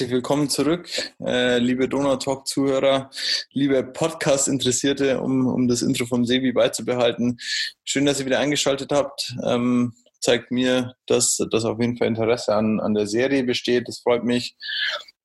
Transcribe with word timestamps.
herzlich 0.00 0.14
willkommen 0.14 0.48
zurück, 0.48 0.88
äh, 1.22 1.58
liebe 1.58 1.86
Donau-Talk-Zuhörer, 1.86 3.10
liebe 3.52 3.84
Podcast-Interessierte, 3.84 5.20
um, 5.20 5.46
um 5.46 5.68
das 5.68 5.82
Intro 5.82 6.06
von 6.06 6.24
Sebi 6.24 6.52
beizubehalten. 6.52 7.36
Schön, 7.84 8.06
dass 8.06 8.18
ihr 8.18 8.24
wieder 8.24 8.38
eingeschaltet 8.38 8.92
habt. 8.92 9.34
Ähm, 9.44 9.92
zeigt 10.18 10.52
mir, 10.52 10.94
dass, 11.04 11.36
dass 11.50 11.66
auf 11.66 11.78
jeden 11.78 11.98
Fall 11.98 12.08
Interesse 12.08 12.54
an, 12.54 12.80
an 12.80 12.94
der 12.94 13.06
Serie 13.06 13.44
besteht. 13.44 13.88
Das 13.88 13.98
freut 13.98 14.24
mich. 14.24 14.56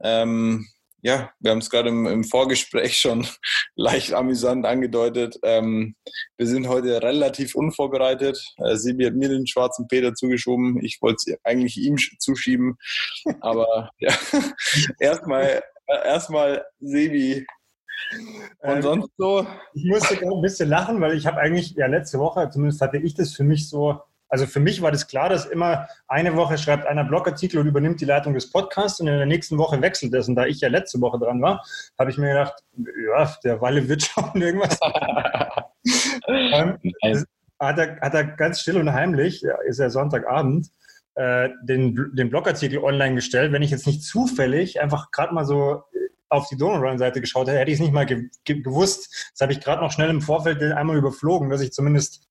Ähm, 0.02 0.68
ja, 1.06 1.30
wir 1.40 1.52
haben 1.52 1.60
es 1.60 1.70
gerade 1.70 1.90
im, 1.90 2.08
im, 2.08 2.24
Vorgespräch 2.24 2.98
schon 2.98 3.28
leicht 3.76 4.14
amüsant 4.14 4.66
angedeutet. 4.66 5.38
Ähm, 5.44 5.96
wir 6.36 6.48
sind 6.48 6.68
heute 6.68 7.00
relativ 7.04 7.54
unvorbereitet. 7.54 8.44
Äh, 8.58 8.76
Sebi 8.76 9.06
hat 9.06 9.14
mir 9.14 9.30
den 9.30 9.46
schwarzen 9.46 9.88
Peter 9.88 10.16
zugeschoben. 10.16 10.84
Ich 10.84 10.98
wollte 11.02 11.18
es 11.28 11.38
eigentlich 11.44 11.78
ihm 11.78 11.98
zuschieben. 12.18 12.78
Aber 13.42 13.92
ja, 14.00 14.16
erstmal 15.00 15.62
erstmal 15.88 16.66
Sebi. 16.80 17.46
Und 18.62 18.70
ähm, 18.78 18.82
sonst 18.82 19.10
so? 19.16 19.46
Ich 19.76 19.86
musste 19.86 20.18
gerade 20.18 20.36
ein 20.36 20.42
bisschen 20.42 20.70
lachen, 20.70 21.00
weil 21.02 21.16
ich 21.16 21.28
habe 21.28 21.38
eigentlich, 21.38 21.76
ja, 21.76 21.86
letzte 21.86 22.18
Woche, 22.18 22.50
zumindest 22.50 22.82
hatte 22.82 22.98
ich 22.98 23.14
das 23.14 23.34
für 23.34 23.44
mich 23.44 23.70
so 23.70 24.02
also 24.36 24.48
für 24.48 24.60
mich 24.60 24.82
war 24.82 24.92
das 24.92 25.08
klar, 25.08 25.30
dass 25.30 25.46
immer 25.46 25.88
eine 26.10 26.36
Woche 26.36 26.58
schreibt 26.58 26.86
einer 26.88 27.06
Blogartikel 27.06 27.58
und 27.58 27.68
übernimmt 27.68 28.02
die 28.02 28.06
Leitung 28.06 28.34
des 28.34 28.52
Podcasts 28.52 29.00
und 29.00 29.08
in 29.08 29.16
der 29.16 29.26
nächsten 29.26 29.58
Woche 29.58 29.82
wechselt 29.82 30.14
das. 30.14 30.28
Und 30.28 30.36
da 30.36 30.46
ich 30.46 30.60
ja 30.60 30.68
letzte 30.68 31.00
Woche 31.00 31.20
dran 31.20 31.42
war, 31.42 31.64
habe 31.98 32.12
ich 32.12 32.18
mir 32.18 32.28
gedacht, 32.28 32.62
ja, 32.76 33.34
der 33.46 33.62
Walle 33.62 33.88
wird 33.88 34.04
schon 34.04 34.42
irgendwas. 34.42 34.78
ähm, 36.28 36.78
hat, 37.62 37.80
er, 37.80 38.02
hat 38.02 38.14
er 38.14 38.26
ganz 38.26 38.60
still 38.60 38.76
und 38.76 38.92
heimlich, 38.92 39.42
ist 39.70 39.80
ja 39.80 39.90
Sonntagabend, 39.90 40.68
äh, 41.14 41.48
den, 41.64 42.12
den 42.14 42.30
Blogartikel 42.30 42.80
online 42.80 43.16
gestellt. 43.16 43.54
Wenn 43.54 43.62
ich 43.62 43.72
jetzt 43.72 43.88
nicht 43.88 44.04
zufällig 44.04 44.82
einfach 44.82 45.12
gerade 45.12 45.34
mal 45.34 45.46
so 45.46 45.82
auf 46.28 46.50
die 46.50 46.58
Donut-Run-Seite 46.58 47.22
geschaut 47.22 47.48
hätte, 47.48 47.60
hätte 47.60 47.72
ich 47.72 47.76
es 47.76 47.82
nicht 47.82 47.94
mal 47.94 48.06
ge 48.06 48.30
gewusst. 48.44 49.32
Das 49.32 49.40
habe 49.40 49.54
ich 49.54 49.62
gerade 49.62 49.82
noch 49.82 49.94
schnell 49.94 50.10
im 50.10 50.22
Vorfeld 50.22 50.62
einmal 50.62 50.98
überflogen, 50.98 51.50
dass 51.50 51.62
ich 51.62 51.72
zumindest 51.72 52.25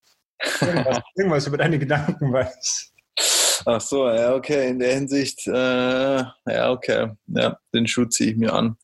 irgendwas, 0.60 1.00
irgendwas 1.16 1.46
über 1.46 1.58
deine 1.58 1.78
Gedanken 1.78 2.32
weiß. 2.32 2.92
Ach 3.66 3.80
so, 3.80 4.08
ja, 4.08 4.34
okay, 4.34 4.68
in 4.68 4.78
der 4.78 4.94
Hinsicht, 4.94 5.46
äh, 5.46 6.22
ja, 6.22 6.70
okay, 6.70 7.12
ja, 7.26 7.56
den 7.72 7.86
Schuh 7.86 8.04
ziehe 8.06 8.32
ich 8.32 8.36
mir 8.36 8.52
an. 8.52 8.76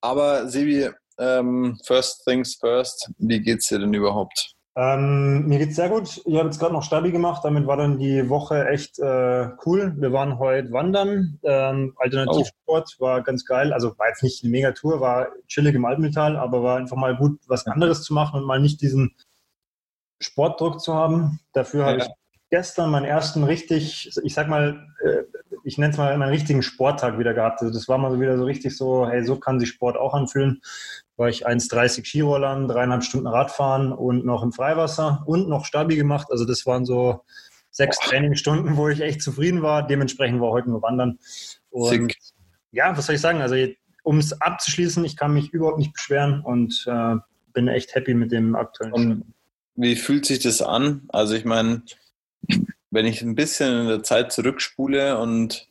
Aber 0.00 0.48
Sebi, 0.48 0.90
ähm, 1.18 1.78
first 1.84 2.24
things 2.26 2.56
first, 2.56 3.10
wie 3.18 3.40
geht's 3.40 3.68
dir 3.68 3.78
denn 3.78 3.94
überhaupt? 3.94 4.54
Ähm, 4.78 5.48
mir 5.48 5.58
geht's 5.58 5.74
sehr 5.74 5.88
gut. 5.88 6.22
Ich 6.24 6.36
habe 6.36 6.46
jetzt 6.46 6.60
gerade 6.60 6.72
noch 6.72 6.84
Stabi 6.84 7.10
gemacht, 7.10 7.44
damit 7.44 7.66
war 7.66 7.76
dann 7.76 7.98
die 7.98 8.28
Woche 8.28 8.68
echt 8.68 9.00
äh, 9.00 9.48
cool. 9.66 9.92
Wir 9.96 10.12
waren 10.12 10.38
heute 10.38 10.70
wandern, 10.70 11.40
ähm, 11.42 11.94
Alternativsport, 11.96 12.96
oh. 12.98 13.04
war 13.04 13.22
ganz 13.22 13.44
geil. 13.44 13.72
Also 13.72 13.98
war 13.98 14.06
jetzt 14.06 14.22
nicht 14.22 14.44
eine 14.44 14.52
Megatour, 14.52 15.00
war 15.00 15.30
chillig 15.48 15.74
im 15.74 15.84
Altmetall, 15.84 16.36
aber 16.36 16.62
war 16.62 16.76
einfach 16.76 16.96
mal 16.96 17.16
gut, 17.16 17.40
was 17.48 17.66
anderes 17.66 18.02
zu 18.02 18.14
machen 18.14 18.38
und 18.38 18.46
mal 18.46 18.60
nicht 18.60 18.80
diesen 18.80 19.16
Sportdruck 20.20 20.80
zu 20.80 20.94
haben. 20.94 21.40
Dafür 21.52 21.80
ja. 21.80 21.86
habe 21.86 21.98
ich 21.98 22.08
gestern 22.50 22.90
meinen 22.90 23.04
ersten 23.04 23.44
richtig, 23.44 24.10
ich 24.22 24.34
sag 24.34 24.48
mal, 24.48 24.86
äh, 25.04 25.22
ich 25.64 25.78
nenne 25.78 25.92
es 25.92 25.98
mal 25.98 26.16
meinen 26.16 26.30
richtigen 26.30 26.62
Sporttag 26.62 27.18
wieder 27.18 27.34
gehabt. 27.34 27.60
Also 27.60 27.72
das 27.72 27.88
war 27.88 27.98
mal 27.98 28.10
so 28.10 28.20
wieder 28.20 28.38
so 28.38 28.44
richtig 28.44 28.76
so, 28.76 29.06
hey, 29.06 29.24
so 29.24 29.36
kann 29.36 29.60
sich 29.60 29.68
Sport 29.68 29.96
auch 29.96 30.14
anfühlen. 30.14 30.60
War 31.16 31.28
ich 31.28 31.46
1,30 31.46 32.04
Skirollern, 32.04 32.68
dreieinhalb 32.68 33.04
Stunden 33.04 33.26
Radfahren 33.26 33.92
und 33.92 34.24
noch 34.24 34.42
im 34.42 34.52
Freiwasser 34.52 35.22
und 35.26 35.48
noch 35.48 35.64
Stabi 35.64 35.96
gemacht. 35.96 36.28
Also 36.30 36.44
das 36.44 36.64
waren 36.64 36.84
so 36.84 37.24
sechs 37.70 37.98
Boah. 37.98 38.10
Trainingsstunden, 38.10 38.76
wo 38.76 38.88
ich 38.88 39.00
echt 39.00 39.22
zufrieden 39.22 39.62
war. 39.62 39.86
Dementsprechend 39.86 40.40
war 40.40 40.50
heute 40.50 40.70
nur 40.70 40.82
Wandern. 40.82 41.18
Und 41.70 41.88
Sick. 41.88 42.16
ja, 42.72 42.96
was 42.96 43.06
soll 43.06 43.16
ich 43.16 43.20
sagen? 43.20 43.42
Also 43.42 43.56
um 44.04 44.18
es 44.18 44.40
abzuschließen, 44.40 45.04
ich 45.04 45.16
kann 45.16 45.34
mich 45.34 45.52
überhaupt 45.52 45.78
nicht 45.78 45.92
beschweren 45.92 46.40
und 46.40 46.84
äh, 46.86 47.16
bin 47.52 47.68
echt 47.68 47.94
happy 47.94 48.14
mit 48.14 48.32
dem 48.32 48.56
aktuellen. 48.56 48.92
Und 48.92 49.34
wie 49.78 49.96
fühlt 49.96 50.26
sich 50.26 50.40
das 50.40 50.60
an? 50.60 51.02
Also 51.08 51.34
ich 51.34 51.44
meine, 51.44 51.82
wenn 52.90 53.06
ich 53.06 53.22
ein 53.22 53.36
bisschen 53.36 53.82
in 53.82 53.86
der 53.86 54.02
Zeit 54.02 54.32
zurückspule 54.32 55.18
und 55.18 55.68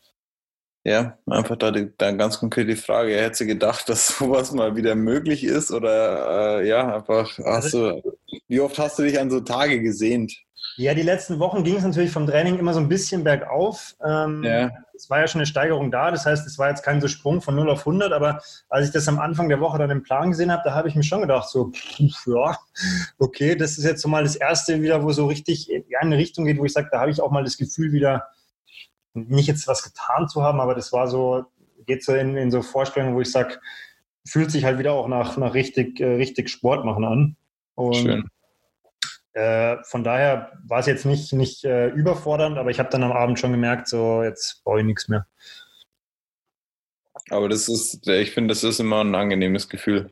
ja, 0.84 1.18
einfach 1.26 1.58
da, 1.58 1.72
die, 1.72 1.92
da 1.98 2.12
ganz 2.12 2.40
konkret 2.40 2.70
die 2.70 2.78
Frage, 2.78 3.12
er 3.12 3.26
hätte 3.26 3.46
gedacht, 3.46 3.90
dass 3.90 4.08
sowas 4.18 4.54
mal 4.54 4.76
wieder 4.78 4.96
möglich 4.96 5.44
ist 5.44 5.72
oder 5.72 6.62
äh, 6.62 6.68
ja, 6.68 6.96
einfach 6.96 7.38
hast 7.40 7.74
du, 7.74 8.02
wie 8.48 8.62
oft 8.62 8.80
hast 8.80 8.98
du 8.98 9.04
dich 9.04 9.20
an 9.20 9.30
so 9.30 9.42
Tage 9.42 9.82
gesehnt? 9.82 10.34
Ja, 10.78 10.94
die 10.94 11.02
letzten 11.02 11.40
Wochen 11.40 11.64
ging 11.64 11.76
es 11.76 11.84
natürlich 11.84 12.12
vom 12.12 12.28
Training 12.28 12.58
immer 12.60 12.74
so 12.74 12.80
ein 12.80 12.88
bisschen 12.88 13.24
bergauf. 13.24 13.96
Ähm, 14.06 14.44
ja. 14.44 14.72
Es 14.98 15.10
war 15.10 15.20
ja 15.20 15.28
schon 15.28 15.40
eine 15.40 15.46
Steigerung 15.46 15.92
da, 15.92 16.12
das 16.12 16.26
heißt, 16.26 16.46
es 16.48 16.58
war 16.58 16.70
jetzt 16.70 16.84
kein 16.84 17.00
so 17.00 17.08
Sprung 17.08 17.42
von 17.42 17.56
0 17.56 17.70
auf 17.70 17.80
100, 17.80 18.12
aber 18.12 18.42
als 18.68 18.88
ich 18.88 18.94
das 18.94 19.08
am 19.08 19.20
Anfang 19.20 19.48
der 19.48 19.60
Woche 19.60 19.78
dann 19.78 19.92
im 19.92 20.04
Plan 20.04 20.32
gesehen 20.32 20.52
habe, 20.52 20.64
da 20.66 20.74
habe 20.74 20.90
ich 20.90 20.96
mir 20.96 21.04
schon 21.04 21.22
gedacht, 21.22 21.48
so, 21.50 21.72
pff, 21.72 22.26
ja, 22.26 22.58
okay, 23.20 23.56
das 23.56 23.78
ist 23.78 23.86
jetzt 23.86 24.02
so 24.02 24.10
mal 24.10 24.24
das 24.24 24.36
erste 24.36 24.82
wieder, 24.82 25.04
wo 25.04 25.12
so 25.12 25.28
richtig 25.28 25.72
in 25.72 25.84
eine 26.00 26.18
Richtung 26.18 26.46
geht, 26.46 26.58
wo 26.58 26.66
ich 26.66 26.74
sage, 26.74 26.90
da 26.92 27.00
habe 27.00 27.12
ich 27.12 27.22
auch 27.22 27.32
mal 27.32 27.44
das 27.44 27.58
Gefühl 27.58 27.92
wieder, 27.92 28.28
nicht 29.14 29.48
jetzt 29.48 29.68
was 29.68 29.84
getan 29.84 30.28
zu 30.28 30.42
haben, 30.42 30.60
aber 30.60 30.76
das 30.76 30.92
war 30.92 31.08
so, 31.08 31.46
geht 31.86 32.04
so 32.04 32.14
in, 32.14 32.36
in 32.36 32.52
so 32.52 32.62
Vorstellungen, 32.62 33.16
wo 33.16 33.22
ich 33.22 33.32
sage, 33.32 33.60
fühlt 34.26 34.52
sich 34.52 34.66
halt 34.66 34.80
wieder 34.80 34.94
auch 34.94 35.08
nach, 35.08 35.38
nach 35.38 35.54
richtig, 35.54 36.00
äh, 36.00 36.16
richtig 36.16 36.50
Sport 36.50 36.86
machen 36.86 37.06
an. 37.06 37.38
Und 37.76 37.96
Schön. 37.96 38.30
Äh, 39.38 39.84
von 39.84 40.04
daher 40.04 40.52
war 40.66 40.80
es 40.80 40.88
jetzt 40.88 41.06
nicht, 41.06 41.32
nicht 41.32 41.64
äh, 41.64 41.90
überfordernd, 41.90 42.58
aber 42.58 42.72
ich 42.72 42.80
habe 42.80 42.90
dann 42.90 43.04
am 43.04 43.12
Abend 43.12 43.38
schon 43.38 43.52
gemerkt, 43.52 43.88
so 43.88 44.24
jetzt 44.24 44.64
brauche 44.64 44.80
ich 44.80 44.86
nichts 44.86 45.10
mehr. 45.10 45.28
Aber 47.30 47.48
das 47.48 47.70
ist, 47.70 48.08
ich 48.08 48.32
finde, 48.32 48.52
das 48.52 48.64
ist 48.64 48.80
immer 48.80 49.04
ein 49.04 49.14
angenehmes 49.14 49.70
Gefühl. 49.70 50.10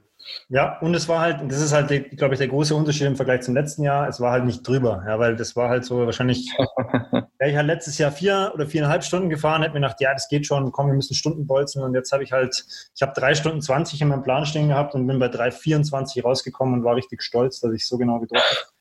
Ja, 0.50 0.78
und 0.80 0.94
es 0.94 1.08
war 1.08 1.22
halt, 1.22 1.40
das 1.52 1.60
ist 1.60 1.74
halt, 1.74 2.18
glaube 2.18 2.36
ich, 2.36 2.38
der 2.38 2.50
große 2.50 2.76
Unterschied 2.76 3.08
im 3.08 3.16
Vergleich 3.16 3.42
zum 3.42 3.56
letzten 3.56 3.82
Jahr. 3.82 4.08
Es 4.08 4.20
war 4.20 4.32
halt 4.32 4.46
nicht 4.46 4.68
drüber, 4.68 5.04
ja, 5.08 5.18
weil 5.18 5.36
das 5.36 5.56
war 5.56 5.70
halt 5.70 5.86
so 5.86 6.06
wahrscheinlich, 6.06 6.48
ja, 7.12 7.48
ich 7.48 7.56
halt 7.56 7.66
letztes 7.66 7.98
Jahr 7.98 8.12
vier 8.12 8.52
oder 8.54 8.68
viereinhalb 8.68 9.04
Stunden 9.04 9.32
gefahren, 9.32 9.64
hätte 9.64 9.74
mir 9.74 9.82
gedacht, 9.82 10.02
ja, 10.02 10.14
das 10.14 10.30
geht 10.30 10.46
schon, 10.46 10.72
komm, 10.72 10.88
wir 10.88 10.94
müssen 10.94 11.16
Stunden 11.16 11.48
bolzen. 11.48 11.82
Und 11.82 11.96
jetzt 11.96 12.12
habe 12.12 12.24
ich 12.24 12.32
halt, 12.32 12.64
ich 12.96 13.02
habe 13.02 13.14
drei 13.16 13.34
Stunden 13.34 13.62
20 13.62 14.02
in 14.02 14.10
meinem 14.10 14.24
Plan 14.24 14.46
stehen 14.46 14.68
gehabt 14.68 14.94
und 14.94 15.08
bin 15.08 15.18
bei 15.18 15.28
3,24 15.28 16.22
rausgekommen 16.22 16.76
und 16.76 16.84
war 16.84 16.96
richtig 16.96 17.24
stolz, 17.24 17.60
dass 17.60 17.74
ich 17.74 17.88
so 17.88 17.98
genau 17.98 18.20
gedrückt 18.20 18.44
habe 18.44 18.75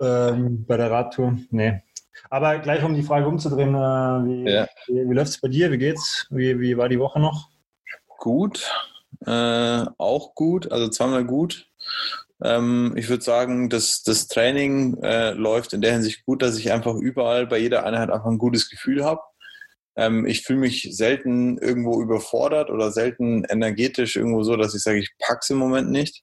ähm, 0.00 0.64
bei 0.66 0.76
der 0.76 0.90
Radtour. 0.90 1.36
Nee. 1.50 1.82
Aber 2.28 2.58
gleich 2.58 2.82
um 2.84 2.94
die 2.94 3.02
Frage 3.02 3.26
umzudrehen, 3.26 3.74
äh, 3.74 3.78
wie, 3.78 4.50
ja. 4.50 4.68
wie, 4.86 5.08
wie 5.08 5.14
läuft 5.14 5.30
es 5.30 5.40
bei 5.40 5.48
dir? 5.48 5.70
Wie 5.70 5.78
geht's? 5.78 6.26
Wie, 6.30 6.58
wie 6.60 6.76
war 6.76 6.88
die 6.88 6.98
Woche 6.98 7.20
noch? 7.20 7.48
Gut, 8.18 8.70
äh, 9.26 9.84
auch 9.98 10.34
gut, 10.34 10.70
also 10.70 10.88
zweimal 10.88 11.24
gut. 11.24 11.66
Ähm, 12.42 12.94
ich 12.96 13.08
würde 13.08 13.22
sagen, 13.22 13.68
dass 13.68 14.02
das 14.02 14.28
Training 14.28 15.02
äh, 15.02 15.32
läuft 15.32 15.72
in 15.72 15.80
der 15.80 15.92
Hinsicht 15.92 16.24
gut, 16.24 16.42
dass 16.42 16.58
ich 16.58 16.72
einfach 16.72 16.94
überall 16.94 17.46
bei 17.46 17.58
jeder 17.58 17.84
Einheit 17.84 18.10
einfach 18.10 18.26
ein 18.26 18.38
gutes 18.38 18.70
Gefühl 18.70 19.04
habe. 19.04 19.20
Ähm, 19.96 20.26
ich 20.26 20.42
fühle 20.42 20.60
mich 20.60 20.88
selten 20.92 21.58
irgendwo 21.58 22.00
überfordert 22.00 22.70
oder 22.70 22.90
selten 22.90 23.44
energetisch 23.44 24.16
irgendwo 24.16 24.42
so, 24.42 24.56
dass 24.56 24.74
ich 24.74 24.82
sage, 24.82 24.98
ich 24.98 25.10
pack's 25.18 25.50
im 25.50 25.58
Moment 25.58 25.90
nicht. 25.90 26.22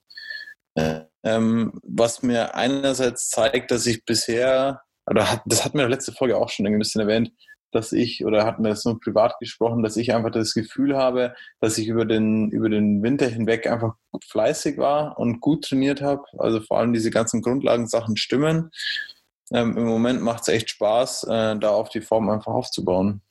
Ähm, 1.28 1.74
was 1.84 2.24
mir 2.24 2.56
einerseits 2.56 3.30
zeigt, 3.30 3.72
dass 3.72 3.86
ich 3.86 4.06
bisher, 4.06 4.82
oder 5.06 5.30
hat, 5.30 5.42
das 5.46 5.66
hat 5.66 5.74
mir 5.74 5.86
letzte 5.88 6.14
Folge 6.14 6.38
auch 6.38 6.50
schon 6.50 6.66
ein 6.66 6.80
bisschen 6.80 7.02
erwähnt, 7.02 7.32
dass 7.72 7.92
ich, 7.92 8.24
oder 8.24 8.46
hatten 8.46 8.64
wir 8.64 8.70
das 8.70 8.86
nur 8.86 8.98
privat 9.00 9.38
gesprochen, 9.40 9.84
dass 9.84 9.98
ich 9.98 10.14
einfach 10.14 10.32
das 10.32 10.54
Gefühl 10.54 10.96
habe, 10.96 11.36
dass 11.60 11.78
ich 11.78 11.90
über 11.90 12.06
den, 12.06 12.50
über 12.52 12.70
den 12.70 13.04
Winter 13.04 13.28
hinweg 13.28 13.70
einfach 13.70 13.96
fleißig 14.30 14.78
war 14.78 15.20
und 15.20 15.42
gut 15.42 15.66
trainiert 15.66 16.02
habe. 16.02 16.24
Also 16.38 16.62
vor 16.62 16.80
allem 16.80 16.94
diese 16.94 17.12
ganzen 17.12 17.42
Grundlagensachen 17.42 18.16
stimmen. 18.16 18.72
Ähm, 19.52 19.76
Im 19.76 19.86
Moment 19.86 20.22
macht 20.22 20.44
es 20.44 20.48
echt 20.48 20.70
Spaß, 20.70 21.26
äh, 21.26 21.58
da 21.58 21.70
auf 21.72 21.90
die 21.90 22.02
Form 22.02 22.30
einfach 22.30 22.54
aufzubauen. 22.54 23.22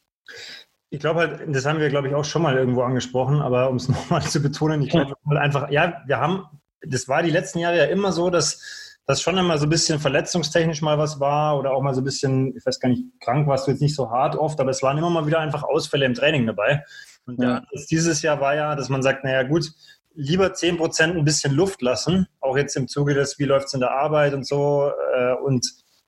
Ich 0.91 1.01
glaube 1.01 1.21
halt, 1.21 1.41
das 1.55 1.65
haben 1.65 1.81
wir, 1.81 1.89
glaube 1.89 2.09
ich, 2.09 2.15
auch 2.15 2.25
schon 2.25 2.43
mal 2.43 2.57
irgendwo 2.57 2.83
angesprochen, 2.83 3.41
aber 3.41 3.71
um 3.71 3.77
es 3.77 3.89
nochmal 3.89 4.23
zu 4.23 4.43
betonen, 4.43 4.83
ich 4.83 4.91
glaube 4.91 5.15
halt 5.27 5.39
einfach, 5.39 5.71
ja, 5.71 6.03
wir 6.07 6.19
haben 6.19 6.45
das 6.89 7.09
war 7.09 7.23
die 7.23 7.31
letzten 7.31 7.59
Jahre 7.59 7.79
ja 7.79 7.85
immer 7.85 8.13
so, 8.13 8.31
dass 8.31 8.97
das 9.07 9.23
schon 9.23 9.39
immer 9.39 9.57
so 9.57 9.67
ein 9.67 9.71
bisschen 9.71 10.01
verletzungstechnisch 10.01 10.83
mal 10.83 10.99
was 10.99 11.21
war 11.21 11.59
oder 11.59 11.73
auch 11.73 11.83
mal 11.83 11.95
so 11.95 12.01
ein 12.01 12.05
bisschen, 12.05 12.57
ich 12.57 12.67
weiß 12.67 12.81
gar 12.81 12.89
nicht, 12.89 13.05
krank 13.21 13.47
warst 13.47 13.67
du 13.67 13.71
jetzt 13.71 13.81
nicht 13.81 13.95
so 13.95 14.11
hart 14.11 14.37
oft, 14.37 14.61
aber 14.61 14.71
es 14.71 14.83
waren 14.83 14.99
immer 14.99 15.11
mal 15.11 15.27
wieder 15.27 15.39
einfach 15.39 15.63
Ausfälle 15.63 16.07
im 16.07 16.15
Training 16.15 16.47
dabei. 16.47 16.85
Und 17.25 17.41
ja. 17.41 17.63
dieses 17.91 18.23
Jahr 18.23 18.41
war 18.41 18.57
ja, 18.57 18.75
dass 18.75 18.89
man 18.89 19.03
sagt, 19.03 19.23
naja 19.23 19.45
gut, 19.45 19.71
lieber 20.15 20.47
10% 20.47 21.03
ein 21.03 21.25
bisschen 21.25 21.55
Luft 21.55 21.83
lassen, 21.83 22.27
auch 22.41 22.57
jetzt 22.57 22.77
im 22.77 22.89
Zuge 22.89 23.15
des, 23.15 23.39
wie 23.39 23.45
läuft 23.45 23.67
es 23.67 23.75
in 23.75 23.81
der 23.81 23.93
Arbeit 23.93 24.35
und 24.35 24.47
so. 24.47 24.91
Äh, 25.15 25.35
und 25.35 25.65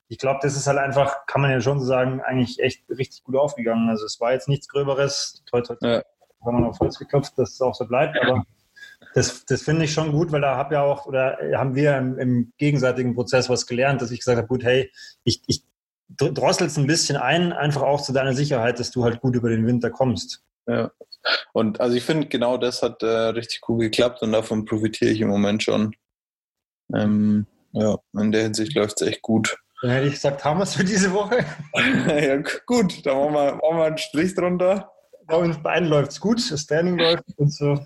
ich 0.09 0.17
glaube, 0.17 0.39
das 0.41 0.57
ist 0.57 0.67
halt 0.67 0.79
einfach, 0.79 1.25
kann 1.25 1.41
man 1.41 1.51
ja 1.51 1.61
schon 1.61 1.79
so 1.79 1.85
sagen, 1.85 2.19
eigentlich 2.21 2.59
echt 2.59 2.83
richtig 2.89 3.23
gut 3.23 3.35
aufgegangen. 3.35 3.89
Also 3.89 4.05
es 4.05 4.19
war 4.19 4.33
jetzt 4.33 4.49
nichts 4.49 4.67
Gröberes, 4.67 5.43
toll, 5.49 5.63
toll, 5.63 5.77
toll. 5.79 5.89
Ja. 5.89 6.03
Haben 6.45 6.63
wir 6.63 6.69
auf 6.69 6.79
Holz 6.79 6.97
geklopft, 6.97 7.37
dass 7.37 7.51
es 7.51 7.61
auch 7.61 7.75
so 7.75 7.85
bleibt, 7.85 8.17
aber 8.19 8.43
das, 9.13 9.45
das 9.45 9.61
finde 9.61 9.85
ich 9.85 9.93
schon 9.93 10.11
gut, 10.11 10.31
weil 10.31 10.41
da 10.41 10.55
habe 10.55 10.75
ja 10.75 10.83
auch, 10.83 11.05
oder 11.05 11.37
haben 11.55 11.75
wir 11.75 11.97
im, 11.97 12.17
im, 12.19 12.53
gegenseitigen 12.57 13.15
Prozess 13.15 13.49
was 13.49 13.65
gelernt, 13.65 14.01
dass 14.01 14.11
ich 14.11 14.19
gesagt 14.19 14.37
habe, 14.37 14.47
gut, 14.47 14.63
hey, 14.63 14.91
ich, 15.23 15.41
ich 15.47 15.63
drossel 16.09 16.67
es 16.67 16.77
ein 16.77 16.87
bisschen 16.87 17.17
ein, 17.17 17.53
einfach 17.53 17.81
auch 17.81 18.01
zu 18.01 18.13
deiner 18.13 18.33
Sicherheit, 18.33 18.79
dass 18.79 18.91
du 18.91 19.03
halt 19.03 19.21
gut 19.21 19.35
über 19.35 19.49
den 19.49 19.65
Winter 19.65 19.89
kommst. 19.89 20.43
Ja. 20.67 20.91
Und 21.53 21.79
also 21.81 21.95
ich 21.95 22.03
finde, 22.03 22.27
genau 22.27 22.57
das 22.57 22.81
hat 22.81 23.03
äh, 23.03 23.07
richtig 23.07 23.61
cool 23.67 23.79
geklappt 23.79 24.21
und 24.21 24.31
davon 24.31 24.65
profitiere 24.65 25.11
ich 25.11 25.21
im 25.21 25.27
Moment 25.27 25.63
schon. 25.63 25.95
Ähm, 26.93 27.45
ja, 27.73 27.97
in 28.13 28.31
der 28.31 28.43
Hinsicht 28.43 28.73
läuft 28.75 29.01
es 29.01 29.07
echt 29.07 29.21
gut. 29.21 29.57
Dann 29.81 29.91
hätte 29.91 30.07
ich 30.07 30.13
gesagt, 30.13 30.43
haben 30.43 30.59
wir 30.59 30.63
es 30.63 30.75
für 30.75 30.83
diese 30.83 31.13
Woche. 31.13 31.45
ja, 32.07 32.37
gut, 32.65 33.05
da 33.05 33.13
machen 33.13 33.33
wir, 33.33 33.55
machen 33.55 33.77
wir 33.77 33.85
einen 33.85 33.97
Strich 33.97 34.35
drunter. 34.35 34.91
Bei 35.25 35.35
uns 35.35 35.61
beiden 35.61 35.87
läuft 35.87 36.11
es 36.11 36.19
gut, 36.19 36.39
das 36.51 36.65
Training 36.65 36.97
läuft 36.97 37.23
und 37.37 37.53
so. 37.53 37.79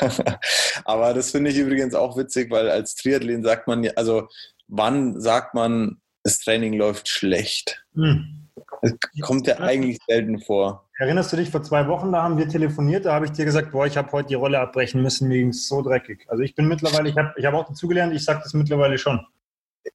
Aber 0.84 1.14
das 1.14 1.30
finde 1.30 1.50
ich 1.50 1.58
übrigens 1.58 1.94
auch 1.94 2.16
witzig, 2.16 2.50
weil 2.50 2.70
als 2.70 2.94
Triathlon 2.94 3.42
sagt 3.42 3.66
man 3.66 3.88
also 3.96 4.28
wann 4.68 5.20
sagt 5.20 5.54
man, 5.54 6.00
das 6.22 6.38
Training 6.38 6.74
läuft 6.74 7.08
schlecht? 7.08 7.84
Hm. 7.94 8.48
Das 8.82 8.92
kommt 9.20 9.46
ja 9.46 9.58
eigentlich 9.58 9.98
selten 10.06 10.40
vor. 10.40 10.88
Erinnerst 10.98 11.32
du 11.32 11.36
dich, 11.36 11.50
vor 11.50 11.62
zwei 11.62 11.88
Wochen, 11.88 12.12
da 12.12 12.22
haben 12.22 12.38
wir 12.38 12.48
telefoniert, 12.48 13.04
da 13.04 13.14
habe 13.14 13.26
ich 13.26 13.32
dir 13.32 13.44
gesagt, 13.44 13.72
boah, 13.72 13.86
ich 13.86 13.96
habe 13.96 14.12
heute 14.12 14.28
die 14.28 14.34
Rolle 14.34 14.60
abbrechen 14.60 15.02
müssen, 15.02 15.28
mir 15.28 15.38
ging 15.38 15.48
es 15.48 15.66
so 15.66 15.82
dreckig. 15.82 16.24
Also 16.28 16.42
ich 16.42 16.54
bin 16.54 16.68
mittlerweile, 16.68 17.08
ich 17.08 17.16
habe 17.16 17.34
ich 17.36 17.44
hab 17.44 17.54
auch 17.54 17.66
dazugelernt, 17.66 18.14
ich 18.14 18.24
sage 18.24 18.40
das 18.42 18.54
mittlerweile 18.54 18.96
schon. 18.98 19.26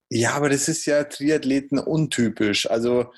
Ja, 0.10 0.34
aber 0.34 0.50
das 0.50 0.68
ist 0.68 0.86
ja 0.86 1.04
Triathleten 1.04 1.80
untypisch. 1.80 2.70
Also, 2.70 3.12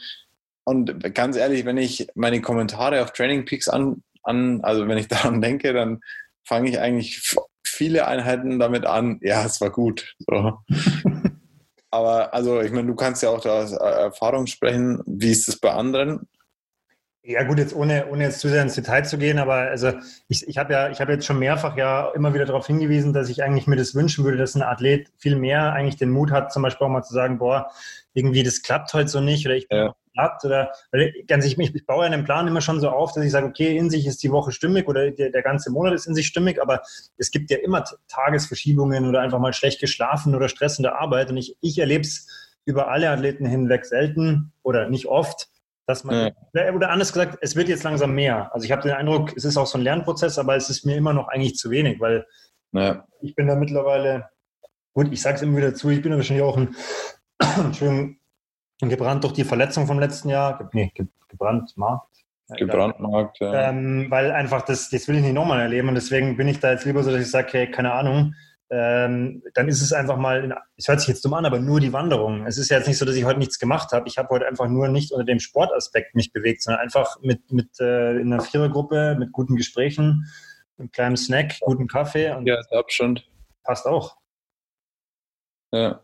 und 0.63 1.13
ganz 1.15 1.37
ehrlich, 1.37 1.65
wenn 1.65 1.77
ich 1.77 2.07
meine 2.15 2.41
Kommentare 2.41 3.01
auf 3.01 3.13
Training 3.13 3.45
Peaks 3.45 3.67
an, 3.67 4.03
an 4.23 4.61
also 4.61 4.87
wenn 4.87 4.97
ich 4.97 5.07
daran 5.09 5.41
denke, 5.41 5.73
dann 5.73 6.01
fange 6.43 6.69
ich 6.69 6.79
eigentlich 6.79 7.35
viele 7.63 8.07
Einheiten 8.07 8.59
damit 8.59 8.85
an, 8.85 9.19
ja, 9.21 9.45
es 9.45 9.61
war 9.61 9.69
gut. 9.69 10.15
So. 10.19 10.59
aber 11.91 12.33
also, 12.33 12.61
ich 12.61 12.71
meine, 12.71 12.87
du 12.87 12.95
kannst 12.95 13.23
ja 13.23 13.29
auch 13.29 13.41
da 13.41 13.63
aus 13.63 13.71
Erfahrung 13.71 14.47
sprechen. 14.47 15.01
Wie 15.05 15.31
ist 15.31 15.47
es 15.47 15.59
bei 15.59 15.71
anderen? 15.71 16.27
Ja 17.23 17.43
gut, 17.43 17.59
jetzt 17.59 17.75
ohne, 17.75 18.07
ohne 18.07 18.23
jetzt 18.23 18.39
zu 18.39 18.49
sehr 18.49 18.63
ins 18.63 18.73
Detail 18.73 19.03
zu 19.03 19.19
gehen, 19.19 19.37
aber 19.37 19.53
also 19.53 19.93
ich, 20.27 20.47
ich 20.47 20.57
habe 20.57 20.73
ja, 20.73 20.89
ich 20.89 20.99
habe 21.01 21.11
jetzt 21.11 21.25
schon 21.25 21.37
mehrfach 21.37 21.77
ja 21.77 22.09
immer 22.15 22.33
wieder 22.33 22.45
darauf 22.45 22.65
hingewiesen, 22.65 23.13
dass 23.13 23.29
ich 23.29 23.43
eigentlich 23.43 23.67
mir 23.67 23.75
das 23.75 23.93
wünschen 23.93 24.25
würde, 24.25 24.37
dass 24.37 24.55
ein 24.55 24.63
Athlet 24.63 25.11
viel 25.19 25.35
mehr 25.35 25.71
eigentlich 25.73 25.97
den 25.97 26.09
Mut 26.09 26.31
hat, 26.31 26.51
zum 26.51 26.63
Beispiel 26.63 26.87
auch 26.87 26.91
mal 26.91 27.03
zu 27.03 27.13
sagen, 27.13 27.37
boah, 27.37 27.69
irgendwie 28.15 28.41
das 28.41 28.63
klappt 28.63 28.91
heute 28.95 29.07
so 29.07 29.21
nicht 29.21 29.45
oder 29.45 29.55
ich 29.55 29.67
bin 29.67 29.77
ja. 29.77 29.95
Platt 30.13 30.43
oder 30.43 30.71
ganz 31.27 31.45
ich, 31.45 31.57
ich 31.57 31.85
baue 31.85 32.05
ja 32.05 32.11
einen 32.11 32.23
Plan 32.23 32.47
immer 32.47 32.61
schon 32.61 32.79
so 32.79 32.89
auf, 32.89 33.13
dass 33.13 33.23
ich 33.23 33.31
sage, 33.31 33.47
okay, 33.47 33.75
in 33.77 33.89
sich 33.89 34.05
ist 34.07 34.23
die 34.23 34.31
Woche 34.31 34.51
stimmig 34.51 34.87
oder 34.87 35.11
der, 35.11 35.29
der 35.29 35.41
ganze 35.41 35.71
Monat 35.71 35.93
ist 35.93 36.07
in 36.07 36.15
sich 36.15 36.27
stimmig, 36.27 36.61
aber 36.61 36.81
es 37.17 37.31
gibt 37.31 37.49
ja 37.49 37.57
immer 37.57 37.83
Tagesverschiebungen 38.07 39.07
oder 39.07 39.21
einfach 39.21 39.39
mal 39.39 39.53
schlecht 39.53 39.79
geschlafen 39.79 40.35
oder 40.35 40.49
stressende 40.49 40.95
Arbeit 40.95 41.29
und 41.29 41.37
ich, 41.37 41.57
ich 41.61 41.79
erlebe 41.79 42.01
es 42.01 42.27
über 42.65 42.89
alle 42.89 43.09
Athleten 43.09 43.45
hinweg 43.45 43.85
selten 43.85 44.51
oder 44.63 44.89
nicht 44.89 45.07
oft 45.07 45.49
dass 45.91 46.03
man, 46.03 46.31
ja. 46.53 46.73
oder 46.73 46.89
anders 46.89 47.11
gesagt, 47.11 47.37
es 47.41 47.55
wird 47.55 47.67
jetzt 47.67 47.83
langsam 47.83 48.13
mehr. 48.13 48.53
Also 48.53 48.65
ich 48.65 48.71
habe 48.71 48.83
den 48.83 48.91
Eindruck, 48.91 49.35
es 49.35 49.43
ist 49.43 49.57
auch 49.57 49.67
so 49.67 49.77
ein 49.77 49.83
Lernprozess, 49.83 50.39
aber 50.39 50.55
es 50.55 50.69
ist 50.69 50.85
mir 50.85 50.95
immer 50.95 51.11
noch 51.11 51.27
eigentlich 51.27 51.55
zu 51.55 51.69
wenig, 51.69 51.99
weil 51.99 52.25
ja. 52.71 53.05
ich 53.21 53.35
bin 53.35 53.47
da 53.47 53.55
mittlerweile, 53.55 54.29
gut, 54.93 55.11
ich 55.11 55.21
sage 55.21 55.35
es 55.35 55.41
immer 55.41 55.57
wieder 55.57 55.73
zu, 55.75 55.89
ich 55.89 56.01
bin 56.01 56.11
da 56.11 56.17
wahrscheinlich 56.17 56.45
auch 56.45 56.57
ein, 56.57 56.75
gebrannt 58.89 59.23
durch 59.23 59.33
die 59.33 59.43
Verletzung 59.43 59.87
vom 59.87 59.99
letzten 59.99 60.29
Jahr. 60.29 60.69
Nee, 60.73 60.91
gebrannt, 61.27 61.75
Markt. 61.75 62.11
Gebrandmarkt, 62.57 63.39
ja. 63.39 63.69
Ähm, 63.69 64.07
weil 64.09 64.31
einfach 64.31 64.61
das, 64.63 64.89
das 64.89 65.07
will 65.07 65.15
ich 65.15 65.21
nicht 65.21 65.33
nochmal 65.33 65.61
erleben 65.61 65.87
und 65.87 65.95
deswegen 65.95 66.37
bin 66.37 66.47
ich 66.47 66.59
da 66.59 66.71
jetzt 66.71 66.85
lieber 66.85 67.03
so, 67.03 67.11
dass 67.11 67.21
ich 67.21 67.31
sage, 67.31 67.47
hey, 67.51 67.71
keine 67.71 67.93
Ahnung, 67.93 68.33
ähm, 68.69 69.43
dann 69.53 69.67
ist 69.67 69.81
es 69.81 69.91
einfach 69.91 70.17
mal, 70.17 70.57
es 70.77 70.87
hört 70.87 71.01
sich 71.01 71.09
jetzt 71.09 71.25
dumm 71.25 71.33
an, 71.33 71.45
aber 71.45 71.59
nur 71.59 71.79
die 71.79 71.91
Wanderung. 71.91 72.45
Es 72.45 72.57
ist 72.57 72.69
ja 72.69 72.77
jetzt 72.77 72.87
nicht 72.87 72.97
so, 72.97 73.05
dass 73.05 73.15
ich 73.15 73.25
heute 73.25 73.39
nichts 73.39 73.59
gemacht 73.59 73.91
habe. 73.91 74.07
Ich 74.07 74.17
habe 74.17 74.29
heute 74.29 74.47
einfach 74.47 74.67
nur 74.67 74.87
nicht 74.87 75.11
unter 75.11 75.25
dem 75.25 75.39
Sportaspekt 75.39 76.15
mich 76.15 76.31
bewegt, 76.31 76.63
sondern 76.63 76.81
einfach 76.81 77.19
mit, 77.21 77.51
mit 77.51 77.79
äh, 77.79 78.17
in 78.17 78.31
einer 78.31 78.41
Vierergruppe, 78.41 79.17
mit 79.19 79.33
guten 79.33 79.57
Gesprächen, 79.57 80.25
einem 80.77 80.91
kleinen 80.91 81.17
Snack, 81.17 81.59
guten 81.59 81.87
Kaffee. 81.87 82.31
Und 82.31 82.47
ja, 82.47 82.59
Abstand. 82.71 83.27
Passt 83.63 83.85
auch. 83.85 84.15
Ja. 85.73 86.01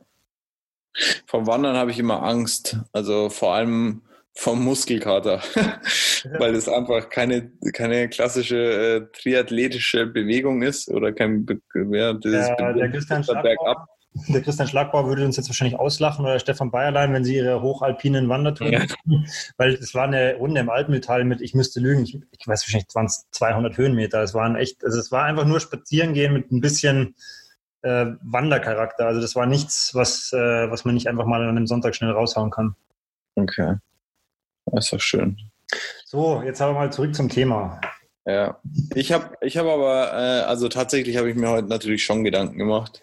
Vom 1.25 1.47
Wandern 1.47 1.75
habe 1.75 1.91
ich 1.91 1.99
immer 1.99 2.23
Angst. 2.23 2.77
Also 2.93 3.29
vor 3.29 3.53
allem 3.53 4.01
vom 4.37 4.63
Muskelkater, 4.63 5.41
weil 6.37 6.53
es 6.53 6.69
einfach 6.69 7.09
keine, 7.09 7.51
keine 7.73 8.07
klassische 8.07 8.55
äh, 8.55 9.19
triathletische 9.19 10.05
Bewegung 10.05 10.61
ist 10.61 10.89
oder 10.89 11.11
kein 11.11 11.45
ja, 11.91 12.13
dieses 12.13 12.47
ja, 12.47 12.73
der, 12.73 12.91
Christian 12.91 13.23
Schlagbauer, 13.23 13.87
der 14.27 14.41
Christian 14.41 14.67
Schlagbauer 14.67 15.07
würde 15.07 15.25
uns 15.25 15.37
jetzt 15.37 15.49
wahrscheinlich 15.49 15.79
auslachen 15.79 16.23
oder 16.23 16.39
Stefan 16.39 16.69
Bayerlein, 16.69 17.13
wenn 17.13 17.23
sie 17.23 17.35
ihre 17.35 17.61
hochalpinen 17.61 18.29
Wandertouren 18.29 18.73
ja. 18.73 18.85
weil 19.57 19.73
es 19.73 19.95
war 19.95 20.05
eine 20.05 20.35
Runde 20.35 20.61
im 20.61 20.69
Altmetall 20.69 21.23
mit, 21.23 21.41
ich 21.41 21.55
müsste 21.55 21.79
lügen, 21.79 22.03
ich, 22.03 22.19
ich 22.31 22.47
weiß 22.47 22.63
wahrscheinlich 22.63 22.89
20, 22.89 23.31
200 23.31 23.77
Höhenmeter. 23.77 24.21
Es 24.21 24.35
waren 24.35 24.55
echt, 24.55 24.83
also 24.85 24.99
es 24.99 25.11
war 25.11 25.23
einfach 25.23 25.45
nur 25.45 25.59
spazieren 25.59 26.13
gehen 26.13 26.33
mit 26.33 26.51
ein 26.51 26.61
bisschen 26.61 27.15
äh, 27.81 28.07
Wandercharakter. 28.21 29.05
Also 29.05 29.21
das 29.21 29.35
war 29.35 29.45
nichts, 29.45 29.93
was, 29.93 30.31
äh, 30.33 30.69
was 30.69 30.85
man 30.85 30.93
nicht 30.93 31.07
einfach 31.07 31.25
mal 31.25 31.41
an 31.41 31.49
einem 31.49 31.67
Sonntag 31.67 31.95
schnell 31.95 32.11
raushauen 32.11 32.51
kann. 32.51 32.75
Okay. 33.35 33.75
Das 34.65 34.85
ist 34.85 34.93
doch 34.93 34.99
schön. 34.99 35.37
So, 36.05 36.41
jetzt 36.43 36.61
aber 36.61 36.73
mal 36.73 36.91
zurück 36.91 37.13
zum 37.15 37.29
Thema. 37.29 37.79
Ja, 38.25 38.59
ich 38.93 39.13
habe 39.13 39.35
ich 39.39 39.57
hab 39.57 39.65
aber, 39.67 40.11
äh, 40.11 40.43
also 40.43 40.67
tatsächlich 40.67 41.15
habe 41.15 41.29
ich 41.29 41.37
mir 41.37 41.49
heute 41.49 41.69
natürlich 41.69 42.03
schon 42.03 42.25
Gedanken 42.25 42.57
gemacht. 42.57 43.01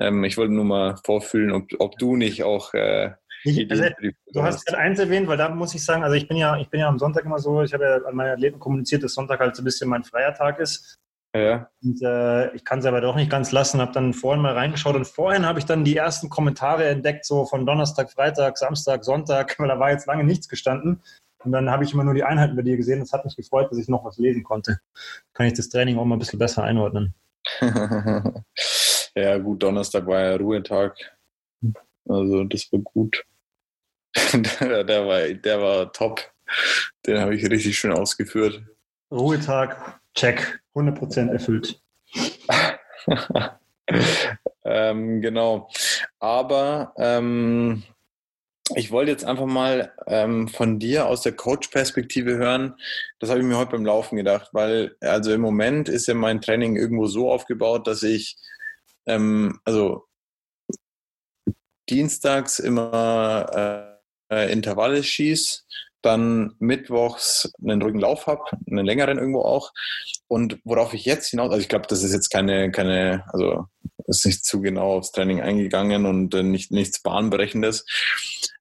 Ähm, 0.00 0.24
ich 0.24 0.38
wollte 0.38 0.54
nur 0.54 0.64
mal 0.64 0.96
vorfühlen, 1.04 1.52
ob, 1.52 1.64
ob 1.78 1.98
du 1.98 2.16
nicht 2.16 2.42
auch. 2.42 2.72
Äh, 2.72 3.10
ich, 3.44 3.70
also, 3.70 3.84
du 4.32 4.42
hast 4.42 4.64
gerade 4.64 4.78
eins 4.78 4.98
erwähnt, 4.98 5.28
weil 5.28 5.36
da 5.36 5.50
muss 5.50 5.74
ich 5.74 5.84
sagen, 5.84 6.04
also 6.04 6.14
ich 6.16 6.26
bin 6.26 6.38
ja, 6.38 6.56
ich 6.56 6.70
bin 6.70 6.80
ja 6.80 6.88
am 6.88 6.98
Sonntag 6.98 7.26
immer 7.26 7.38
so, 7.38 7.62
ich 7.62 7.74
habe 7.74 7.84
ja 7.84 7.96
an 7.96 8.14
meine 8.14 8.32
Athleten 8.32 8.60
kommuniziert, 8.60 9.02
dass 9.02 9.12
Sonntag 9.12 9.40
halt 9.40 9.54
so 9.54 9.60
ein 9.60 9.66
bisschen 9.66 9.90
mein 9.90 10.04
freier 10.04 10.32
Tag 10.32 10.58
ist. 10.58 10.98
Ja. 11.34 11.70
Und 11.82 12.02
äh, 12.02 12.54
ich 12.54 12.64
kann 12.64 12.80
es 12.80 12.84
aber 12.84 13.00
doch 13.00 13.16
nicht 13.16 13.30
ganz 13.30 13.52
lassen, 13.52 13.80
habe 13.80 13.92
dann 13.92 14.12
vorhin 14.12 14.42
mal 14.42 14.52
reingeschaut 14.52 14.94
und 14.96 15.06
vorhin 15.06 15.46
habe 15.46 15.58
ich 15.58 15.64
dann 15.64 15.84
die 15.84 15.96
ersten 15.96 16.28
Kommentare 16.28 16.86
entdeckt, 16.86 17.24
so 17.24 17.46
von 17.46 17.64
Donnerstag, 17.64 18.10
Freitag, 18.10 18.58
Samstag, 18.58 19.04
Sonntag, 19.04 19.54
weil 19.58 19.68
da 19.68 19.78
war 19.78 19.90
jetzt 19.90 20.06
lange 20.06 20.24
nichts 20.24 20.48
gestanden. 20.48 21.02
Und 21.44 21.52
dann 21.52 21.70
habe 21.70 21.84
ich 21.84 21.92
immer 21.92 22.04
nur 22.04 22.14
die 22.14 22.22
Einheiten 22.22 22.54
bei 22.54 22.62
dir 22.62 22.76
gesehen. 22.76 23.00
Das 23.00 23.12
hat 23.12 23.24
mich 23.24 23.34
gefreut, 23.34 23.70
dass 23.70 23.78
ich 23.78 23.88
noch 23.88 24.04
was 24.04 24.18
lesen 24.18 24.44
konnte. 24.44 24.78
Kann 25.32 25.46
ich 25.46 25.54
das 25.54 25.70
Training 25.70 25.98
auch 25.98 26.04
mal 26.04 26.16
ein 26.16 26.20
bisschen 26.20 26.38
besser 26.38 26.62
einordnen. 26.62 27.14
ja, 29.16 29.38
gut, 29.38 29.62
Donnerstag 29.62 30.06
war 30.06 30.20
ja 30.20 30.36
Ruhetag. 30.36 30.96
Also 32.08 32.44
das 32.44 32.70
war 32.72 32.80
gut. 32.80 33.24
der, 34.32 34.84
der, 34.84 35.06
war, 35.06 35.28
der 35.28 35.60
war 35.60 35.92
top. 35.92 36.20
Den 37.06 37.18
habe 37.18 37.34
ich 37.34 37.48
richtig 37.50 37.76
schön 37.76 37.92
ausgeführt. 37.92 38.62
Ruhetag, 39.10 40.00
check. 40.14 40.61
100% 40.74 41.30
erfüllt. 41.30 41.80
ähm, 44.64 45.20
genau. 45.20 45.68
Aber 46.18 46.92
ähm, 46.96 47.82
ich 48.74 48.90
wollte 48.90 49.10
jetzt 49.10 49.24
einfach 49.24 49.46
mal 49.46 49.92
ähm, 50.06 50.48
von 50.48 50.78
dir 50.78 51.06
aus 51.06 51.22
der 51.22 51.32
Coach-Perspektive 51.32 52.36
hören. 52.36 52.74
Das 53.18 53.30
habe 53.30 53.40
ich 53.40 53.46
mir 53.46 53.58
heute 53.58 53.72
beim 53.72 53.84
Laufen 53.84 54.16
gedacht, 54.16 54.50
weil 54.52 54.96
also 55.00 55.32
im 55.32 55.40
Moment 55.40 55.88
ist 55.88 56.06
ja 56.06 56.14
mein 56.14 56.40
Training 56.40 56.76
irgendwo 56.76 57.06
so 57.06 57.30
aufgebaut, 57.30 57.86
dass 57.86 58.02
ich 58.02 58.36
ähm, 59.06 59.60
also 59.64 60.04
dienstags 61.90 62.58
immer 62.58 63.98
äh, 64.30 64.52
Intervalle 64.52 65.02
schieße 65.02 65.62
dann 66.02 66.54
mittwochs 66.58 67.52
einen 67.64 67.82
ruhigen 67.82 68.00
Lauf 68.00 68.26
habe, 68.26 68.42
einen 68.68 68.84
längeren 68.84 69.18
irgendwo 69.18 69.42
auch. 69.42 69.72
Und 70.28 70.58
worauf 70.64 70.94
ich 70.94 71.04
jetzt 71.04 71.28
hinaus, 71.30 71.50
also 71.50 71.60
ich 71.60 71.68
glaube, 71.68 71.86
das 71.88 72.02
ist 72.02 72.12
jetzt 72.12 72.30
keine, 72.30 72.70
keine, 72.70 73.24
also 73.32 73.66
ist 74.06 74.26
nicht 74.26 74.44
zu 74.44 74.60
genau 74.60 74.98
aufs 74.98 75.12
Training 75.12 75.40
eingegangen 75.40 76.06
und 76.06 76.34
äh, 76.34 76.42
nicht, 76.42 76.70
nichts 76.70 77.02
Bahnbrechendes. 77.02 77.86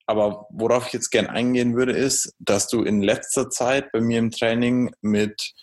Aber 0.06 0.48
worauf 0.50 0.88
ich 0.88 0.94
jetzt 0.94 1.10
gern 1.10 1.28
eingehen 1.28 1.76
würde, 1.76 1.94
ist, 1.94 2.34
dass 2.40 2.68
du 2.68 2.84
in 2.84 3.02
letzter 3.02 3.50
Zeit 3.50 3.92
bei 3.92 4.02
mir 4.02 4.20
im 4.20 4.32
Training 4.32 4.94
mit 5.02 5.54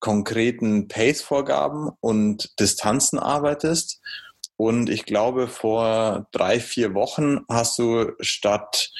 konkreten 0.00 0.88
Pace-Vorgaben 0.88 1.90
und 2.00 2.58
Distanzen 2.60 3.18
arbeitest. 3.18 4.00
Und 4.56 4.90
ich 4.90 5.04
glaube, 5.04 5.48
vor 5.48 6.28
drei, 6.32 6.60
vier 6.60 6.94
Wochen 6.94 7.40
hast 7.48 7.78
du 7.78 8.12
statt 8.20 8.90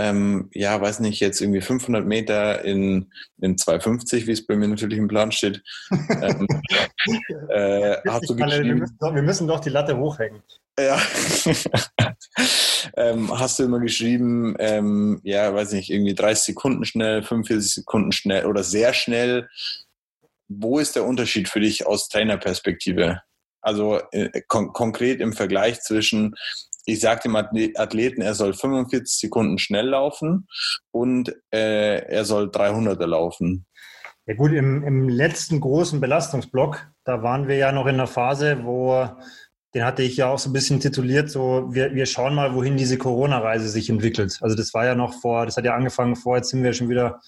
ähm, 0.00 0.48
ja, 0.54 0.80
weiß 0.80 1.00
nicht, 1.00 1.20
jetzt 1.20 1.42
irgendwie 1.42 1.60
500 1.60 2.06
Meter 2.06 2.64
in, 2.64 3.12
in 3.42 3.58
250, 3.58 4.26
wie 4.26 4.32
es 4.32 4.46
bei 4.46 4.56
mir 4.56 4.66
natürlich 4.66 4.96
im 4.98 5.08
Plan 5.08 5.30
steht. 5.30 5.62
ähm, 5.90 6.46
äh, 7.50 7.96
hast 8.08 8.30
du 8.30 8.34
geschrieben, 8.34 8.64
wir, 8.64 8.76
müssen 8.76 8.96
doch, 8.98 9.14
wir 9.14 9.22
müssen 9.22 9.46
doch 9.46 9.60
die 9.60 9.68
Latte 9.68 9.98
hochhängen. 9.98 10.42
Ja. 10.78 10.98
ähm, 12.96 13.38
hast 13.38 13.58
du 13.58 13.64
immer 13.64 13.80
geschrieben, 13.80 14.56
ähm, 14.58 15.20
ja, 15.22 15.54
weiß 15.54 15.72
nicht, 15.72 15.90
irgendwie 15.90 16.14
30 16.14 16.44
Sekunden 16.44 16.86
schnell, 16.86 17.22
45 17.22 17.74
Sekunden 17.74 18.12
schnell 18.12 18.46
oder 18.46 18.64
sehr 18.64 18.94
schnell. 18.94 19.50
Wo 20.48 20.78
ist 20.78 20.96
der 20.96 21.04
Unterschied 21.04 21.50
für 21.50 21.60
dich 21.60 21.86
aus 21.86 22.08
Trainerperspektive? 22.08 23.20
Also 23.60 24.00
äh, 24.12 24.40
kon 24.48 24.72
konkret 24.72 25.20
im 25.20 25.34
Vergleich 25.34 25.82
zwischen 25.82 26.34
ich 26.86 27.00
sage 27.00 27.22
dem 27.24 27.36
Athleten, 27.36 28.22
er 28.22 28.34
soll 28.34 28.54
45 28.54 29.18
Sekunden 29.18 29.58
schnell 29.58 29.88
laufen 29.88 30.48
und 30.90 31.34
äh, 31.52 32.04
er 32.06 32.24
soll 32.24 32.48
300er 32.50 33.06
laufen. 33.06 33.66
Ja 34.26 34.34
gut, 34.34 34.52
im, 34.52 34.84
im 34.84 35.08
letzten 35.08 35.60
großen 35.60 36.00
Belastungsblock, 36.00 36.86
da 37.04 37.22
waren 37.22 37.48
wir 37.48 37.56
ja 37.56 37.72
noch 37.72 37.86
in 37.86 37.94
einer 37.94 38.06
Phase, 38.06 38.60
wo, 38.64 39.08
den 39.74 39.84
hatte 39.84 40.02
ich 40.02 40.16
ja 40.16 40.28
auch 40.28 40.38
so 40.38 40.50
ein 40.50 40.52
bisschen 40.52 40.80
tituliert, 40.80 41.30
so 41.30 41.68
wir, 41.72 41.94
wir 41.94 42.06
schauen 42.06 42.34
mal, 42.34 42.54
wohin 42.54 42.76
diese 42.76 42.98
Corona-Reise 42.98 43.68
sich 43.68 43.90
entwickelt. 43.90 44.38
Also 44.40 44.56
das 44.56 44.72
war 44.74 44.84
ja 44.84 44.94
noch 44.94 45.14
vor, 45.20 45.46
das 45.46 45.56
hat 45.56 45.64
ja 45.64 45.74
angefangen 45.74 46.16
vor, 46.16 46.36
jetzt 46.36 46.50
sind 46.50 46.62
wir 46.62 46.72
schon 46.72 46.88
wieder 46.88 47.20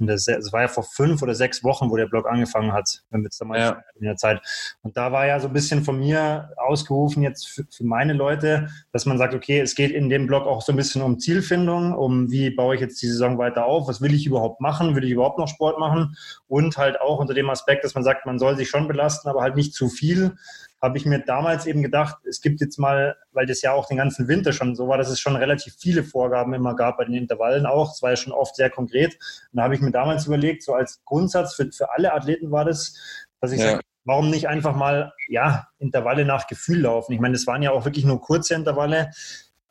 es 0.00 0.52
war 0.52 0.62
ja 0.62 0.68
vor 0.68 0.84
fünf 0.84 1.22
oder 1.22 1.34
sechs 1.34 1.64
Wochen, 1.64 1.90
wo 1.90 1.96
der 1.96 2.06
Blog 2.06 2.28
angefangen 2.28 2.72
hat, 2.72 3.02
wenn 3.10 3.22
wir 3.22 3.26
jetzt 3.26 3.40
da 3.40 3.44
mal 3.44 3.58
ja. 3.58 3.82
in 3.98 4.04
der 4.04 4.16
Zeit. 4.16 4.40
Und 4.82 4.96
da 4.96 5.12
war 5.12 5.26
ja 5.26 5.40
so 5.40 5.48
ein 5.48 5.52
bisschen 5.52 5.84
von 5.84 5.98
mir 5.98 6.50
ausgerufen 6.56 7.22
jetzt 7.22 7.48
für, 7.48 7.64
für, 7.70 7.84
meine 7.84 8.12
Leute, 8.12 8.68
dass 8.92 9.06
man 9.06 9.18
sagt, 9.18 9.34
okay, 9.34 9.60
es 9.60 9.74
geht 9.74 9.92
in 9.92 10.08
dem 10.08 10.26
Blog 10.26 10.46
auch 10.46 10.62
so 10.62 10.72
ein 10.72 10.76
bisschen 10.76 11.02
um 11.02 11.18
Zielfindung, 11.18 11.94
um 11.94 12.30
wie 12.30 12.50
baue 12.50 12.74
ich 12.74 12.80
jetzt 12.80 13.00
die 13.02 13.08
Saison 13.08 13.38
weiter 13.38 13.64
auf, 13.64 13.88
was 13.88 14.00
will 14.00 14.14
ich 14.14 14.26
überhaupt 14.26 14.60
machen, 14.60 14.94
will 14.94 15.04
ich 15.04 15.10
überhaupt 15.10 15.38
noch 15.38 15.48
Sport 15.48 15.78
machen 15.78 16.16
und 16.46 16.76
halt 16.76 17.00
auch 17.00 17.18
unter 17.18 17.34
dem 17.34 17.50
Aspekt, 17.50 17.84
dass 17.84 17.94
man 17.94 18.04
sagt, 18.04 18.26
man 18.26 18.38
soll 18.38 18.56
sich 18.56 18.68
schon 18.68 18.88
belasten, 18.88 19.28
aber 19.28 19.42
halt 19.42 19.56
nicht 19.56 19.74
zu 19.74 19.88
viel, 19.88 20.36
habe 20.80 20.96
ich 20.96 21.06
mir 21.06 21.18
damals 21.18 21.66
eben 21.66 21.82
gedacht, 21.82 22.18
es 22.28 22.40
gibt 22.40 22.60
jetzt 22.60 22.78
mal, 22.78 23.16
weil 23.32 23.46
das 23.46 23.62
ja 23.62 23.72
auch 23.72 23.86
den 23.86 23.96
ganzen 23.96 24.28
Winter 24.28 24.52
schon 24.52 24.76
so 24.76 24.86
war, 24.86 24.96
dass 24.96 25.08
es 25.10 25.18
schon 25.18 25.34
relativ 25.34 25.74
viele 25.78 26.04
Vorgaben 26.04 26.54
immer 26.54 26.76
gab 26.76 26.98
bei 26.98 27.04
den 27.04 27.14
Intervallen 27.14 27.66
auch. 27.66 27.92
Es 27.92 28.02
war 28.02 28.10
ja 28.10 28.16
schon 28.16 28.32
oft 28.32 28.54
sehr 28.54 28.70
konkret. 28.70 29.14
Und 29.52 29.56
da 29.56 29.64
habe 29.64 29.74
ich 29.74 29.80
mir 29.80 29.90
damals 29.90 30.26
überlegt, 30.26 30.62
so 30.62 30.74
als 30.74 31.02
Grundsatz 31.04 31.54
für, 31.54 31.70
für 31.72 31.92
alle 31.92 32.12
Athleten 32.12 32.52
war 32.52 32.64
das, 32.64 32.94
dass 33.40 33.52
ich 33.52 33.60
ja. 33.60 33.72
sage, 33.72 33.80
warum 34.04 34.30
nicht 34.30 34.48
einfach 34.48 34.76
mal, 34.76 35.12
ja, 35.28 35.66
Intervalle 35.78 36.24
nach 36.24 36.46
Gefühl 36.46 36.82
laufen? 36.82 37.12
Ich 37.12 37.20
meine, 37.20 37.34
das 37.34 37.46
waren 37.46 37.62
ja 37.62 37.72
auch 37.72 37.84
wirklich 37.84 38.04
nur 38.04 38.20
kurze 38.20 38.54
Intervalle. 38.54 39.10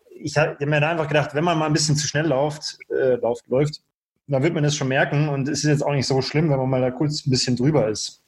Ich 0.09 0.35
habe 0.37 0.65
mir 0.65 0.81
da 0.81 0.89
einfach 0.89 1.07
gedacht, 1.07 1.33
wenn 1.35 1.43
man 1.43 1.57
mal 1.57 1.67
ein 1.67 1.73
bisschen 1.73 1.95
zu 1.95 2.07
schnell 2.07 2.27
läuft, 2.27 2.79
äh, 2.89 3.15
läuft, 3.15 3.47
läuft, 3.47 3.81
dann 4.27 4.43
wird 4.43 4.53
man 4.53 4.63
das 4.63 4.75
schon 4.75 4.89
merken. 4.89 5.29
Und 5.29 5.47
es 5.47 5.59
ist 5.59 5.69
jetzt 5.69 5.85
auch 5.85 5.93
nicht 5.93 6.07
so 6.07 6.21
schlimm, 6.21 6.49
wenn 6.49 6.57
man 6.57 6.69
mal 6.69 6.81
da 6.81 6.91
kurz 6.91 7.25
ein 7.25 7.29
bisschen 7.29 7.55
drüber 7.55 7.87
ist. 7.87 8.23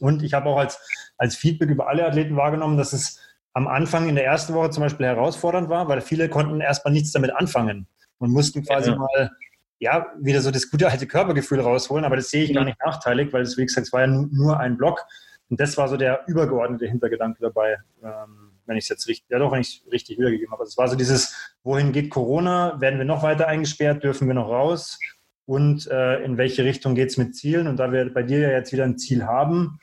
Und 0.00 0.22
ich 0.22 0.34
habe 0.34 0.48
auch 0.48 0.58
als, 0.58 0.78
als 1.18 1.36
Feedback 1.36 1.70
über 1.70 1.88
alle 1.88 2.06
Athleten 2.06 2.36
wahrgenommen, 2.36 2.76
dass 2.76 2.92
es 2.92 3.20
am 3.54 3.68
Anfang 3.68 4.08
in 4.08 4.14
der 4.14 4.24
ersten 4.24 4.54
Woche 4.54 4.70
zum 4.70 4.82
Beispiel 4.82 5.06
herausfordernd 5.06 5.68
war, 5.68 5.88
weil 5.88 6.00
viele 6.00 6.28
konnten 6.28 6.60
erstmal 6.60 6.92
nichts 6.92 7.12
damit 7.12 7.34
anfangen 7.34 7.86
und 8.18 8.30
mussten 8.30 8.62
quasi 8.64 8.90
ja. 8.90 8.96
mal 8.96 9.30
ja, 9.78 10.06
wieder 10.20 10.40
so 10.40 10.50
das 10.50 10.70
gute 10.70 10.88
alte 10.88 11.06
Körpergefühl 11.06 11.60
rausholen, 11.60 12.04
aber 12.04 12.16
das 12.16 12.30
sehe 12.30 12.44
ich 12.44 12.54
gar 12.54 12.64
nicht 12.64 12.78
nachteilig, 12.84 13.32
weil 13.32 13.42
es, 13.42 13.58
wie 13.58 13.66
gesagt, 13.66 13.88
es 13.88 13.92
war 13.92 14.02
ja 14.02 14.06
nur 14.06 14.58
ein 14.60 14.76
Block 14.76 15.04
und 15.50 15.60
das 15.60 15.76
war 15.76 15.88
so 15.88 15.96
der 15.96 16.22
übergeordnete 16.28 16.86
Hintergedanke 16.86 17.40
dabei, 17.40 17.78
ähm, 18.02 18.52
wenn 18.66 18.76
ich 18.76 18.84
es 18.84 18.88
jetzt 18.88 19.08
richtig, 19.08 19.28
ja 19.28 19.38
doch, 19.38 19.52
wenn 19.52 19.60
ich 19.60 19.82
es 19.84 19.92
richtig 19.92 20.18
wiedergegeben 20.18 20.52
habe. 20.52 20.62
Es 20.64 20.78
war 20.78 20.88
so 20.88 20.96
dieses, 20.96 21.52
wohin 21.64 21.92
geht 21.92 22.10
Corona? 22.10 22.80
Werden 22.80 22.98
wir 22.98 23.04
noch 23.04 23.22
weiter 23.22 23.48
eingesperrt? 23.48 24.04
Dürfen 24.04 24.28
wir 24.28 24.34
noch 24.34 24.48
raus? 24.48 24.98
Und 25.46 25.88
äh, 25.88 26.22
in 26.22 26.38
welche 26.38 26.64
Richtung 26.64 26.94
geht 26.94 27.10
es 27.10 27.16
mit 27.16 27.34
Zielen? 27.34 27.66
Und 27.66 27.76
da 27.76 27.92
wir 27.92 28.12
bei 28.12 28.22
dir 28.22 28.38
ja 28.38 28.50
jetzt 28.50 28.72
wieder 28.72 28.84
ein 28.84 28.98
Ziel 28.98 29.26
haben, 29.26 29.80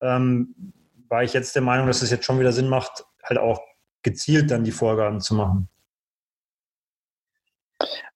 ähm, 0.00 0.54
war 1.08 1.22
ich 1.22 1.32
jetzt 1.32 1.54
der 1.54 1.62
Meinung, 1.62 1.86
dass 1.86 2.02
es 2.02 2.10
jetzt 2.10 2.24
schon 2.24 2.38
wieder 2.38 2.52
Sinn 2.52 2.68
macht, 2.68 3.04
halt 3.22 3.38
auch 3.38 3.60
gezielt 4.02 4.50
dann 4.50 4.64
die 4.64 4.72
Vorgaben 4.72 5.20
zu 5.20 5.34
machen. 5.34 5.68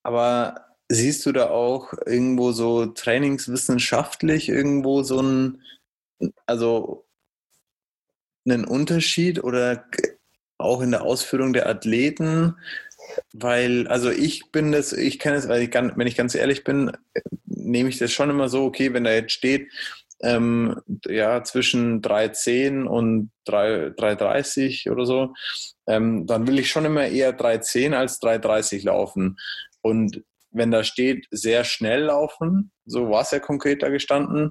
Aber 0.02 0.66
siehst 0.88 1.24
du 1.26 1.32
da 1.32 1.50
auch 1.50 1.92
irgendwo 2.06 2.52
so 2.52 2.86
trainingswissenschaftlich 2.86 4.48
irgendwo 4.48 5.02
so 5.02 5.20
ein, 5.20 5.62
also 6.46 7.06
einen 8.44 8.64
Unterschied 8.64 9.42
oder 9.44 9.84
auch 10.58 10.80
in 10.80 10.90
der 10.90 11.02
Ausführung 11.02 11.52
der 11.52 11.68
Athleten? 11.68 12.56
Weil, 13.32 13.88
also 13.88 14.10
ich 14.10 14.52
bin 14.52 14.72
das, 14.72 14.92
ich 14.92 15.18
kenne 15.18 15.36
es, 15.36 15.48
wenn 15.48 16.06
ich 16.06 16.16
ganz 16.16 16.34
ehrlich 16.34 16.64
bin, 16.64 16.92
nehme 17.44 17.88
ich 17.88 17.98
das 17.98 18.12
schon 18.12 18.30
immer 18.30 18.48
so, 18.48 18.64
okay, 18.64 18.92
wenn 18.92 19.04
da 19.04 19.12
jetzt 19.12 19.32
steht, 19.32 19.70
ähm, 20.22 20.80
ja, 21.06 21.42
zwischen 21.44 22.02
3,10 22.02 22.84
und 22.84 23.30
3,30 23.48 24.90
oder 24.90 25.06
so, 25.06 25.34
ähm, 25.86 26.26
dann 26.26 26.46
will 26.46 26.58
ich 26.58 26.70
schon 26.70 26.84
immer 26.84 27.06
eher 27.06 27.36
3,10 27.36 27.94
als 27.94 28.20
3,30 28.20 28.84
laufen. 28.84 29.38
Und 29.82 30.22
wenn 30.50 30.70
da 30.70 30.84
steht, 30.84 31.26
sehr 31.30 31.64
schnell 31.64 32.04
laufen, 32.04 32.72
so 32.84 33.10
war 33.10 33.22
es 33.22 33.30
ja 33.30 33.38
konkret 33.38 33.82
da 33.82 33.88
gestanden, 33.88 34.50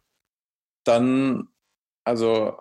dann, 0.86 1.50
also, 2.04 2.58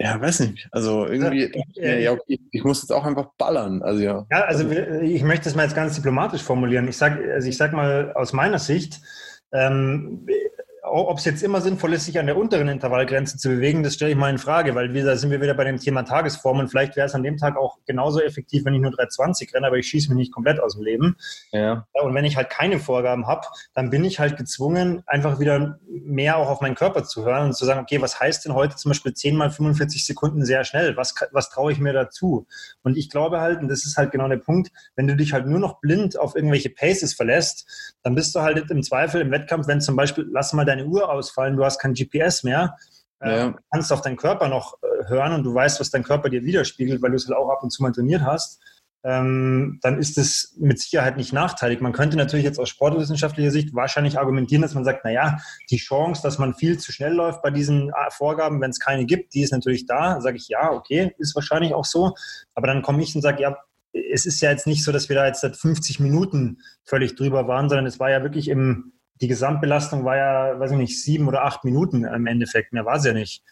ja, 0.00 0.20
weiß 0.20 0.40
nicht, 0.40 0.68
also 0.70 1.06
irgendwie, 1.06 1.52
ja, 1.74 1.94
ja, 1.96 2.12
okay, 2.12 2.38
ich 2.52 2.62
muss 2.62 2.82
jetzt 2.82 2.92
auch 2.92 3.04
einfach 3.04 3.30
ballern. 3.36 3.82
Also, 3.82 4.02
ja. 4.02 4.26
ja, 4.30 4.42
also 4.44 4.70
ich 4.70 5.22
möchte 5.22 5.48
es 5.48 5.56
mal 5.56 5.64
jetzt 5.64 5.74
ganz 5.74 5.96
diplomatisch 5.96 6.42
formulieren. 6.42 6.86
Ich 6.86 6.96
sag, 6.96 7.20
also 7.20 7.48
ich 7.48 7.56
sag 7.56 7.72
mal 7.72 8.12
aus 8.12 8.32
meiner 8.32 8.60
Sicht, 8.60 9.00
ähm, 9.52 10.24
ob 10.90 11.18
es 11.18 11.24
jetzt 11.24 11.42
immer 11.42 11.60
sinnvoll 11.60 11.92
ist, 11.94 12.06
sich 12.06 12.18
an 12.18 12.26
der 12.26 12.36
unteren 12.36 12.68
Intervallgrenze 12.68 13.38
zu 13.38 13.48
bewegen, 13.48 13.82
das 13.82 13.94
stelle 13.94 14.12
ich 14.12 14.16
mal 14.16 14.30
in 14.30 14.38
Frage, 14.38 14.74
weil 14.74 14.92
da 14.92 15.16
sind 15.16 15.30
wir 15.30 15.40
wieder 15.40 15.54
bei 15.54 15.64
dem 15.64 15.78
Thema 15.78 16.02
Tagesform 16.02 16.58
und 16.58 16.68
vielleicht 16.68 16.96
wäre 16.96 17.06
es 17.06 17.14
an 17.14 17.22
dem 17.22 17.36
Tag 17.36 17.56
auch 17.56 17.78
genauso 17.86 18.20
effektiv, 18.20 18.64
wenn 18.64 18.74
ich 18.74 18.80
nur 18.80 18.90
320 18.90 19.54
renne, 19.54 19.66
aber 19.66 19.76
ich 19.76 19.86
schieße 19.86 20.08
mich 20.08 20.18
nicht 20.18 20.32
komplett 20.32 20.60
aus 20.60 20.74
dem 20.74 20.82
Leben. 20.82 21.16
Ja. 21.52 21.86
Und 21.92 22.14
wenn 22.14 22.24
ich 22.24 22.36
halt 22.36 22.50
keine 22.50 22.78
Vorgaben 22.78 23.26
habe, 23.26 23.46
dann 23.74 23.90
bin 23.90 24.04
ich 24.04 24.18
halt 24.20 24.36
gezwungen, 24.36 25.02
einfach 25.06 25.40
wieder 25.40 25.78
mehr 25.88 26.36
auch 26.36 26.48
auf 26.48 26.60
meinen 26.60 26.74
Körper 26.74 27.04
zu 27.04 27.24
hören 27.24 27.46
und 27.46 27.54
zu 27.54 27.64
sagen, 27.64 27.80
okay, 27.80 28.00
was 28.00 28.18
heißt 28.20 28.44
denn 28.44 28.54
heute 28.54 28.76
zum 28.76 28.90
Beispiel 28.90 29.14
10 29.14 29.36
mal 29.36 29.50
45 29.50 30.04
Sekunden 30.04 30.44
sehr 30.44 30.64
schnell? 30.64 30.96
Was, 30.96 31.14
was 31.32 31.50
traue 31.50 31.72
ich 31.72 31.78
mir 31.78 31.92
dazu? 31.92 32.46
Und 32.82 32.96
ich 32.96 33.10
glaube 33.10 33.40
halt, 33.40 33.60
und 33.60 33.68
das 33.68 33.84
ist 33.84 33.96
halt 33.96 34.12
genau 34.12 34.28
der 34.28 34.36
Punkt, 34.36 34.70
wenn 34.96 35.06
du 35.06 35.16
dich 35.16 35.32
halt 35.32 35.46
nur 35.46 35.58
noch 35.58 35.80
blind 35.80 36.18
auf 36.18 36.34
irgendwelche 36.34 36.70
Paces 36.70 37.14
verlässt, 37.14 37.94
dann 38.02 38.14
bist 38.14 38.34
du 38.34 38.40
halt 38.40 38.70
im 38.70 38.82
Zweifel 38.82 39.20
im 39.20 39.30
Wettkampf, 39.30 39.66
wenn 39.66 39.80
zum 39.80 39.96
Beispiel, 39.96 40.26
lass 40.30 40.52
mal 40.52 40.64
dein 40.64 40.77
deine 40.78 40.88
Uhr 40.88 41.10
ausfallen, 41.10 41.56
du 41.56 41.64
hast 41.64 41.78
kein 41.78 41.94
GPS 41.94 42.44
mehr, 42.44 42.76
äh, 43.20 43.36
ja. 43.36 43.48
du 43.48 43.58
kannst 43.72 43.92
auf 43.92 44.00
deinen 44.00 44.16
Körper 44.16 44.48
noch 44.48 44.78
äh, 44.82 45.08
hören 45.08 45.32
und 45.32 45.44
du 45.44 45.54
weißt, 45.54 45.80
was 45.80 45.90
dein 45.90 46.04
Körper 46.04 46.28
dir 46.28 46.44
widerspiegelt, 46.44 47.02
weil 47.02 47.10
du 47.10 47.16
es 47.16 47.26
halt 47.26 47.36
auch 47.36 47.50
ab 47.50 47.62
und 47.62 47.70
zu 47.70 47.82
mal 47.82 47.92
trainiert 47.92 48.22
hast, 48.22 48.60
ähm, 49.04 49.78
dann 49.82 49.98
ist 49.98 50.18
es 50.18 50.56
mit 50.58 50.80
Sicherheit 50.80 51.16
nicht 51.16 51.32
nachteilig. 51.32 51.80
Man 51.80 51.92
könnte 51.92 52.16
natürlich 52.16 52.44
jetzt 52.44 52.58
aus 52.58 52.68
sportwissenschaftlicher 52.68 53.50
Sicht 53.50 53.74
wahrscheinlich 53.74 54.18
argumentieren, 54.18 54.62
dass 54.62 54.74
man 54.74 54.84
sagt, 54.84 55.04
naja, 55.04 55.38
die 55.70 55.76
Chance, 55.76 56.20
dass 56.22 56.38
man 56.38 56.54
viel 56.54 56.78
zu 56.78 56.92
schnell 56.92 57.12
läuft 57.12 57.42
bei 57.42 57.50
diesen 57.50 57.90
äh, 57.90 58.10
Vorgaben, 58.10 58.60
wenn 58.60 58.70
es 58.70 58.80
keine 58.80 59.06
gibt, 59.06 59.34
die 59.34 59.42
ist 59.42 59.52
natürlich 59.52 59.86
da. 59.86 60.20
Sage 60.20 60.36
ich, 60.36 60.48
ja, 60.48 60.72
okay, 60.72 61.14
ist 61.18 61.34
wahrscheinlich 61.36 61.74
auch 61.74 61.84
so. 61.84 62.14
Aber 62.54 62.66
dann 62.66 62.82
komme 62.82 63.02
ich 63.02 63.14
und 63.14 63.22
sage, 63.22 63.42
ja, 63.42 63.56
es 63.92 64.26
ist 64.26 64.40
ja 64.40 64.50
jetzt 64.50 64.66
nicht 64.66 64.84
so, 64.84 64.92
dass 64.92 65.08
wir 65.08 65.16
da 65.16 65.26
jetzt 65.26 65.40
seit 65.40 65.56
50 65.56 66.00
Minuten 66.00 66.58
völlig 66.84 67.14
drüber 67.14 67.48
waren, 67.48 67.68
sondern 67.68 67.86
es 67.86 68.00
war 68.00 68.10
ja 68.10 68.22
wirklich 68.22 68.48
im, 68.48 68.92
die 69.20 69.28
Gesamtbelastung 69.28 70.04
war 70.04 70.16
ja, 70.16 70.60
weiß 70.60 70.72
ich 70.72 70.76
nicht, 70.76 71.02
sieben 71.02 71.28
oder 71.28 71.44
acht 71.44 71.64
Minuten 71.64 72.04
im 72.04 72.26
Endeffekt. 72.26 72.72
Mehr 72.72 72.84
war 72.84 72.96
es 72.96 73.04
ja 73.04 73.12
nicht. 73.12 73.42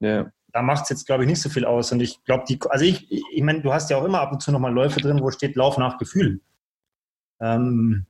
Ja. 0.00 0.30
Da 0.52 0.62
macht 0.62 0.84
es 0.84 0.90
jetzt, 0.90 1.06
glaube 1.06 1.24
ich, 1.24 1.28
nicht 1.28 1.42
so 1.42 1.48
viel 1.48 1.64
aus. 1.64 1.92
Und 1.92 2.00
ich 2.00 2.24
glaube, 2.24 2.44
die, 2.48 2.58
also 2.68 2.84
ich, 2.84 3.10
ich 3.10 3.42
meine, 3.42 3.60
du 3.60 3.72
hast 3.72 3.90
ja 3.90 3.96
auch 3.96 4.04
immer 4.04 4.20
ab 4.20 4.32
und 4.32 4.42
zu 4.42 4.52
nochmal 4.52 4.72
Läufe 4.72 5.00
drin, 5.00 5.20
wo 5.20 5.30
steht 5.30 5.56
Lauf 5.56 5.78
nach 5.78 5.98
Gefühl. 5.98 6.40
Ähm, 7.40 8.06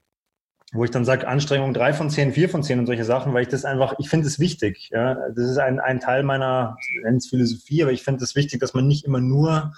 wo 0.72 0.84
ich 0.84 0.90
dann 0.90 1.04
sage, 1.04 1.26
Anstrengung 1.26 1.72
drei 1.72 1.92
von 1.92 2.10
zehn, 2.10 2.32
vier 2.32 2.48
von 2.48 2.62
zehn 2.62 2.78
und 2.78 2.86
solche 2.86 3.04
Sachen, 3.04 3.32
weil 3.32 3.42
ich 3.42 3.48
das 3.48 3.64
einfach, 3.64 3.94
ich 3.98 4.08
finde 4.08 4.26
es 4.26 4.38
wichtig. 4.38 4.90
Ja? 4.90 5.14
Das 5.30 5.50
ist 5.50 5.58
ein, 5.58 5.80
ein 5.80 6.00
Teil 6.00 6.22
meiner 6.22 6.76
Philosophie, 7.28 7.82
aber 7.82 7.92
ich 7.92 8.02
finde 8.02 8.24
es 8.24 8.34
wichtig, 8.34 8.60
dass 8.60 8.74
man 8.74 8.86
nicht 8.86 9.04
immer 9.04 9.20
nur 9.20 9.72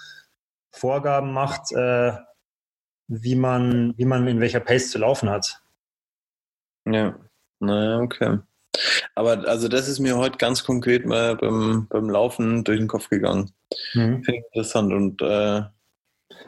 Vorgaben 0.70 1.32
macht, 1.32 1.72
äh, 1.72 2.12
wie, 3.06 3.36
man, 3.36 3.94
wie 3.96 4.04
man 4.04 4.26
in 4.26 4.40
welcher 4.40 4.60
Pace 4.60 4.90
zu 4.90 4.98
laufen 4.98 5.30
hat. 5.30 5.62
Ja. 6.86 7.14
Naja, 7.60 8.00
okay. 8.00 8.38
Aber 9.14 9.48
also 9.48 9.68
das 9.68 9.88
ist 9.88 9.98
mir 9.98 10.16
heute 10.16 10.38
ganz 10.38 10.62
konkret 10.64 11.04
mal 11.04 11.36
beim, 11.36 11.86
beim 11.88 12.08
Laufen 12.08 12.64
durch 12.64 12.78
den 12.78 12.88
Kopf 12.88 13.08
gegangen. 13.08 13.50
Mhm. 13.94 14.22
Finde 14.22 14.38
ich 14.38 14.44
interessant 14.52 14.92
und 14.92 15.22
äh, 15.22 15.62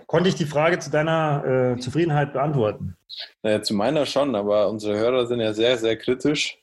Konnte 0.07 0.29
ich 0.29 0.35
die 0.35 0.45
Frage 0.45 0.79
zu 0.81 0.91
deiner 0.91 1.77
äh, 1.77 1.81
Zufriedenheit 1.81 2.33
beantworten? 2.33 2.97
Naja, 3.43 3.63
zu 3.63 3.75
meiner 3.75 4.07
schon, 4.07 4.35
aber 4.35 4.69
unsere 4.69 4.99
Hörer 4.99 5.27
sind 5.27 5.41
ja 5.41 5.53
sehr, 5.53 5.79
sehr 5.79 5.97
kritisch. 5.97 6.59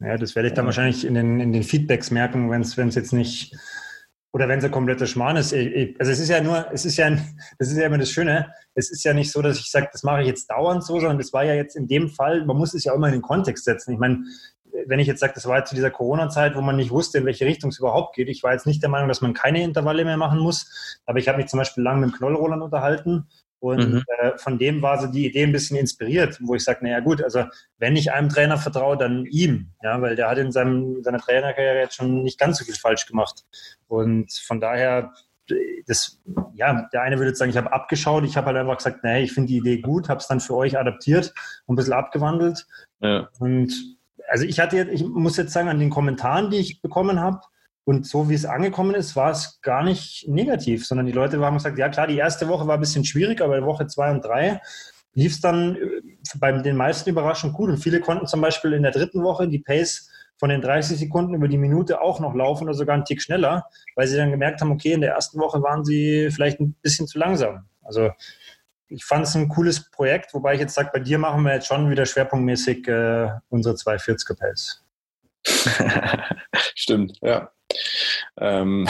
Ja, 0.00 0.16
das 0.16 0.34
werde 0.34 0.48
ich 0.48 0.54
dann 0.54 0.64
wahrscheinlich 0.64 1.04
in 1.04 1.12
den, 1.14 1.40
in 1.40 1.52
den 1.52 1.62
Feedbacks 1.62 2.10
merken, 2.10 2.50
wenn 2.50 2.62
es 2.62 2.94
jetzt 2.94 3.12
nicht 3.12 3.54
oder 4.32 4.48
wenn 4.48 4.58
es 4.58 4.64
ein 4.64 4.70
kompletter 4.70 5.06
Schmarrn 5.06 5.36
ist. 5.36 5.52
Also 5.52 6.12
es 6.12 6.20
ist 6.20 6.28
ja 6.28 6.40
nur, 6.40 6.66
es 6.72 6.84
ist 6.84 6.96
ja, 6.96 7.10
das 7.58 7.68
ist 7.68 7.76
ja 7.76 7.86
immer 7.86 7.98
das 7.98 8.10
Schöne. 8.10 8.52
Es 8.74 8.90
ist 8.90 9.04
ja 9.04 9.12
nicht 9.12 9.32
so, 9.32 9.42
dass 9.42 9.58
ich 9.58 9.70
sage, 9.70 9.88
das 9.92 10.02
mache 10.02 10.22
ich 10.22 10.28
jetzt 10.28 10.50
dauernd 10.50 10.84
so, 10.84 11.00
sondern 11.00 11.18
das 11.18 11.32
war 11.32 11.44
ja 11.44 11.54
jetzt 11.54 11.76
in 11.76 11.88
dem 11.88 12.08
Fall, 12.08 12.44
man 12.44 12.56
muss 12.56 12.74
es 12.74 12.84
ja 12.84 12.92
auch 12.92 12.96
immer 12.96 13.08
in 13.08 13.14
den 13.14 13.22
Kontext 13.22 13.64
setzen. 13.64 13.92
Ich 13.92 13.98
meine, 13.98 14.24
wenn 14.86 15.00
ich 15.00 15.08
jetzt 15.08 15.20
sage, 15.20 15.32
das 15.34 15.46
war 15.46 15.58
jetzt 15.58 15.68
zu 15.68 15.74
dieser 15.74 15.90
Corona-Zeit, 15.90 16.54
wo 16.54 16.60
man 16.60 16.76
nicht 16.76 16.90
wusste, 16.90 17.18
in 17.18 17.26
welche 17.26 17.44
Richtung 17.44 17.70
es 17.70 17.78
überhaupt 17.78 18.14
geht. 18.14 18.28
Ich 18.28 18.42
war 18.42 18.52
jetzt 18.52 18.66
nicht 18.66 18.82
der 18.82 18.90
Meinung, 18.90 19.08
dass 19.08 19.20
man 19.20 19.34
keine 19.34 19.62
Intervalle 19.62 20.04
mehr 20.04 20.16
machen 20.16 20.38
muss, 20.38 21.00
aber 21.06 21.18
ich 21.18 21.28
habe 21.28 21.38
mich 21.38 21.48
zum 21.48 21.58
Beispiel 21.58 21.82
lange 21.82 22.06
mit 22.06 22.10
dem 22.10 22.16
Knollrollern 22.16 22.62
unterhalten 22.62 23.26
und 23.60 23.92
mhm. 23.92 24.04
äh, 24.18 24.38
von 24.38 24.58
dem 24.58 24.80
war 24.80 24.98
so 25.00 25.06
die 25.06 25.26
Idee 25.26 25.44
ein 25.44 25.52
bisschen 25.52 25.76
inspiriert, 25.76 26.38
wo 26.40 26.54
ich 26.54 26.64
sage, 26.64 26.82
naja 26.82 27.00
gut, 27.00 27.22
also 27.22 27.44
wenn 27.78 27.94
ich 27.94 28.10
einem 28.10 28.30
Trainer 28.30 28.56
vertraue, 28.56 28.96
dann 28.96 29.26
ihm, 29.26 29.72
ja, 29.82 30.00
weil 30.00 30.16
der 30.16 30.30
hat 30.30 30.38
in 30.38 30.50
seinem, 30.50 31.02
seiner 31.02 31.18
Trainerkarriere 31.18 31.80
jetzt 31.80 31.94
schon 31.94 32.22
nicht 32.22 32.38
ganz 32.38 32.58
so 32.58 32.64
viel 32.64 32.74
falsch 32.74 33.06
gemacht. 33.06 33.44
Und 33.86 34.32
von 34.32 34.60
daher, 34.60 35.12
das, 35.86 36.20
ja, 36.54 36.88
der 36.92 37.02
eine 37.02 37.18
würde 37.18 37.28
jetzt 37.28 37.38
sagen, 37.38 37.50
ich 37.50 37.56
habe 37.58 37.72
abgeschaut, 37.72 38.24
ich 38.24 38.36
habe 38.36 38.46
halt 38.46 38.56
einfach 38.56 38.78
gesagt, 38.78 39.04
naja, 39.04 39.22
ich 39.22 39.32
finde 39.32 39.48
die 39.48 39.58
Idee 39.58 39.78
gut, 39.78 40.08
habe 40.08 40.20
es 40.20 40.26
dann 40.26 40.40
für 40.40 40.56
euch 40.56 40.78
adaptiert 40.78 41.34
und 41.66 41.74
ein 41.74 41.76
bisschen 41.76 41.92
abgewandelt. 41.92 42.66
Ja. 43.00 43.28
Und 43.40 43.72
also 44.28 44.44
ich 44.44 44.58
hatte 44.58 44.76
jetzt, 44.76 44.92
ich 44.92 45.06
muss 45.06 45.36
jetzt 45.36 45.52
sagen, 45.52 45.68
an 45.68 45.80
den 45.80 45.90
Kommentaren, 45.90 46.50
die 46.50 46.58
ich 46.58 46.80
bekommen 46.80 47.20
habe, 47.20 47.40
und 47.90 48.06
so 48.06 48.30
wie 48.30 48.34
es 48.34 48.44
angekommen 48.44 48.94
ist, 48.94 49.16
war 49.16 49.32
es 49.32 49.60
gar 49.62 49.82
nicht 49.82 50.28
negativ, 50.28 50.86
sondern 50.86 51.06
die 51.06 51.12
Leute 51.12 51.40
haben 51.40 51.56
gesagt, 51.56 51.76
ja 51.76 51.88
klar, 51.88 52.06
die 52.06 52.18
erste 52.18 52.46
Woche 52.46 52.68
war 52.68 52.74
ein 52.74 52.80
bisschen 52.80 53.04
schwierig, 53.04 53.40
aber 53.40 53.60
Woche 53.66 53.88
zwei 53.88 54.12
und 54.12 54.24
drei 54.24 54.60
lief 55.12 55.32
es 55.32 55.40
dann 55.40 55.74
äh, 55.74 55.80
bei 56.38 56.52
den 56.52 56.76
meisten 56.76 57.10
überraschend 57.10 57.52
gut. 57.52 57.68
Und 57.68 57.78
viele 57.78 57.98
konnten 57.98 58.28
zum 58.28 58.40
Beispiel 58.40 58.74
in 58.74 58.84
der 58.84 58.92
dritten 58.92 59.24
Woche 59.24 59.48
die 59.48 59.58
Pace 59.58 60.08
von 60.38 60.50
den 60.50 60.60
30 60.60 61.00
Sekunden 61.00 61.34
über 61.34 61.48
die 61.48 61.58
Minute 61.58 62.00
auch 62.00 62.20
noch 62.20 62.32
laufen 62.32 62.62
oder 62.68 62.74
sogar 62.74 62.94
einen 62.94 63.04
Tick 63.04 63.20
schneller, 63.20 63.66
weil 63.96 64.06
sie 64.06 64.16
dann 64.16 64.30
gemerkt 64.30 64.60
haben, 64.60 64.70
okay, 64.70 64.92
in 64.92 65.00
der 65.00 65.14
ersten 65.14 65.40
Woche 65.40 65.60
waren 65.60 65.84
sie 65.84 66.30
vielleicht 66.30 66.60
ein 66.60 66.76
bisschen 66.82 67.08
zu 67.08 67.18
langsam. 67.18 67.64
Also 67.82 68.12
ich 68.86 69.04
fand 69.04 69.26
es 69.26 69.34
ein 69.34 69.48
cooles 69.48 69.90
Projekt, 69.90 70.32
wobei 70.32 70.54
ich 70.54 70.60
jetzt 70.60 70.74
sage, 70.74 70.90
bei 70.92 71.00
dir 71.00 71.18
machen 71.18 71.42
wir 71.42 71.54
jetzt 71.54 71.66
schon 71.66 71.90
wieder 71.90 72.06
schwerpunktmäßig 72.06 72.86
äh, 72.86 73.30
unsere 73.48 73.74
240er 73.74 74.38
Pace. 74.38 74.84
Stimmt, 76.76 77.18
ja. 77.20 77.50
Ähm, 78.38 78.88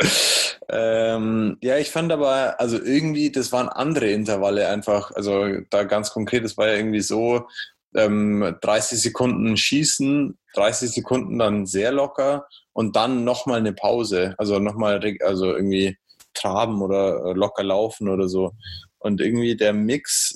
ähm, 0.68 1.58
ja, 1.62 1.78
ich 1.78 1.90
fand 1.90 2.12
aber, 2.12 2.60
also 2.60 2.82
irgendwie, 2.82 3.30
das 3.30 3.52
waren 3.52 3.68
andere 3.68 4.10
Intervalle 4.10 4.68
einfach. 4.68 5.10
Also 5.12 5.60
da 5.70 5.84
ganz 5.84 6.10
konkret, 6.10 6.44
das 6.44 6.56
war 6.56 6.68
ja 6.68 6.76
irgendwie 6.76 7.00
so, 7.00 7.46
ähm, 7.94 8.56
30 8.60 9.00
Sekunden 9.00 9.56
schießen, 9.56 10.38
30 10.54 10.90
Sekunden 10.90 11.38
dann 11.38 11.66
sehr 11.66 11.92
locker 11.92 12.46
und 12.72 12.96
dann 12.96 13.24
nochmal 13.24 13.58
eine 13.58 13.72
Pause. 13.72 14.34
Also 14.38 14.58
nochmal, 14.58 15.00
also 15.20 15.54
irgendwie 15.54 15.96
traben 16.34 16.82
oder 16.82 17.34
locker 17.34 17.62
laufen 17.62 18.08
oder 18.08 18.28
so. 18.28 18.52
Und 18.98 19.20
irgendwie 19.20 19.56
der 19.56 19.72
Mix 19.72 20.31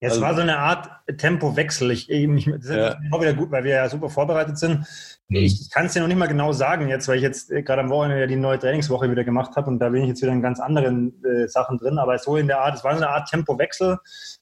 ja, 0.00 0.08
es 0.08 0.14
also, 0.14 0.24
war 0.24 0.34
so 0.34 0.42
eine 0.42 0.58
Art 0.58 0.90
Tempowechsel. 1.16 1.90
Ich, 1.90 2.10
ich, 2.10 2.44
das 2.44 2.64
ist 2.64 2.70
ja. 2.70 2.98
auch 3.10 3.20
wieder 3.20 3.32
gut, 3.32 3.50
weil 3.50 3.64
wir 3.64 3.76
ja 3.76 3.88
super 3.88 4.10
vorbereitet 4.10 4.58
sind. 4.58 4.80
Mhm. 5.28 5.36
Ich, 5.36 5.60
ich 5.62 5.70
kann 5.70 5.86
es 5.86 5.94
dir 5.94 6.00
noch 6.00 6.08
nicht 6.08 6.18
mal 6.18 6.26
genau 6.26 6.52
sagen 6.52 6.88
jetzt, 6.88 7.08
weil 7.08 7.16
ich 7.16 7.22
jetzt 7.22 7.50
äh, 7.50 7.62
gerade 7.62 7.80
am 7.80 7.88
Wochenende 7.88 8.20
ja 8.20 8.26
die 8.26 8.36
neue 8.36 8.58
Trainingswoche 8.58 9.10
wieder 9.10 9.24
gemacht 9.24 9.56
habe 9.56 9.68
und 9.68 9.78
da 9.78 9.88
bin 9.88 10.02
ich 10.02 10.08
jetzt 10.08 10.20
wieder 10.20 10.32
in 10.32 10.42
ganz 10.42 10.60
anderen 10.60 11.24
äh, 11.24 11.48
Sachen 11.48 11.78
drin. 11.78 11.98
Aber 11.98 12.18
so 12.18 12.36
in 12.36 12.46
der 12.46 12.60
Art, 12.60 12.74
es 12.74 12.84
war 12.84 12.92
so 12.92 13.02
eine 13.02 13.08
Art 13.08 13.30
Tempowechsel. 13.30 13.96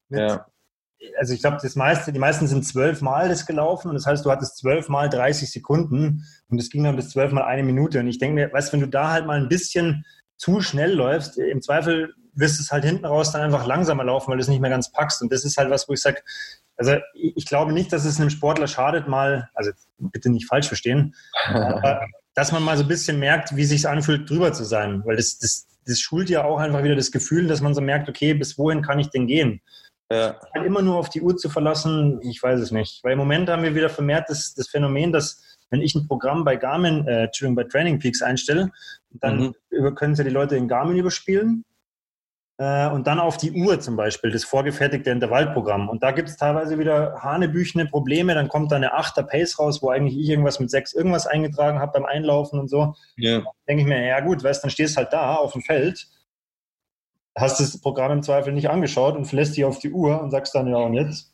Mit, 0.08 0.20
ja. 0.20 0.46
Also 1.18 1.34
ich 1.34 1.40
glaube, 1.40 1.58
das 1.62 1.76
meiste, 1.76 2.12
die 2.12 2.18
meisten 2.18 2.48
sind 2.48 2.66
zwölf 2.66 3.00
Mal 3.00 3.28
das 3.28 3.46
gelaufen 3.46 3.88
und 3.88 3.94
das 3.94 4.06
heißt, 4.06 4.24
du 4.24 4.30
hattest 4.32 4.56
zwölf 4.56 4.88
Mal 4.88 5.08
30 5.08 5.52
Sekunden 5.52 6.24
und 6.48 6.58
es 6.58 6.70
ging 6.70 6.82
dann 6.82 6.96
bis 6.96 7.10
zwölf 7.10 7.30
Mal 7.30 7.44
eine 7.44 7.62
Minute. 7.62 8.00
Und 8.00 8.08
ich 8.08 8.18
denke 8.18 8.34
mir, 8.34 8.52
weißt 8.52 8.68
du, 8.68 8.72
wenn 8.72 8.80
du 8.80 8.88
da 8.88 9.12
halt 9.12 9.26
mal 9.26 9.38
ein 9.38 9.48
bisschen 9.48 10.04
zu 10.36 10.60
schnell 10.60 10.94
läufst, 10.94 11.38
im 11.38 11.62
Zweifel 11.62 12.12
wirst 12.34 12.60
es 12.60 12.70
halt 12.72 12.84
hinten 12.84 13.04
raus 13.04 13.32
dann 13.32 13.42
einfach 13.42 13.66
langsamer 13.66 14.04
laufen, 14.04 14.30
weil 14.30 14.38
du 14.38 14.42
es 14.42 14.48
nicht 14.48 14.60
mehr 14.60 14.70
ganz 14.70 14.90
packst. 14.90 15.22
Und 15.22 15.32
das 15.32 15.44
ist 15.44 15.56
halt 15.56 15.70
was, 15.70 15.88
wo 15.88 15.92
ich 15.92 16.00
sage, 16.00 16.22
also 16.76 16.96
ich 17.14 17.46
glaube 17.46 17.72
nicht, 17.72 17.92
dass 17.92 18.04
es 18.04 18.20
einem 18.20 18.30
Sportler 18.30 18.66
schadet, 18.66 19.08
mal, 19.08 19.48
also 19.54 19.70
bitte 19.98 20.30
nicht 20.30 20.46
falsch 20.46 20.66
verstehen, 20.66 21.14
aber 21.46 22.06
dass 22.34 22.50
man 22.50 22.64
mal 22.64 22.76
so 22.76 22.82
ein 22.82 22.88
bisschen 22.88 23.18
merkt, 23.18 23.54
wie 23.56 23.62
es 23.62 23.68
sich 23.68 23.88
anfühlt, 23.88 24.28
drüber 24.28 24.52
zu 24.52 24.64
sein. 24.64 25.02
Weil 25.04 25.16
das, 25.16 25.38
das, 25.38 25.66
das 25.86 26.00
schult 26.00 26.28
ja 26.28 26.44
auch 26.44 26.58
einfach 26.58 26.82
wieder 26.82 26.96
das 26.96 27.12
Gefühl, 27.12 27.46
dass 27.46 27.60
man 27.60 27.74
so 27.74 27.80
merkt, 27.80 28.08
okay, 28.08 28.34
bis 28.34 28.58
wohin 28.58 28.82
kann 28.82 28.98
ich 28.98 29.10
denn 29.10 29.26
gehen? 29.26 29.60
Ja. 30.10 30.36
Halt 30.54 30.66
immer 30.66 30.82
nur 30.82 30.96
auf 30.96 31.08
die 31.08 31.22
Uhr 31.22 31.36
zu 31.36 31.48
verlassen, 31.48 32.20
ich 32.22 32.42
weiß 32.42 32.60
es 32.60 32.72
nicht. 32.72 33.02
Weil 33.04 33.12
im 33.12 33.18
Moment 33.18 33.48
haben 33.48 33.62
wir 33.62 33.74
wieder 33.74 33.88
vermehrt 33.88 34.28
das, 34.28 34.54
das 34.54 34.68
Phänomen, 34.68 35.12
dass 35.12 35.40
wenn 35.70 35.80
ich 35.80 35.94
ein 35.94 36.06
Programm 36.06 36.44
bei 36.44 36.56
Garmin, 36.56 37.06
äh, 37.06 37.24
Entschuldigung, 37.24 37.56
bei 37.56 37.64
Training 37.64 37.98
Peaks 37.98 38.20
einstelle, 38.20 38.70
dann 39.12 39.54
mhm. 39.70 39.94
können 39.94 40.14
sie 40.14 40.24
die 40.24 40.30
Leute 40.30 40.56
in 40.56 40.68
Garmin 40.68 40.96
überspielen 40.96 41.64
äh, 42.56 42.88
und 42.88 43.06
dann 43.06 43.18
auf 43.18 43.36
die 43.36 43.52
Uhr 43.52 43.80
zum 43.80 43.96
Beispiel, 43.96 44.30
das 44.30 44.44
vorgefertigte 44.44 45.10
Intervallprogramm. 45.10 45.88
Und 45.88 46.02
da 46.02 46.12
gibt 46.12 46.28
es 46.28 46.36
teilweise 46.36 46.78
wieder 46.78 47.20
hanebüchene 47.20 47.86
Probleme. 47.86 48.34
Dann 48.34 48.48
kommt 48.48 48.70
da 48.70 48.76
eine 48.76 48.96
8er 48.96 49.24
Pace 49.24 49.58
raus, 49.58 49.82
wo 49.82 49.90
eigentlich 49.90 50.16
ich 50.16 50.28
irgendwas 50.28 50.60
mit 50.60 50.70
6 50.70 50.94
irgendwas 50.94 51.26
eingetragen 51.26 51.80
habe 51.80 51.92
beim 51.92 52.04
Einlaufen 52.04 52.60
und 52.60 52.68
so. 52.68 52.94
Ja. 53.16 53.42
denke 53.68 53.82
ich 53.82 53.88
mir, 53.88 54.06
ja 54.06 54.20
gut, 54.20 54.44
weißt 54.44 54.62
dann 54.62 54.70
stehst 54.70 54.96
halt 54.96 55.12
da 55.12 55.34
auf 55.34 55.52
dem 55.52 55.62
Feld, 55.62 56.06
hast 57.36 57.58
das 57.58 57.80
Programm 57.80 58.12
im 58.12 58.22
Zweifel 58.22 58.52
nicht 58.52 58.70
angeschaut 58.70 59.16
und 59.16 59.24
verlässt 59.24 59.56
dich 59.56 59.64
auf 59.64 59.80
die 59.80 59.90
Uhr 59.90 60.20
und 60.22 60.30
sagst 60.30 60.54
dann, 60.54 60.68
ja 60.68 60.76
und 60.76 60.94
jetzt? 60.94 61.32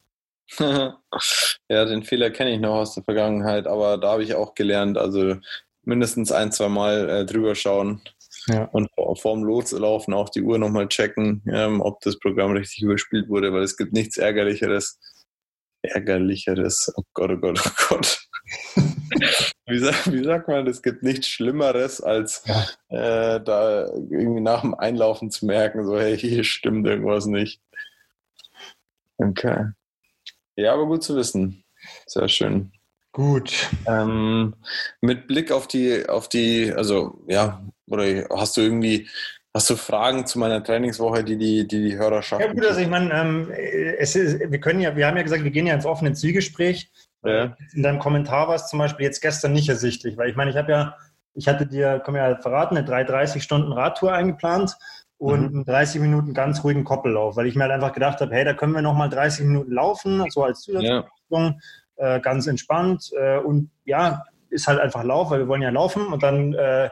ja, 0.58 1.84
den 1.84 2.02
Fehler 2.02 2.30
kenne 2.30 2.50
ich 2.50 2.60
noch 2.60 2.76
aus 2.76 2.94
der 2.94 3.04
Vergangenheit, 3.04 3.66
aber 3.66 3.98
da 3.98 4.12
habe 4.12 4.24
ich 4.24 4.34
auch 4.34 4.54
gelernt, 4.54 4.96
also 4.96 5.36
mindestens 5.84 6.32
ein, 6.32 6.50
zwei 6.50 6.68
Mal 6.68 7.08
äh, 7.08 7.26
drüber 7.26 7.54
schauen 7.54 8.00
ja. 8.46 8.64
Und 8.64 8.88
vorm 9.18 9.44
Loslaufen 9.44 10.14
auch 10.14 10.28
die 10.28 10.42
Uhr 10.42 10.58
nochmal 10.58 10.88
checken, 10.88 11.42
ähm, 11.52 11.80
ob 11.80 12.00
das 12.00 12.18
Programm 12.18 12.52
richtig 12.52 12.82
überspielt 12.82 13.28
wurde, 13.28 13.52
weil 13.52 13.62
es 13.62 13.76
gibt 13.76 13.92
nichts 13.92 14.16
Ärgerlicheres. 14.16 14.98
Ärgerlicheres, 15.82 16.92
oh 16.96 17.02
Gott, 17.14 17.30
oh 17.30 17.36
Gott, 17.38 17.62
oh 17.64 17.70
Gott. 17.88 18.26
wie, 19.66 19.78
sagt, 19.78 20.12
wie, 20.12 20.24
sagt, 20.24 20.48
man, 20.48 20.66
es 20.66 20.82
gibt 20.82 21.02
nichts 21.02 21.28
Schlimmeres, 21.28 22.00
als 22.00 22.44
äh, 22.88 23.40
da 23.40 23.86
irgendwie 23.86 24.40
nach 24.40 24.62
dem 24.62 24.74
Einlaufen 24.74 25.30
zu 25.30 25.46
merken, 25.46 25.86
so, 25.86 25.98
hey, 25.98 26.18
hier 26.18 26.44
stimmt 26.44 26.86
irgendwas 26.86 27.26
nicht. 27.26 27.62
Okay. 29.18 29.66
Ja, 30.56 30.74
aber 30.74 30.86
gut 30.86 31.02
zu 31.02 31.16
wissen. 31.16 31.64
Sehr 32.06 32.28
schön. 32.28 32.72
Gut. 33.12 33.70
Ähm, 33.86 34.54
mit 35.00 35.26
Blick 35.26 35.50
auf 35.50 35.66
die, 35.66 36.08
auf 36.08 36.28
die, 36.28 36.72
also 36.72 37.22
ja, 37.26 37.64
oder 37.90 38.04
hast 38.36 38.56
du 38.56 38.60
irgendwie, 38.60 39.08
hast 39.54 39.70
du 39.70 39.76
Fragen 39.76 40.26
zu 40.26 40.38
meiner 40.38 40.62
Trainingswoche, 40.62 41.24
die 41.24 41.36
die, 41.36 41.66
die, 41.66 41.82
die 41.82 41.96
Hörerschaft? 41.96 42.42
Ja 42.42 42.52
gut, 42.52 42.64
also 42.64 42.80
ich 42.80 42.88
meine, 42.88 43.12
ähm, 43.12 43.50
es 43.98 44.16
ist, 44.16 44.50
wir 44.50 44.60
können 44.60 44.80
ja, 44.80 44.96
wir 44.96 45.06
haben 45.06 45.16
ja 45.16 45.22
gesagt, 45.22 45.44
wir 45.44 45.50
gehen 45.50 45.66
ja 45.66 45.74
ins 45.74 45.86
offene 45.86 46.12
Zielgespräch. 46.12 46.90
Ja. 47.22 47.56
In 47.74 47.82
deinem 47.82 47.98
Kommentar 47.98 48.48
war 48.48 48.54
es 48.54 48.68
zum 48.68 48.78
Beispiel 48.78 49.04
jetzt 49.04 49.20
gestern 49.20 49.52
nicht 49.52 49.68
ersichtlich, 49.68 50.16
weil 50.16 50.30
ich 50.30 50.36
meine, 50.36 50.50
ich 50.50 50.56
habe 50.56 50.72
ja, 50.72 50.96
ich 51.34 51.48
hatte 51.48 51.66
dir, 51.66 52.00
komm 52.04 52.16
ja 52.16 52.36
verraten, 52.36 52.76
eine 52.76 52.86
330 52.86 53.42
Stunden 53.42 53.72
Radtour 53.72 54.12
eingeplant 54.12 54.74
und 55.18 55.52
mhm. 55.52 55.64
30 55.66 56.00
Minuten 56.00 56.32
ganz 56.32 56.64
ruhigen 56.64 56.84
Koppellauf, 56.84 57.36
weil 57.36 57.46
ich 57.46 57.54
mir 57.54 57.64
halt 57.64 57.72
einfach 57.72 57.92
gedacht 57.92 58.20
habe, 58.20 58.34
hey, 58.34 58.44
da 58.44 58.54
können 58.54 58.72
wir 58.72 58.80
nochmal 58.80 59.10
30 59.10 59.44
Minuten 59.44 59.72
laufen, 59.72 60.24
so 60.30 60.44
als 60.44 60.62
Zusatzleistung. 60.62 61.10
Ja 61.30 61.54
äh, 62.00 62.20
ganz 62.20 62.46
entspannt 62.46 63.10
äh, 63.16 63.38
und 63.38 63.70
ja, 63.84 64.24
ist 64.48 64.66
halt 64.66 64.80
einfach 64.80 65.04
Lauf, 65.04 65.30
weil 65.30 65.40
wir 65.40 65.48
wollen 65.48 65.62
ja 65.62 65.70
laufen 65.70 66.06
und 66.06 66.22
dann 66.22 66.54
äh, 66.54 66.88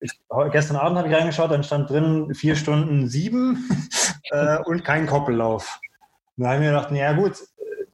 ich, 0.00 0.12
gestern 0.52 0.76
Abend 0.76 0.98
habe 0.98 1.08
ich 1.08 1.14
reingeschaut, 1.14 1.50
dann 1.50 1.62
stand 1.62 1.90
drin 1.90 2.34
vier 2.34 2.56
Stunden 2.56 3.08
sieben 3.08 3.68
äh, 4.30 4.58
und 4.64 4.84
kein 4.84 5.06
Koppellauf. 5.06 5.80
Da 6.36 6.46
habe 6.46 6.56
ich 6.56 6.60
mir 6.60 6.68
gedacht, 6.68 6.90
naja 6.90 7.12
gut, 7.12 7.32
äh, 7.58 7.84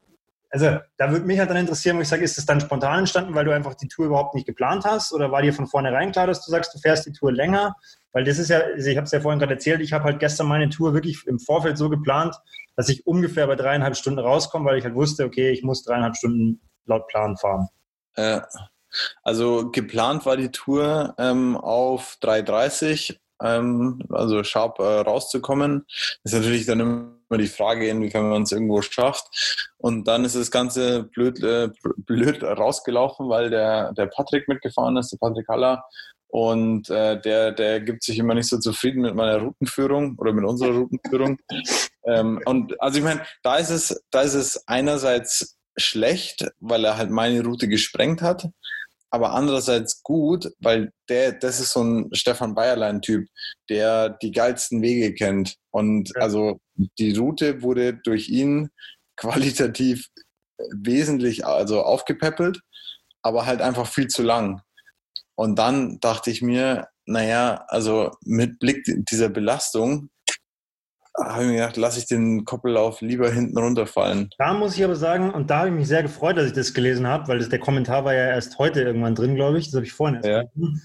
also 0.50 0.78
da 0.96 1.10
würde 1.10 1.26
mich 1.26 1.38
halt 1.38 1.50
dann 1.50 1.56
interessieren, 1.56 1.96
wo 1.96 2.00
ich 2.00 2.08
sage, 2.08 2.24
ist 2.24 2.38
das 2.38 2.46
dann 2.46 2.60
spontan 2.60 3.00
entstanden, 3.00 3.34
weil 3.34 3.44
du 3.44 3.52
einfach 3.52 3.74
die 3.74 3.88
Tour 3.88 4.06
überhaupt 4.06 4.34
nicht 4.34 4.46
geplant 4.46 4.84
hast 4.84 5.12
oder 5.12 5.32
war 5.32 5.42
dir 5.42 5.52
von 5.52 5.66
vornherein 5.66 6.12
klar, 6.12 6.26
dass 6.26 6.44
du 6.44 6.50
sagst, 6.50 6.74
du 6.74 6.78
fährst 6.78 7.06
die 7.06 7.12
Tour 7.12 7.32
länger? 7.32 7.74
Weil 8.12 8.24
das 8.24 8.38
ist 8.38 8.48
ja, 8.48 8.60
also 8.60 8.88
ich 8.88 8.96
habe 8.96 9.04
es 9.04 9.12
ja 9.12 9.20
vorhin 9.20 9.40
gerade 9.40 9.54
erzählt, 9.54 9.80
ich 9.80 9.92
habe 9.92 10.04
halt 10.04 10.20
gestern 10.20 10.46
meine 10.46 10.70
Tour 10.70 10.94
wirklich 10.94 11.26
im 11.26 11.38
Vorfeld 11.38 11.76
so 11.76 11.90
geplant, 11.90 12.34
dass 12.76 12.88
ich 12.88 13.06
ungefähr 13.06 13.46
bei 13.46 13.56
dreieinhalb 13.56 13.96
Stunden 13.96 14.20
rauskomme, 14.20 14.64
weil 14.66 14.78
ich 14.78 14.84
halt 14.84 14.94
wusste, 14.94 15.24
okay, 15.24 15.50
ich 15.50 15.62
muss 15.62 15.82
dreieinhalb 15.82 16.16
Stunden 16.16 16.60
laut 16.86 17.08
Plan 17.08 17.36
fahren. 17.36 17.68
Äh, 18.14 18.40
also 19.22 19.70
geplant 19.70 20.26
war 20.26 20.36
die 20.36 20.50
Tour 20.50 21.14
ähm, 21.18 21.56
auf 21.56 22.18
3,30, 22.22 23.16
ähm, 23.42 24.02
also 24.10 24.42
sharp 24.44 24.78
äh, 24.78 25.00
rauszukommen. 25.00 25.84
Das 26.22 26.32
ist 26.32 26.38
natürlich 26.40 26.66
dann 26.66 26.80
immer 26.80 27.38
die 27.38 27.48
Frage, 27.48 27.88
inwiefern 27.88 28.28
man 28.28 28.42
es 28.42 28.52
irgendwo 28.52 28.82
schafft. 28.82 29.74
Und 29.78 30.06
dann 30.08 30.24
ist 30.24 30.36
das 30.36 30.50
Ganze 30.50 31.04
blöd, 31.04 31.42
äh, 31.42 31.70
blöd 31.82 32.42
rausgelaufen, 32.42 33.28
weil 33.28 33.50
der, 33.50 33.92
der 33.92 34.06
Patrick 34.06 34.48
mitgefahren 34.48 34.96
ist, 34.96 35.12
der 35.12 35.18
Patrick 35.18 35.48
Haller. 35.48 35.84
Und 36.28 36.90
äh, 36.90 37.20
der, 37.20 37.52
der 37.52 37.80
gibt 37.80 38.02
sich 38.02 38.18
immer 38.18 38.34
nicht 38.34 38.48
so 38.48 38.58
zufrieden 38.58 39.02
mit 39.02 39.14
meiner 39.14 39.38
Routenführung 39.38 40.16
oder 40.18 40.32
mit 40.32 40.44
unserer 40.44 40.72
Routenführung. 40.72 41.38
ähm, 42.04 42.40
und 42.44 42.80
also 42.80 42.98
ich 42.98 43.04
meine, 43.04 43.22
da 43.42 43.56
ist 43.56 43.70
es, 43.70 44.04
da 44.10 44.22
ist 44.22 44.34
es 44.34 44.66
einerseits 44.66 45.56
schlecht, 45.76 46.48
weil 46.58 46.84
er 46.84 46.96
halt 46.96 47.10
meine 47.10 47.44
Route 47.44 47.68
gesprengt 47.68 48.22
hat, 48.22 48.48
aber 49.10 49.32
andererseits 49.32 50.02
gut, 50.02 50.50
weil 50.58 50.92
der, 51.08 51.32
das 51.32 51.60
ist 51.60 51.72
so 51.72 51.82
ein 51.82 52.08
Stefan 52.12 52.54
Bayerlein-Typ, 52.54 53.26
der 53.70 54.10
die 54.10 54.32
geilsten 54.32 54.82
Wege 54.82 55.14
kennt. 55.14 55.56
Und 55.70 56.10
ja. 56.14 56.22
also 56.22 56.58
die 56.98 57.16
Route 57.16 57.62
wurde 57.62 57.94
durch 57.94 58.28
ihn 58.28 58.70
qualitativ 59.16 60.08
wesentlich 60.72 61.46
also 61.46 61.82
aufgepäppelt, 61.82 62.60
aber 63.22 63.46
halt 63.46 63.60
einfach 63.60 63.86
viel 63.86 64.08
zu 64.08 64.22
lang. 64.22 64.62
Und 65.34 65.58
dann 65.58 65.98
dachte 66.00 66.30
ich 66.30 66.42
mir, 66.42 66.88
naja, 67.04 67.64
also 67.68 68.10
mit 68.24 68.58
Blick 68.58 68.84
dieser 69.10 69.28
Belastung 69.28 70.08
habe 71.18 71.42
ich 71.42 71.48
mir 71.48 71.56
gedacht, 71.56 71.76
lasse 71.76 71.98
ich 71.98 72.06
den 72.06 72.44
Koppellauf 72.44 73.00
lieber 73.00 73.30
hinten 73.30 73.56
runterfallen. 73.58 74.30
Da 74.38 74.52
muss 74.54 74.76
ich 74.76 74.84
aber 74.84 74.96
sagen, 74.96 75.30
und 75.30 75.50
da 75.50 75.60
habe 75.60 75.68
ich 75.68 75.74
mich 75.74 75.88
sehr 75.88 76.02
gefreut, 76.02 76.36
dass 76.36 76.46
ich 76.46 76.52
das 76.52 76.74
gelesen 76.74 77.06
habe, 77.06 77.28
weil 77.28 77.38
das, 77.38 77.48
der 77.48 77.58
Kommentar 77.58 78.04
war 78.04 78.14
ja 78.14 78.28
erst 78.28 78.58
heute 78.58 78.82
irgendwann 78.82 79.14
drin, 79.14 79.34
glaube 79.34 79.58
ich. 79.58 79.66
Das 79.66 79.74
habe 79.74 79.86
ich 79.86 79.92
vorhin 79.92 80.16
erst 80.16 80.28
ja. 80.28 80.44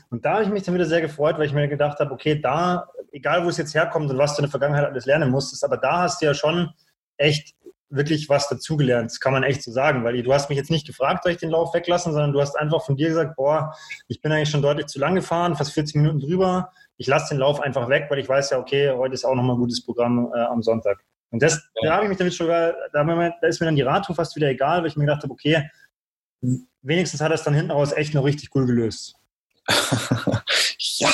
Und 0.09 0.25
da 0.25 0.33
habe 0.33 0.43
ich 0.43 0.49
mich 0.49 0.63
dann 0.63 0.75
wieder 0.75 0.85
sehr 0.85 1.01
gefreut, 1.01 1.37
weil 1.37 1.45
ich 1.45 1.53
mir 1.53 1.67
gedacht 1.67 1.99
habe, 1.99 2.11
okay, 2.11 2.39
da, 2.39 2.87
egal 3.11 3.43
wo 3.43 3.49
es 3.49 3.57
jetzt 3.57 3.75
herkommt 3.75 4.09
und 4.09 4.17
was 4.17 4.35
du 4.35 4.41
in 4.41 4.45
der 4.45 4.51
Vergangenheit 4.51 4.85
alles 4.85 5.05
lernen 5.05 5.29
musstest, 5.29 5.63
aber 5.63 5.77
da 5.77 6.03
hast 6.03 6.21
du 6.21 6.25
ja 6.25 6.33
schon 6.33 6.71
echt 7.17 7.53
wirklich 7.91 8.29
was 8.29 8.47
dazugelernt. 8.47 9.11
Das 9.11 9.19
kann 9.19 9.33
man 9.33 9.43
echt 9.43 9.61
so 9.63 9.71
sagen, 9.71 10.03
weil 10.03 10.21
du 10.23 10.33
hast 10.33 10.49
mich 10.49 10.57
jetzt 10.57 10.71
nicht 10.71 10.87
gefragt, 10.87 11.23
soll 11.23 11.33
ich 11.33 11.39
den 11.39 11.49
Lauf 11.49 11.73
weglassen, 11.73 12.13
sondern 12.13 12.31
du 12.31 12.41
hast 12.41 12.57
einfach 12.57 12.83
von 12.83 12.95
dir 12.95 13.09
gesagt, 13.09 13.35
boah, 13.35 13.73
ich 14.07 14.21
bin 14.21 14.31
eigentlich 14.31 14.49
schon 14.49 14.61
deutlich 14.61 14.87
zu 14.87 14.99
lang 14.99 15.15
gefahren, 15.15 15.55
fast 15.55 15.73
40 15.73 15.95
Minuten 15.95 16.19
drüber. 16.19 16.71
Ich 17.01 17.07
lasse 17.07 17.33
den 17.33 17.39
Lauf 17.39 17.59
einfach 17.59 17.89
weg, 17.89 18.05
weil 18.09 18.19
ich 18.19 18.29
weiß 18.29 18.51
ja, 18.51 18.59
okay, 18.59 18.91
heute 18.91 19.15
ist 19.15 19.25
auch 19.25 19.33
nochmal 19.33 19.55
ein 19.55 19.59
gutes 19.59 19.83
Programm 19.83 20.31
äh, 20.35 20.39
am 20.39 20.61
Sonntag. 20.61 21.03
Und 21.31 21.41
das, 21.41 21.53
ja. 21.81 21.89
da 21.89 21.95
habe 21.95 22.03
ich 22.03 22.09
mich 22.09 22.19
damit 22.19 22.35
schon, 22.35 22.47
da, 22.47 22.73
da 22.93 23.47
ist 23.47 23.59
mir 23.59 23.65
dann 23.65 23.75
die 23.75 23.81
Radtour 23.81 24.15
fast 24.15 24.35
wieder 24.35 24.49
egal, 24.49 24.81
weil 24.81 24.87
ich 24.87 24.95
mir 24.95 25.05
gedacht 25.05 25.23
habe, 25.23 25.33
okay, 25.33 25.67
wenigstens 26.83 27.19
hat 27.19 27.31
er 27.31 27.35
es 27.35 27.41
dann 27.41 27.55
hinten 27.55 27.71
raus 27.71 27.91
echt 27.91 28.13
noch 28.13 28.23
richtig 28.23 28.49
cool 28.53 28.67
gelöst. 28.67 29.15
ja. 30.99 31.09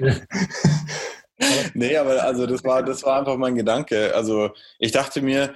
nee, 1.74 1.94
aber 1.98 2.24
also 2.24 2.46
das 2.46 2.64
war, 2.64 2.82
das 2.82 3.02
war 3.02 3.18
einfach 3.18 3.36
mein 3.36 3.56
Gedanke. 3.56 4.14
Also 4.14 4.54
ich 4.78 4.92
dachte 4.92 5.20
mir, 5.20 5.52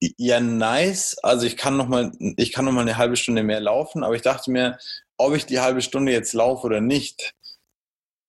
ja, 0.00 0.40
nice. 0.40 1.16
Also 1.22 1.46
ich 1.46 1.56
kann 1.56 1.76
noch 1.76 1.86
mal, 1.86 2.10
ich 2.18 2.52
kann 2.52 2.64
noch 2.64 2.72
mal 2.72 2.80
eine 2.80 2.96
halbe 2.96 3.14
Stunde 3.14 3.44
mehr 3.44 3.60
laufen, 3.60 4.02
aber 4.02 4.16
ich 4.16 4.22
dachte 4.22 4.50
mir, 4.50 4.78
ob 5.16 5.36
ich 5.36 5.46
die 5.46 5.60
halbe 5.60 5.80
Stunde 5.80 6.10
jetzt 6.10 6.32
laufe 6.32 6.66
oder 6.66 6.80
nicht, 6.80 7.35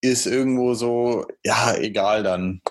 ist 0.02 0.26
irgendwo 0.26 0.74
so, 0.74 1.26
ja, 1.44 1.76
egal 1.76 2.24
dann. 2.24 2.62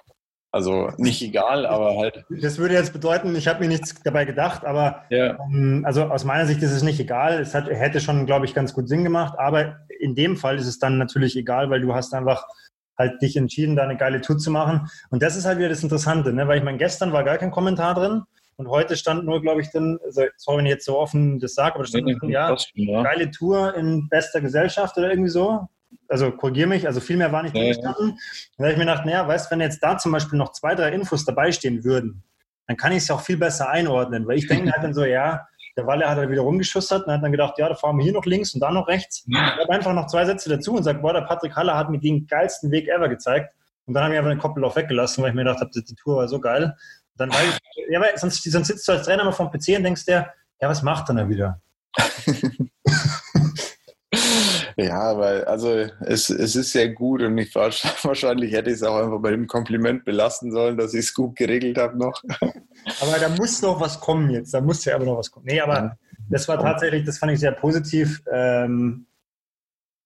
Also 0.53 0.91
nicht 0.97 1.21
egal, 1.21 1.67
aber 1.67 1.99
halt. 1.99 2.25
Das 2.31 2.57
würde 2.57 2.75
jetzt 2.75 2.95
bedeuten, 2.95 3.37
ich 3.37 3.47
habe 3.47 3.61
mir 3.61 3.69
nichts 3.69 3.95
dabei 4.03 4.25
gedacht, 4.25 4.65
aber 4.65 5.05
ja. 5.11 5.39
ähm, 5.53 5.83
also 5.85 6.05
aus 6.05 6.25
meiner 6.25 6.47
Sicht 6.47 6.63
ist 6.63 6.71
es 6.71 6.83
nicht 6.83 6.99
egal. 6.99 7.41
Es 7.41 7.55
hat, 7.55 7.69
hätte 7.69 8.01
schon, 8.01 8.25
glaube 8.25 8.47
ich, 8.47 8.55
ganz 8.55 8.73
gut 8.73 8.89
Sinn 8.89 9.05
gemacht, 9.05 9.39
aber 9.39 9.81
in 10.01 10.15
dem 10.15 10.37
Fall 10.37 10.57
ist 10.57 10.67
es 10.67 10.79
dann 10.79 10.97
natürlich 10.97 11.37
egal, 11.37 11.69
weil 11.69 11.83
du 11.83 11.95
hast 11.95 12.15
einfach 12.15 12.47
halt 12.97 13.21
dich 13.21 13.37
entschieden, 13.37 13.77
da 13.77 13.83
eine 13.83 13.99
geile 13.99 14.23
Tour 14.23 14.39
zu 14.39 14.51
machen. 14.51 14.89
Und 15.11 15.23
das 15.23 15.37
ist 15.37 15.45
halt 15.45 15.59
wieder 15.59 15.69
das 15.69 15.83
Interessante, 15.83 16.33
ne? 16.33 16.49
weil 16.49 16.59
ich 16.59 16.65
meine, 16.65 16.79
gestern 16.79 17.13
war 17.13 17.25
gar 17.25 17.37
kein 17.37 17.51
Kommentar 17.51 17.95
drin 17.95 18.23
und 18.57 18.69
heute 18.69 18.97
stand 18.97 19.25
nur, 19.27 19.43
glaube 19.43 19.61
ich, 19.61 19.71
drin, 19.71 19.99
also, 20.05 20.23
sorry, 20.37 20.59
wenn 20.59 20.67
ich 20.67 20.73
jetzt 20.73 20.87
so 20.87 20.99
offen 20.99 21.39
das 21.39 21.55
sage, 21.55 21.75
aber 21.75 21.85
stand 21.85 22.07
nee, 22.07 22.15
drin, 22.15 22.31
ja, 22.31 22.57
ja, 22.75 23.03
geile 23.03 23.31
Tour 23.31 23.75
in 23.75 24.09
bester 24.09 24.41
Gesellschaft 24.41 24.97
oder 24.97 25.11
irgendwie 25.11 25.31
so. 25.31 25.69
Also 26.09 26.33
korrigier 26.33 26.67
mich, 26.67 26.87
also 26.87 27.01
viel 27.01 27.17
mehr 27.17 27.33
war 27.33 27.43
nicht 27.43 27.55
drin 27.55 27.69
gestanden. 27.69 28.09
Ja. 28.09 28.15
Da 28.59 28.65
habe 28.65 28.73
ich 28.73 28.79
mir 28.79 28.85
gedacht, 28.85 29.07
naja, 29.07 29.27
weißt 29.27 29.47
du, 29.47 29.51
wenn 29.53 29.61
jetzt 29.61 29.83
da 29.83 29.99
zum 29.99 30.13
Beispiel 30.13 30.39
noch 30.39 30.53
zwei, 30.53 30.75
drei 30.75 30.93
Infos 30.93 31.25
dabei 31.25 31.51
stehen 31.53 31.85
würden, 31.85 32.23
dann 32.67 32.77
kann 32.77 32.93
ich 32.93 32.99
es 32.99 33.11
auch 33.11 33.21
viel 33.21 33.37
besser 33.37 33.69
einordnen, 33.69 34.27
weil 34.27 34.39
ich 34.39 34.47
denke 34.47 34.73
halt 34.73 34.83
dann 34.83 34.95
so, 34.95 35.05
ja, 35.05 35.47
der 35.77 35.87
Walle 35.87 36.09
hat 36.09 36.19
er 36.19 36.31
wieder 36.31 36.43
rumgeschustert 36.43 37.07
und 37.07 37.13
hat 37.13 37.23
dann 37.23 37.33
gedacht, 37.33 37.59
ja, 37.59 37.69
da 37.69 37.75
fahren 37.75 37.97
wir 37.99 38.05
hier 38.05 38.13
noch 38.13 38.25
links 38.25 38.55
und 38.55 38.61
da 38.61 38.71
noch 38.71 38.89
rechts. 38.89 39.25
Ich 39.29 39.37
habe 39.37 39.71
einfach 39.71 39.93
noch 39.93 40.07
zwei 40.07 40.25
Sätze 40.25 40.49
dazu 40.49 40.75
und 40.75 40.83
sagt, 40.83 41.03
boah, 41.03 41.13
der 41.13 41.21
Patrick 41.23 41.55
Haller 41.55 41.77
hat 41.77 41.91
mir 41.91 41.99
den 41.99 42.27
geilsten 42.27 42.71
Weg 42.71 42.89
ever 42.89 43.09
gezeigt. 43.09 43.55
Und 43.85 43.95
dann 43.95 44.05
habe 44.05 44.15
ich 44.15 44.19
einfach 44.19 44.33
den 44.33 44.41
Koppellauf 44.41 44.75
weggelassen, 44.75 45.23
weil 45.23 45.31
ich 45.31 45.37
mir 45.37 45.45
gedacht 45.45 45.61
habe, 45.61 45.71
die 45.71 45.95
Tour 45.95 46.17
war 46.17 46.29
so 46.29 46.41
geil. 46.41 46.65
Und 46.65 46.75
dann 47.21 47.31
war 47.31 47.41
ich, 47.45 47.61
ja, 47.91 48.01
weil 48.01 48.17
sonst, 48.17 48.43
sonst 48.51 48.69
sitzt 48.69 48.89
du 48.89 48.93
als 48.93 49.07
Trainer 49.07 49.25
mal 49.25 49.33
vom 49.33 49.51
PC 49.51 49.77
und 49.77 49.85
denkst 49.85 50.07
dir, 50.07 50.31
ja, 50.61 50.69
was 50.69 50.83
macht 50.83 51.09
er 51.11 51.15
da 51.15 51.29
wieder? 51.29 51.61
Ja, 54.79 55.17
weil 55.17 55.45
also 55.47 55.71
es, 56.01 56.29
es 56.29 56.55
ist 56.55 56.73
sehr 56.73 56.91
gut 56.91 57.23
und 57.23 57.39
ich 57.39 57.55
wahrscheinlich 57.55 58.53
hätte 58.53 58.71
ich 58.71 58.77
es 58.77 58.83
auch 58.83 58.97
einfach 58.97 59.21
bei 59.21 59.31
dem 59.31 59.47
Kompliment 59.47 60.05
belassen 60.05 60.53
sollen, 60.53 60.77
dass 60.77 60.93
ich 60.93 61.07
es 61.07 61.15
gut 61.15 61.35
geregelt 61.37 61.79
habe 61.79 61.97
noch. 61.97 62.23
Aber 63.01 63.19
da 63.19 63.31
muss 63.31 63.63
noch 63.63 63.81
was 63.81 63.99
kommen 63.99 64.29
jetzt, 64.31 64.53
da 64.53 64.61
muss 64.61 64.85
ja 64.85 64.95
aber 64.95 65.07
noch 65.07 65.19
was 65.19 65.31
kommen. 65.31 65.47
Nee, 65.47 65.61
aber 65.61 65.75
ja. 65.75 65.97
das 66.31 66.47
war 66.47 66.61
tatsächlich, 66.61 67.05
das 67.05 67.19
fand 67.19 67.33
ich 67.33 67.41
sehr 67.41 67.51
positiv. 67.51 68.23
Ähm, 68.31 69.07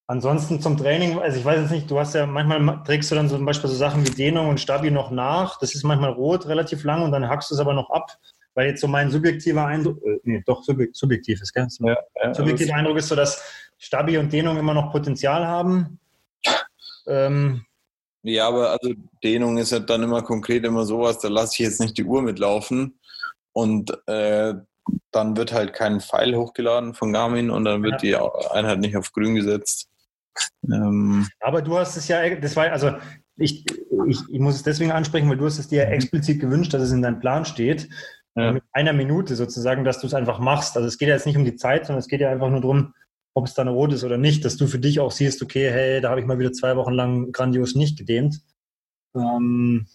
ansonsten 0.06 0.62
zum 0.62 0.78
Training, 0.78 1.18
also 1.18 1.38
ich 1.38 1.44
weiß 1.44 1.60
jetzt 1.60 1.72
nicht, 1.72 1.90
du 1.90 1.98
hast 1.98 2.14
ja 2.14 2.24
manchmal 2.26 2.82
trägst 2.84 3.10
du 3.10 3.16
dann 3.16 3.28
zum 3.28 3.44
Beispiel 3.44 3.68
so 3.68 3.76
Sachen 3.76 4.06
wie 4.06 4.10
Dehnung 4.10 4.48
und 4.48 4.60
Stabi 4.60 4.90
noch 4.90 5.10
nach. 5.10 5.58
Das 5.58 5.74
ist 5.74 5.84
manchmal 5.84 6.12
rot, 6.12 6.46
relativ 6.46 6.84
lang 6.84 7.02
und 7.02 7.12
dann 7.12 7.28
hackst 7.28 7.50
du 7.50 7.54
es 7.54 7.60
aber 7.60 7.74
noch 7.74 7.90
ab. 7.90 8.16
Weil 8.54 8.68
jetzt 8.68 8.80
so 8.80 8.88
mein 8.88 9.10
subjektiver 9.10 9.66
Eindruck, 9.66 10.02
äh, 10.04 10.18
nee, 10.24 10.42
doch 10.46 10.62
subjektiv 10.64 11.42
ist, 11.42 11.52
gell? 11.52 11.66
Ja, 11.80 11.96
ja, 12.22 12.34
subjektiver 12.34 12.74
Eindruck 12.74 12.96
ist 12.96 13.08
so, 13.08 13.14
dass 13.14 13.69
Stabi 13.80 14.18
und 14.18 14.32
Dehnung 14.32 14.58
immer 14.58 14.74
noch 14.74 14.92
Potenzial 14.92 15.46
haben. 15.46 15.98
Ähm, 17.06 17.64
ja, 18.22 18.46
aber 18.46 18.70
also 18.72 18.92
Dehnung 19.24 19.56
ist 19.56 19.72
halt 19.72 19.88
dann 19.88 20.02
immer 20.02 20.22
konkret 20.22 20.64
immer 20.64 20.84
sowas, 20.84 21.18
da 21.18 21.28
lasse 21.28 21.54
ich 21.54 21.58
jetzt 21.60 21.80
nicht 21.80 21.96
die 21.96 22.04
Uhr 22.04 22.20
mitlaufen 22.20 23.00
und 23.52 23.90
äh, 24.06 24.54
dann 25.10 25.36
wird 25.36 25.52
halt 25.52 25.72
kein 25.72 26.00
Pfeil 26.00 26.36
hochgeladen 26.36 26.94
von 26.94 27.12
Garmin 27.12 27.50
und 27.50 27.64
dann 27.64 27.82
wird 27.82 28.02
ja. 28.02 28.20
die 28.20 28.50
Einheit 28.50 28.80
nicht 28.80 28.96
auf 28.96 29.12
grün 29.12 29.34
gesetzt. 29.34 29.88
Ähm, 30.64 31.26
aber 31.40 31.62
du 31.62 31.78
hast 31.78 31.96
es 31.96 32.06
ja, 32.08 32.36
das 32.36 32.54
war 32.56 32.70
also 32.70 32.92
ich, 33.36 33.64
ich, 34.06 34.18
ich 34.28 34.40
muss 34.40 34.56
es 34.56 34.62
deswegen 34.62 34.92
ansprechen, 34.92 35.28
weil 35.30 35.38
du 35.38 35.46
hast 35.46 35.58
es 35.58 35.68
dir 35.68 35.86
mhm. 35.86 35.92
explizit 35.92 36.40
gewünscht, 36.40 36.74
dass 36.74 36.82
es 36.82 36.92
in 36.92 37.02
deinem 37.02 37.20
Plan 37.20 37.46
steht. 37.46 37.88
Ja. 38.36 38.52
Mit 38.52 38.62
einer 38.72 38.92
Minute 38.92 39.34
sozusagen, 39.34 39.84
dass 39.84 40.00
du 40.00 40.06
es 40.06 40.14
einfach 40.14 40.38
machst. 40.38 40.76
Also 40.76 40.86
es 40.86 40.98
geht 40.98 41.08
ja 41.08 41.14
jetzt 41.14 41.26
nicht 41.26 41.36
um 41.36 41.44
die 41.44 41.56
Zeit, 41.56 41.86
sondern 41.86 41.98
es 41.98 42.06
geht 42.06 42.20
ja 42.20 42.30
einfach 42.30 42.48
nur 42.48 42.60
darum, 42.60 42.94
ob 43.34 43.46
es 43.46 43.54
dann 43.54 43.68
rot 43.68 43.92
ist 43.92 44.04
oder 44.04 44.18
nicht, 44.18 44.44
dass 44.44 44.56
du 44.56 44.66
für 44.66 44.78
dich 44.78 45.00
auch 45.00 45.12
siehst, 45.12 45.42
okay, 45.42 45.70
hey, 45.70 46.00
da 46.00 46.10
habe 46.10 46.20
ich 46.20 46.26
mal 46.26 46.38
wieder 46.38 46.52
zwei 46.52 46.76
Wochen 46.76 46.92
lang 46.92 47.32
grandios 47.32 47.74
nicht 47.74 47.98
gedehnt. 47.98 48.40
Ähm, 49.14 49.86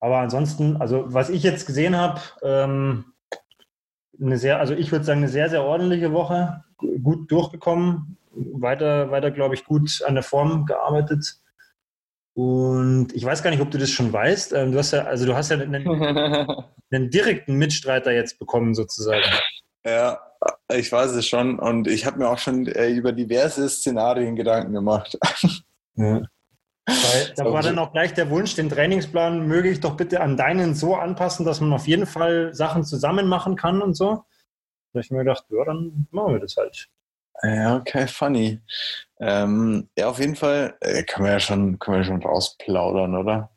aber 0.00 0.18
ansonsten, 0.18 0.76
also 0.78 1.04
was 1.06 1.30
ich 1.30 1.42
jetzt 1.42 1.66
gesehen 1.66 1.96
habe, 1.96 2.20
ähm, 2.42 3.04
eine 4.20 4.38
sehr, 4.38 4.58
also 4.58 4.74
ich 4.74 4.90
würde 4.92 5.04
sagen, 5.04 5.18
eine 5.18 5.28
sehr, 5.28 5.48
sehr 5.48 5.62
ordentliche 5.62 6.12
Woche, 6.12 6.64
gut 6.76 7.30
durchgekommen, 7.30 8.18
weiter, 8.32 9.10
weiter, 9.10 9.30
glaube 9.30 9.54
ich, 9.54 9.64
gut 9.64 10.02
an 10.06 10.14
der 10.14 10.22
Form 10.22 10.66
gearbeitet. 10.66 11.38
Und 12.34 13.08
ich 13.12 13.24
weiß 13.24 13.42
gar 13.42 13.50
nicht, 13.50 13.60
ob 13.60 13.70
du 13.70 13.78
das 13.78 13.90
schon 13.90 14.12
weißt. 14.12 14.54
Ähm, 14.54 14.72
du 14.72 14.78
hast 14.78 14.92
ja, 14.92 15.04
also 15.04 15.26
du 15.26 15.36
hast 15.36 15.50
ja 15.50 15.58
einen, 15.58 15.86
einen 16.90 17.10
direkten 17.10 17.56
Mitstreiter 17.56 18.12
jetzt 18.12 18.38
bekommen, 18.38 18.74
sozusagen. 18.74 19.24
Ja, 19.84 20.18
ich 20.74 20.90
weiß 20.90 21.12
es 21.12 21.26
schon 21.26 21.58
und 21.58 21.88
ich 21.88 22.06
habe 22.06 22.18
mir 22.18 22.28
auch 22.28 22.38
schon 22.38 22.66
äh, 22.66 22.90
über 22.90 23.12
diverse 23.12 23.68
Szenarien 23.68 24.36
Gedanken 24.36 24.72
gemacht. 24.72 25.18
Ja. 25.94 26.22
Weil, 26.86 27.34
da 27.36 27.44
war 27.44 27.60
dann 27.60 27.78
auch 27.78 27.92
gleich 27.92 28.14
der 28.14 28.30
Wunsch, 28.30 28.54
den 28.54 28.70
Trainingsplan 28.70 29.46
möge 29.46 29.68
ich 29.68 29.80
doch 29.80 29.94
bitte 29.94 30.22
an 30.22 30.38
deinen 30.38 30.74
so 30.74 30.96
anpassen, 30.96 31.44
dass 31.44 31.60
man 31.60 31.70
auf 31.74 31.86
jeden 31.86 32.06
Fall 32.06 32.54
Sachen 32.54 32.82
zusammen 32.82 33.26
machen 33.26 33.56
kann 33.56 33.82
und 33.82 33.92
so. 33.92 34.24
Da 34.92 34.94
habe 34.94 35.00
ich 35.00 35.10
mir 35.10 35.18
gedacht, 35.18 35.44
ja, 35.50 35.64
dann 35.66 36.08
machen 36.10 36.32
wir 36.32 36.40
das 36.40 36.56
halt. 36.56 36.88
Ja, 37.42 37.76
okay, 37.76 38.06
funny. 38.06 38.60
Ähm, 39.20 39.88
ja, 39.98 40.08
auf 40.08 40.18
jeden 40.18 40.34
Fall 40.34 40.76
äh, 40.80 41.02
können 41.02 41.26
wir 41.26 41.32
ja 41.32 41.40
schon, 41.40 41.78
können 41.78 41.98
wir 41.98 42.04
schon 42.04 42.22
rausplaudern, 42.22 43.16
oder? 43.16 43.50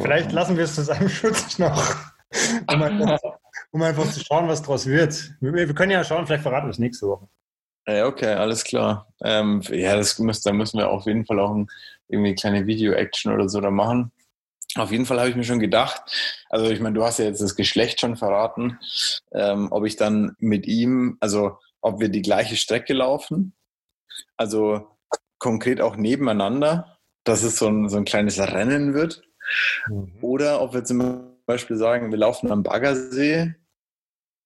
Vielleicht 0.00 0.32
lassen 0.32 0.56
wir 0.56 0.64
es 0.64 0.74
zu 0.74 0.82
seinem 0.82 1.08
Schutz 1.08 1.58
noch. 1.58 1.94
um 3.72 3.82
einfach 3.82 4.10
zu 4.10 4.20
schauen, 4.20 4.48
was 4.48 4.62
daraus 4.62 4.86
wird. 4.86 5.34
Wir, 5.40 5.52
wir, 5.52 5.74
können 5.74 5.92
ja 5.92 6.04
schauen, 6.04 6.26
vielleicht 6.26 6.42
verraten 6.42 6.66
wir 6.66 6.72
es 6.72 6.78
nächste 6.78 7.06
Woche. 7.06 7.28
Okay, 7.86 8.34
alles 8.34 8.64
klar. 8.64 9.12
Ähm, 9.22 9.62
ja, 9.70 9.96
das 9.96 10.18
müssen, 10.18 10.42
da 10.44 10.52
müssen 10.52 10.78
wir 10.78 10.90
auf 10.90 11.06
jeden 11.06 11.24
Fall 11.24 11.40
auch 11.40 11.54
ein, 11.54 11.68
irgendwie 12.08 12.30
eine 12.30 12.36
kleine 12.36 12.66
Video-Action 12.66 13.32
oder 13.32 13.48
so 13.48 13.60
da 13.60 13.70
machen. 13.70 14.12
Auf 14.76 14.92
jeden 14.92 15.06
Fall 15.06 15.18
habe 15.18 15.30
ich 15.30 15.36
mir 15.36 15.44
schon 15.44 15.58
gedacht, 15.58 16.02
also 16.48 16.70
ich 16.70 16.78
meine, 16.78 16.94
du 16.94 17.04
hast 17.04 17.18
ja 17.18 17.24
jetzt 17.24 17.42
das 17.42 17.56
Geschlecht 17.56 18.00
schon 18.00 18.16
verraten, 18.16 18.78
ähm, 19.32 19.68
ob 19.72 19.84
ich 19.84 19.96
dann 19.96 20.36
mit 20.38 20.66
ihm, 20.66 21.16
also 21.20 21.58
ob 21.80 21.98
wir 22.00 22.08
die 22.08 22.22
gleiche 22.22 22.56
Strecke 22.56 22.92
laufen, 22.92 23.54
also 24.36 24.86
konkret 25.38 25.80
auch 25.80 25.96
nebeneinander, 25.96 26.98
dass 27.24 27.42
es 27.42 27.56
so 27.56 27.66
ein, 27.66 27.88
so 27.88 27.96
ein 27.96 28.04
kleines 28.04 28.38
Rennen 28.38 28.94
wird, 28.94 29.22
mhm. 29.88 30.12
oder 30.20 30.60
ob 30.62 30.74
wir 30.74 30.84
zum 30.84 31.36
Beispiel 31.46 31.76
sagen, 31.76 32.12
wir 32.12 32.18
laufen 32.18 32.52
am 32.52 32.62
Baggersee 32.62 33.54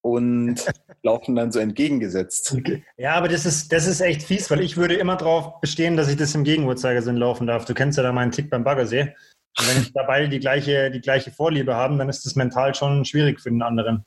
und 0.04 0.56
laufen 1.02 1.34
dann 1.34 1.50
so 1.50 1.60
entgegengesetzt. 1.60 2.54
Ja, 2.98 3.14
aber 3.14 3.28
das 3.28 3.46
ist, 3.46 3.72
das 3.72 3.86
ist 3.86 4.02
echt 4.02 4.22
fies, 4.22 4.50
weil 4.50 4.60
ich 4.60 4.76
würde 4.76 4.96
immer 4.96 5.16
darauf 5.16 5.62
bestehen, 5.62 5.96
dass 5.96 6.10
ich 6.10 6.16
das 6.16 6.34
im 6.34 6.44
Gegenuhrzeigersinn 6.44 7.16
laufen 7.16 7.46
darf. 7.46 7.64
Du 7.64 7.72
kennst 7.72 7.96
ja 7.96 8.02
da 8.02 8.12
meinen 8.12 8.30
Tick 8.30 8.50
beim 8.50 8.64
Baggersee. 8.64 9.14
Und 9.58 9.68
wenn 9.68 9.92
da 9.94 10.02
beide 10.02 10.28
die 10.28 10.40
gleiche, 10.40 10.90
die 10.90 11.00
gleiche 11.00 11.30
Vorliebe 11.30 11.74
haben, 11.74 11.96
dann 11.96 12.10
ist 12.10 12.26
das 12.26 12.36
mental 12.36 12.74
schon 12.74 13.06
schwierig 13.06 13.40
für 13.40 13.48
den 13.48 13.62
anderen. 13.62 14.04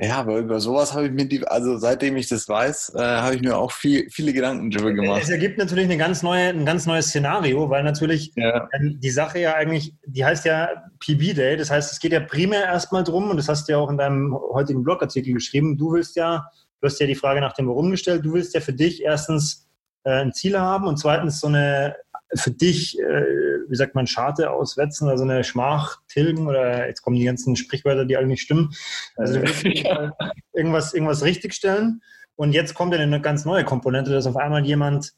Ja, 0.00 0.20
aber 0.20 0.38
über 0.38 0.60
sowas 0.60 0.94
habe 0.94 1.06
ich 1.06 1.12
mir, 1.12 1.26
die, 1.26 1.44
also 1.44 1.76
seitdem 1.76 2.16
ich 2.16 2.28
das 2.28 2.48
weiß, 2.48 2.94
äh, 2.94 3.00
habe 3.00 3.34
ich 3.34 3.42
mir 3.42 3.58
auch 3.58 3.72
viel, 3.72 4.08
viele 4.10 4.32
Gedanken 4.32 4.70
drüber 4.70 4.92
gemacht. 4.92 5.22
Es 5.22 5.28
ergibt 5.28 5.58
natürlich 5.58 5.86
eine 5.86 5.96
ganz 5.96 6.22
neue, 6.22 6.50
ein 6.50 6.64
ganz 6.64 6.86
neues 6.86 7.08
Szenario, 7.08 7.68
weil 7.68 7.82
natürlich 7.82 8.32
ja. 8.36 8.68
Ähm, 8.74 9.00
die 9.00 9.10
Sache 9.10 9.40
ja 9.40 9.54
eigentlich, 9.54 9.94
die 10.06 10.24
heißt 10.24 10.44
ja 10.44 10.68
PB 11.00 11.34
Day, 11.34 11.56
das 11.56 11.70
heißt, 11.70 11.90
es 11.90 11.98
geht 11.98 12.12
ja 12.12 12.20
primär 12.20 12.64
erstmal 12.64 13.02
drum, 13.02 13.28
und 13.28 13.38
das 13.38 13.48
hast 13.48 13.66
du 13.68 13.72
ja 13.72 13.78
auch 13.78 13.90
in 13.90 13.98
deinem 13.98 14.38
heutigen 14.52 14.84
Blogartikel 14.84 15.34
geschrieben, 15.34 15.76
du 15.76 15.92
willst 15.92 16.14
ja, 16.14 16.48
du 16.80 16.86
hast 16.86 17.00
ja 17.00 17.06
die 17.08 17.16
Frage 17.16 17.40
nach 17.40 17.54
dem 17.54 17.66
Warum 17.66 17.90
gestellt, 17.90 18.24
du 18.24 18.34
willst 18.34 18.54
ja 18.54 18.60
für 18.60 18.72
dich 18.72 19.02
erstens 19.02 19.68
äh, 20.04 20.20
ein 20.20 20.32
Ziel 20.32 20.60
haben 20.60 20.86
und 20.86 20.98
zweitens 20.98 21.40
so 21.40 21.48
eine 21.48 21.96
für 22.34 22.50
dich, 22.50 22.98
äh, 22.98 23.24
wie 23.68 23.76
sagt 23.76 23.94
man, 23.94 24.06
Scharte 24.06 24.50
auswetzen, 24.50 25.08
also 25.08 25.24
eine 25.24 25.44
Schmach 25.44 26.02
tilgen 26.08 26.46
oder 26.46 26.86
jetzt 26.86 27.02
kommen 27.02 27.16
die 27.16 27.24
ganzen 27.24 27.56
Sprichwörter, 27.56 28.04
die 28.04 28.16
alle 28.16 28.26
nicht 28.26 28.42
stimmen. 28.42 28.74
Also 29.16 29.34
du 29.34 29.42
willst 29.42 29.62
ja. 29.64 30.12
irgendwas, 30.52 30.94
irgendwas 30.94 31.24
richtigstellen 31.24 32.02
und 32.36 32.52
jetzt 32.52 32.74
kommt 32.74 32.94
ja 32.94 33.00
eine 33.00 33.20
ganz 33.20 33.44
neue 33.44 33.64
Komponente, 33.64 34.12
dass 34.12 34.26
auf 34.26 34.36
einmal 34.36 34.64
jemand 34.64 35.12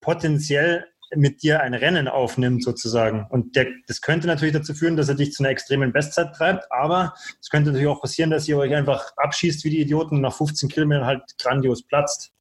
potenziell 0.00 0.86
mit 1.14 1.42
dir 1.42 1.60
ein 1.60 1.74
Rennen 1.74 2.08
aufnimmt 2.08 2.64
sozusagen. 2.64 3.26
Und 3.28 3.56
der, 3.56 3.66
das 3.86 4.00
könnte 4.00 4.26
natürlich 4.26 4.54
dazu 4.54 4.72
führen, 4.72 4.96
dass 4.96 5.08
er 5.08 5.14
dich 5.14 5.32
zu 5.32 5.42
einer 5.42 5.50
extremen 5.50 5.92
Bestzeit 5.92 6.34
treibt, 6.34 6.70
aber 6.72 7.14
es 7.40 7.50
könnte 7.50 7.70
natürlich 7.70 7.88
auch 7.88 8.00
passieren, 8.00 8.30
dass 8.30 8.48
ihr 8.48 8.56
euch 8.56 8.74
einfach 8.74 9.12
abschießt 9.16 9.64
wie 9.64 9.70
die 9.70 9.80
Idioten 9.80 10.16
und 10.16 10.20
nach 10.22 10.34
15 10.34 10.68
Kilometern 10.68 11.04
halt 11.04 11.22
grandios 11.38 11.86
platzt. 11.86 12.32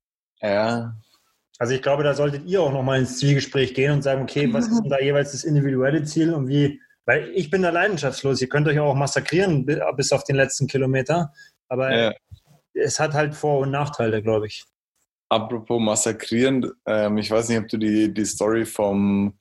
Ja. 0.42 0.96
Also 1.62 1.76
ich 1.76 1.84
glaube, 1.84 2.02
da 2.02 2.16
solltet 2.16 2.48
ihr 2.48 2.60
auch 2.60 2.74
nochmal 2.74 2.98
ins 2.98 3.20
Zielgespräch 3.20 3.76
gehen 3.76 3.92
und 3.92 4.02
sagen, 4.02 4.24
okay, 4.24 4.52
was 4.52 4.68
ist 4.68 4.82
denn 4.82 4.90
da 4.90 5.00
jeweils 5.00 5.32
das 5.32 5.44
individuelle 5.44 6.04
Ziel 6.04 6.34
und 6.34 6.48
wie, 6.48 6.82
weil 7.06 7.30
ich 7.36 7.52
bin 7.52 7.62
da 7.62 7.70
leidenschaftslos. 7.70 8.42
Ihr 8.42 8.50
könnt 8.50 8.68
euch 8.68 8.80
auch 8.80 8.96
massakrieren 8.96 9.68
bis 9.96 10.12
auf 10.12 10.24
den 10.24 10.38
letzten 10.38 10.66
Kilometer, 10.66 11.32
aber 11.70 11.96
ja. 11.96 12.14
es 12.74 13.00
hat 13.00 13.14
halt 13.14 13.36
Vor- 13.36 13.60
und 13.60 13.70
Nachteile, 13.70 14.24
glaube 14.24 14.48
ich. 14.48 14.66
Apropos 15.30 15.80
massakrieren, 15.80 16.66
ähm, 16.88 17.20
ich 17.20 17.30
weiß 17.30 17.50
nicht, 17.50 17.60
ob 17.60 17.68
du 17.68 17.78
die, 17.78 18.12
die 18.12 18.26
Story 18.26 18.66
vom 18.66 19.38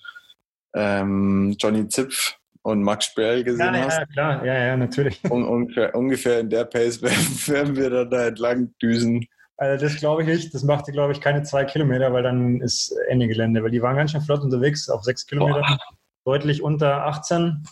ähm, 0.74 1.56
Johnny 1.58 1.88
Zipf 1.88 2.36
und 2.60 2.82
Max 2.82 3.06
Sperl 3.06 3.44
gesehen 3.44 3.74
ja, 3.74 3.86
hast. 3.86 3.96
Ja, 3.96 4.04
klar, 4.04 4.44
ja, 4.44 4.66
ja, 4.66 4.76
natürlich. 4.76 5.22
Un 5.30 5.42
ungefähr, 5.42 5.94
ungefähr 5.94 6.40
in 6.40 6.50
der 6.50 6.66
Pace 6.66 7.00
werden 7.48 7.76
wir 7.76 7.88
dann 7.88 8.10
da 8.10 8.26
entlang 8.26 8.74
düsen. 8.82 9.26
Also 9.60 9.84
das 9.84 9.96
glaube 9.96 10.22
ich 10.22 10.28
nicht. 10.28 10.54
Das 10.54 10.62
machte, 10.62 10.90
glaube 10.90 11.12
ich, 11.12 11.20
keine 11.20 11.42
zwei 11.42 11.66
Kilometer, 11.66 12.14
weil 12.14 12.22
dann 12.22 12.62
ist 12.62 12.96
Ende 13.08 13.28
Gelände. 13.28 13.62
Weil 13.62 13.70
die 13.70 13.82
waren 13.82 13.94
ganz 13.94 14.12
schön 14.12 14.22
flott 14.22 14.40
unterwegs, 14.40 14.88
auf 14.88 15.04
sechs 15.04 15.26
Kilometer. 15.26 15.78
Deutlich 16.24 16.62
unter 16.62 17.04
18. 17.04 17.62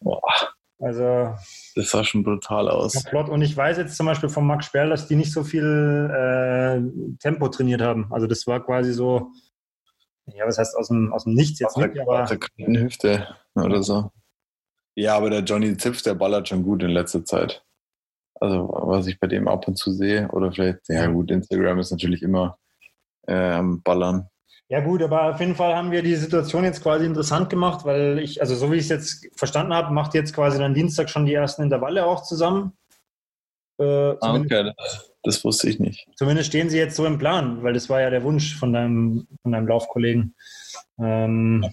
Boah. 0.00 0.20
Also. 0.78 1.34
Das 1.76 1.90
sah 1.90 2.04
schon 2.04 2.24
brutal 2.24 2.68
aus. 2.68 2.92
Flott. 3.08 3.30
Und 3.30 3.40
ich 3.40 3.56
weiß 3.56 3.78
jetzt 3.78 3.96
zum 3.96 4.04
Beispiel 4.04 4.28
von 4.28 4.46
Max 4.46 4.66
Sperl, 4.66 4.90
dass 4.90 5.08
die 5.08 5.16
nicht 5.16 5.32
so 5.32 5.42
viel 5.42 6.10
äh, 6.12 7.16
Tempo 7.20 7.48
trainiert 7.48 7.80
haben. 7.80 8.12
Also 8.12 8.26
das 8.26 8.46
war 8.46 8.62
quasi 8.62 8.92
so, 8.92 9.30
ja, 10.26 10.46
was 10.46 10.58
heißt 10.58 10.76
aus 10.76 10.88
dem, 10.88 11.10
aus 11.10 11.24
dem 11.24 11.32
Nichts 11.32 11.58
jetzt 11.58 11.78
nicht, 11.78 11.98
aber. 11.98 12.26
Der 12.58 12.82
Hüfte 12.82 13.34
oder 13.54 13.82
so. 13.82 14.10
Ja, 14.94 15.16
aber 15.16 15.30
der 15.30 15.40
Johnny 15.40 15.74
Zipf, 15.78 16.02
der 16.02 16.16
ballert 16.16 16.48
schon 16.48 16.64
gut 16.64 16.82
in 16.82 16.90
letzter 16.90 17.24
Zeit. 17.24 17.64
Also 18.40 18.68
was 18.72 19.06
ich 19.06 19.20
bei 19.20 19.26
dem 19.26 19.48
ab 19.48 19.68
und 19.68 19.76
zu 19.76 19.92
sehe. 19.92 20.28
Oder 20.32 20.50
vielleicht, 20.50 20.88
ja 20.88 21.06
gut, 21.06 21.30
Instagram 21.30 21.78
ist 21.78 21.90
natürlich 21.90 22.22
immer 22.22 22.58
äh, 23.26 23.62
Ballern. 23.62 24.28
Ja 24.70 24.80
gut, 24.80 25.02
aber 25.02 25.34
auf 25.34 25.40
jeden 25.40 25.56
Fall 25.56 25.74
haben 25.74 25.90
wir 25.90 26.00
die 26.00 26.14
Situation 26.14 26.62
jetzt 26.62 26.82
quasi 26.82 27.04
interessant 27.04 27.50
gemacht, 27.50 27.84
weil 27.84 28.20
ich, 28.20 28.40
also 28.40 28.54
so 28.54 28.70
wie 28.70 28.76
ich 28.76 28.82
es 28.82 28.88
jetzt 28.88 29.26
verstanden 29.36 29.74
habe, 29.74 29.92
macht 29.92 30.14
jetzt 30.14 30.32
quasi 30.32 30.58
dann 30.58 30.74
Dienstag 30.74 31.10
schon 31.10 31.26
die 31.26 31.34
ersten 31.34 31.62
Intervalle 31.62 32.06
auch 32.06 32.22
zusammen. 32.22 32.72
Äh, 33.78 34.14
ah, 34.20 34.34
okay, 34.34 34.72
das, 34.76 35.10
das, 35.24 35.44
wusste 35.44 35.68
ich 35.68 35.80
nicht. 35.80 36.06
Zumindest 36.14 36.48
stehen 36.50 36.70
sie 36.70 36.78
jetzt 36.78 36.94
so 36.94 37.04
im 37.04 37.18
Plan, 37.18 37.64
weil 37.64 37.72
das 37.72 37.88
war 37.88 38.00
ja 38.00 38.10
der 38.10 38.22
Wunsch 38.22 38.56
von 38.56 38.72
deinem, 38.72 39.26
von 39.42 39.50
deinem 39.50 39.66
Laufkollegen. 39.66 40.36
Ähm, 41.00 41.66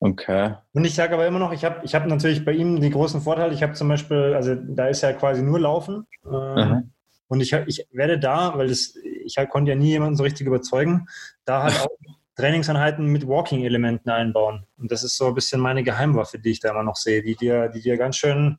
okay. 0.00 0.54
Und 0.72 0.84
ich 0.84 0.94
sage 0.94 1.14
aber 1.14 1.26
immer 1.26 1.38
noch, 1.38 1.52
ich 1.52 1.64
habe 1.64 1.80
ich 1.84 1.94
hab 1.94 2.06
natürlich 2.06 2.44
bei 2.44 2.52
ihm 2.52 2.80
die 2.80 2.90
großen 2.90 3.20
Vorteile. 3.20 3.54
Ich 3.54 3.62
habe 3.62 3.74
zum 3.74 3.88
Beispiel, 3.88 4.34
also 4.34 4.54
da 4.54 4.88
ist 4.88 5.02
ja 5.02 5.12
quasi 5.12 5.42
nur 5.42 5.60
Laufen. 5.60 6.06
Äh, 6.24 6.82
und 7.28 7.40
ich, 7.40 7.52
ich 7.52 7.86
werde 7.92 8.18
da, 8.18 8.56
weil 8.56 8.68
das, 8.68 8.94
ich 9.24 9.36
halt 9.36 9.50
konnte 9.50 9.70
ja 9.72 9.76
nie 9.76 9.88
jemanden 9.90 10.16
so 10.16 10.22
richtig 10.22 10.46
überzeugen, 10.46 11.06
da 11.44 11.64
halt 11.64 11.80
auch 11.80 11.88
Trainingseinheiten 12.36 13.06
mit 13.06 13.26
Walking-Elementen 13.26 14.10
einbauen. 14.10 14.66
Und 14.76 14.92
das 14.92 15.02
ist 15.02 15.16
so 15.16 15.28
ein 15.28 15.34
bisschen 15.34 15.60
meine 15.60 15.82
Geheimwaffe, 15.82 16.38
die 16.38 16.50
ich 16.50 16.60
da 16.60 16.70
immer 16.70 16.82
noch 16.82 16.96
sehe, 16.96 17.22
die 17.22 17.34
dir, 17.34 17.68
die 17.68 17.80
dir 17.80 17.96
ganz 17.96 18.16
schön, 18.16 18.58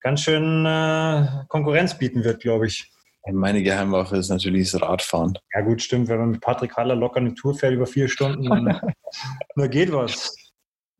ganz 0.00 0.22
schön 0.22 0.64
äh, 0.64 1.26
Konkurrenz 1.48 1.96
bieten 1.96 2.24
wird, 2.24 2.40
glaube 2.40 2.66
ich. 2.66 2.90
Meine 3.30 3.62
Geheimwaffe 3.62 4.16
ist 4.16 4.30
natürlich 4.30 4.70
das 4.70 4.80
Radfahren. 4.80 5.38
Ja 5.54 5.60
gut, 5.60 5.82
stimmt. 5.82 6.08
Wenn 6.08 6.18
man 6.18 6.30
mit 6.30 6.40
Patrick 6.40 6.76
Haller 6.76 6.96
locker 6.96 7.20
eine 7.20 7.34
Tour 7.34 7.54
fährt 7.54 7.74
über 7.74 7.86
vier 7.86 8.08
Stunden, 8.08 8.44
dann, 8.44 8.80
dann 9.56 9.70
geht 9.70 9.92
was. 9.92 10.34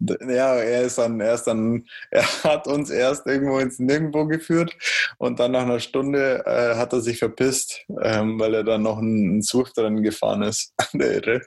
Ja, 0.00 0.54
er 0.54 0.82
ist 0.82 0.98
dann, 0.98 1.20
er 1.20 1.34
ist 1.34 1.44
dann, 1.44 1.84
er 2.10 2.22
hat 2.44 2.66
uns 2.66 2.90
erst 2.90 3.26
irgendwo 3.26 3.58
ins 3.58 3.78
Nirgendwo 3.78 4.26
geführt 4.26 4.76
und 5.18 5.40
dann 5.40 5.52
nach 5.52 5.62
einer 5.62 5.80
Stunde 5.80 6.44
äh, 6.46 6.76
hat 6.76 6.92
er 6.92 7.00
sich 7.00 7.18
verpisst, 7.18 7.84
ähm, 8.02 8.38
weil 8.38 8.54
er 8.54 8.64
dann 8.64 8.82
noch 8.82 8.98
einen 8.98 9.42
Swift 9.42 9.76
dran 9.76 10.02
gefahren 10.02 10.42
ist. 10.42 10.72
Der 10.92 11.14
Irre. 11.14 11.40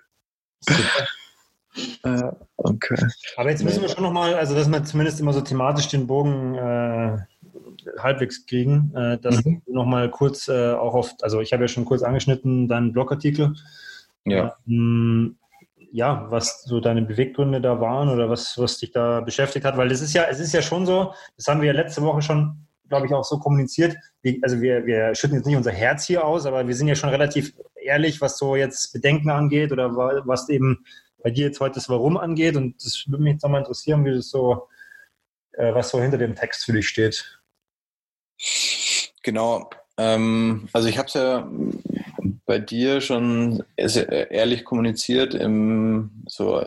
äh, 2.03 2.23
okay. 2.57 3.07
Aber 3.37 3.49
jetzt 3.49 3.63
müssen 3.63 3.81
wir 3.81 3.89
schon 3.89 4.03
nochmal, 4.03 4.35
also 4.35 4.53
dass 4.53 4.67
wir 4.67 4.83
zumindest 4.83 5.19
immer 5.19 5.33
so 5.33 5.41
thematisch 5.41 5.87
den 5.87 6.07
Bogen 6.07 6.55
äh, 6.55 7.17
halbwegs 7.99 8.45
kriegen, 8.45 8.93
äh, 8.95 9.17
dass 9.17 9.43
mhm. 9.45 9.61
du 9.65 9.73
nochmal 9.73 10.09
kurz 10.11 10.49
äh, 10.49 10.73
auch 10.73 10.93
oft, 10.93 11.23
also 11.23 11.39
ich 11.39 11.53
habe 11.53 11.63
ja 11.63 11.67
schon 11.67 11.85
kurz 11.85 12.03
angeschnitten, 12.03 12.67
deinen 12.67 12.91
Blogartikel. 12.91 13.53
Ja. 14.25 14.55
Ähm, 14.67 15.37
ja, 15.91 16.25
was 16.29 16.63
so 16.63 16.79
deine 16.79 17.01
Beweggründe 17.01 17.61
da 17.61 17.79
waren 17.79 18.09
oder 18.09 18.29
was, 18.29 18.57
was 18.57 18.77
dich 18.77 18.91
da 18.91 19.21
beschäftigt 19.21 19.65
hat, 19.65 19.77
weil 19.77 19.91
es 19.91 20.01
ist 20.01 20.13
ja, 20.13 20.23
es 20.29 20.39
ist 20.39 20.53
ja 20.53 20.61
schon 20.61 20.85
so, 20.85 21.13
das 21.35 21.47
haben 21.47 21.61
wir 21.61 21.67
ja 21.67 21.73
letzte 21.73 22.01
Woche 22.01 22.21
schon, 22.21 22.65
glaube 22.87 23.07
ich, 23.07 23.13
auch 23.13 23.23
so 23.23 23.39
kommuniziert. 23.39 23.95
also 24.41 24.61
wir, 24.61 24.85
wir 24.85 25.15
schütten 25.15 25.37
jetzt 25.37 25.45
nicht 25.45 25.55
unser 25.55 25.71
Herz 25.71 26.05
hier 26.05 26.25
aus, 26.25 26.45
aber 26.45 26.67
wir 26.67 26.75
sind 26.75 26.87
ja 26.87 26.95
schon 26.95 27.09
relativ 27.09 27.53
ehrlich, 27.75 28.21
was 28.21 28.37
so 28.37 28.55
jetzt 28.55 28.93
Bedenken 28.93 29.29
angeht 29.29 29.71
oder 29.71 29.95
was 29.95 30.49
eben 30.49 30.85
bei 31.23 31.29
dir 31.29 31.47
jetzt 31.47 31.59
heute 31.59 31.75
das 31.75 31.89
Warum 31.89 32.17
angeht. 32.17 32.55
Und 32.55 32.83
das 32.83 33.05
würde 33.07 33.23
mich 33.23 33.33
jetzt 33.33 33.43
nochmal 33.43 33.61
interessieren, 33.61 34.05
wie 34.05 34.13
das 34.13 34.29
so, 34.29 34.67
äh, 35.53 35.73
was 35.73 35.89
so 35.89 36.01
hinter 36.01 36.17
dem 36.17 36.35
Text 36.35 36.65
für 36.65 36.73
dich 36.73 36.87
steht. 36.87 37.41
Genau. 39.23 39.69
Ähm, 39.97 40.67
also 40.73 40.87
ich 40.87 40.97
habe 40.97 41.07
es 41.07 41.13
ja 41.13 41.49
bei 42.51 42.59
dir 42.59 42.99
schon 42.99 43.63
ehrlich 43.77 44.65
kommuniziert 44.65 45.33
im 45.33 46.11
so 46.27 46.61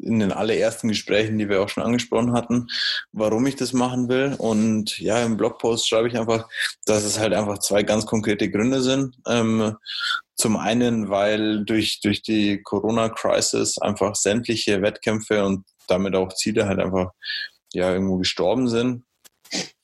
in 0.00 0.20
den 0.20 0.30
allerersten 0.30 0.86
Gesprächen, 0.86 1.36
die 1.36 1.48
wir 1.48 1.60
auch 1.62 1.68
schon 1.68 1.82
angesprochen 1.82 2.32
hatten, 2.32 2.68
warum 3.10 3.44
ich 3.46 3.56
das 3.56 3.72
machen 3.72 4.08
will. 4.08 4.36
Und 4.38 5.00
ja, 5.00 5.24
im 5.24 5.36
Blogpost 5.36 5.88
schreibe 5.88 6.06
ich 6.06 6.16
einfach, 6.16 6.48
dass 6.84 7.02
es 7.02 7.18
halt 7.18 7.34
einfach 7.34 7.58
zwei 7.58 7.82
ganz 7.82 8.06
konkrete 8.06 8.48
Gründe 8.48 8.80
sind. 8.82 9.16
Ähm, 9.26 9.74
zum 10.36 10.56
einen, 10.56 11.08
weil 11.08 11.64
durch, 11.64 12.00
durch 12.02 12.22
die 12.22 12.62
Corona-Crisis 12.62 13.78
einfach 13.78 14.14
sämtliche 14.14 14.80
Wettkämpfe 14.80 15.44
und 15.44 15.64
damit 15.88 16.14
auch 16.14 16.32
Ziele 16.34 16.68
halt 16.68 16.78
einfach 16.78 17.10
ja 17.72 17.92
irgendwo 17.92 18.18
gestorben 18.18 18.68
sind 18.68 19.02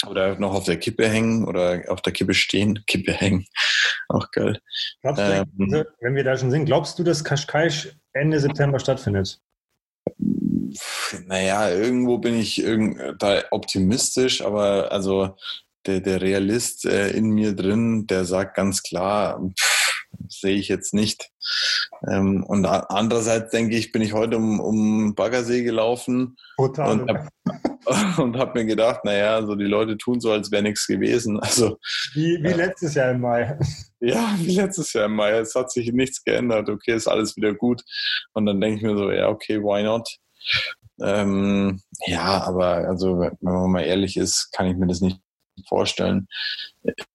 oder 0.06 0.38
noch 0.38 0.54
auf 0.54 0.64
der 0.64 0.78
Kippe 0.78 1.08
hängen 1.08 1.44
oder 1.44 1.82
auf 1.88 2.02
der 2.02 2.12
Kippe 2.12 2.34
stehen, 2.34 2.82
Kippe 2.86 3.12
hängen. 3.12 3.46
Auch 4.08 4.30
geil. 4.30 4.60
Glaubst 5.02 5.20
du, 5.20 5.32
ähm, 5.32 5.84
wenn 6.00 6.14
wir 6.14 6.24
da 6.24 6.36
schon 6.36 6.50
sind, 6.50 6.66
glaubst 6.66 6.98
du, 6.98 7.04
dass 7.04 7.24
Kaschkaisch 7.24 7.96
Ende 8.12 8.40
September 8.40 8.78
stattfindet? 8.78 9.40
Naja, 11.26 11.70
irgendwo 11.70 12.18
bin 12.18 12.38
ich 12.38 12.64
da 13.18 13.42
optimistisch, 13.50 14.42
aber 14.42 14.90
also 14.90 15.36
der, 15.86 16.00
der 16.00 16.20
Realist 16.22 16.84
äh, 16.84 17.10
in 17.10 17.30
mir 17.30 17.54
drin, 17.54 18.06
der 18.06 18.24
sagt 18.24 18.56
ganz 18.56 18.82
klar, 18.82 19.42
pff, 19.58 20.06
sehe 20.28 20.56
ich 20.56 20.68
jetzt 20.68 20.94
nicht. 20.94 21.30
Ähm, 22.08 22.44
und 22.44 22.64
andererseits 22.66 23.50
denke 23.50 23.76
ich, 23.76 23.92
bin 23.92 24.02
ich 24.02 24.12
heute 24.12 24.36
um, 24.36 24.60
um 24.60 25.14
Baggersee 25.14 25.62
gelaufen 25.62 26.36
Total. 26.56 27.00
und 27.00 27.28
habe 28.16 28.38
hab 28.38 28.54
mir 28.54 28.64
gedacht, 28.64 29.04
naja, 29.04 29.44
so 29.44 29.54
die 29.54 29.64
Leute 29.64 29.96
tun 29.96 30.20
so, 30.20 30.30
als 30.30 30.50
wäre 30.50 30.62
nichts 30.62 30.86
gewesen. 30.86 31.40
Also, 31.40 31.78
wie, 32.14 32.42
wie 32.42 32.48
äh, 32.48 32.56
letztes 32.56 32.94
Jahr 32.94 33.10
im 33.10 33.20
Mai. 33.20 33.58
Ja, 34.04 34.34
wie 34.38 34.56
letztes 34.56 34.92
Jahr 34.94 35.04
im 35.04 35.14
Mai. 35.14 35.30
Es 35.30 35.54
hat 35.54 35.70
sich 35.70 35.92
nichts 35.92 36.24
geändert. 36.24 36.68
Okay, 36.68 36.92
ist 36.92 37.06
alles 37.06 37.36
wieder 37.36 37.54
gut. 37.54 37.82
Und 38.32 38.46
dann 38.46 38.60
denke 38.60 38.78
ich 38.78 38.82
mir 38.82 38.96
so, 38.96 39.12
ja, 39.12 39.28
okay, 39.28 39.60
why 39.62 39.84
not? 39.84 40.08
Ähm, 41.00 41.80
ja, 42.06 42.42
aber 42.42 42.88
also, 42.88 43.20
wenn 43.20 43.36
man 43.40 43.70
mal 43.70 43.82
ehrlich 43.84 44.16
ist, 44.16 44.50
kann 44.50 44.66
ich 44.66 44.76
mir 44.76 44.88
das 44.88 45.00
nicht 45.00 45.20
vorstellen. 45.68 46.26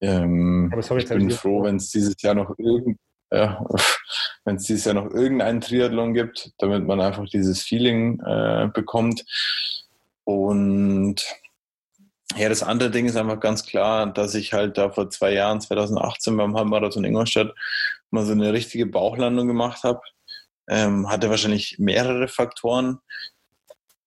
Ähm, 0.02 0.74
ich 0.78 1.10
bin 1.10 1.32
froh, 1.32 1.64
wenn 1.64 1.78
es 1.78 1.90
dieses 1.90 2.22
Jahr 2.22 2.36
noch 2.36 2.58
irgend, 2.58 2.98
ja, 3.32 3.66
wenn 4.46 4.56
es 4.56 4.64
dieses 4.64 4.86
Jahr 4.86 4.96
noch 4.96 5.12
irgendeinen 5.12 5.62
Triathlon 5.62 6.14
gibt, 6.14 6.52
damit 6.58 6.86
man 6.86 7.02
einfach 7.02 7.26
dieses 7.28 7.64
Feeling 7.64 8.20
äh, 8.22 8.70
bekommt. 8.74 9.26
Und 10.28 11.24
ja, 12.36 12.50
das 12.50 12.62
andere 12.62 12.92
Ding 12.92 13.06
ist 13.06 13.16
einfach 13.16 13.40
ganz 13.40 13.66
klar, 13.66 14.12
dass 14.12 14.36
ich 14.36 14.52
halt 14.52 14.78
da 14.78 14.92
vor 14.92 15.10
zwei 15.10 15.32
Jahren, 15.32 15.62
2018 15.62 16.36
beim 16.36 16.54
Halbmarathon 16.54 17.06
Ingolstadt, 17.06 17.56
mal 18.12 18.26
so 18.26 18.34
eine 18.34 18.52
richtige 18.52 18.86
Bauchlandung 18.88 19.48
gemacht 19.48 19.84
habe. 19.84 20.02
Ähm, 20.68 21.10
hatte 21.10 21.30
wahrscheinlich 21.30 21.78
mehrere 21.80 22.28
Faktoren. 22.28 23.00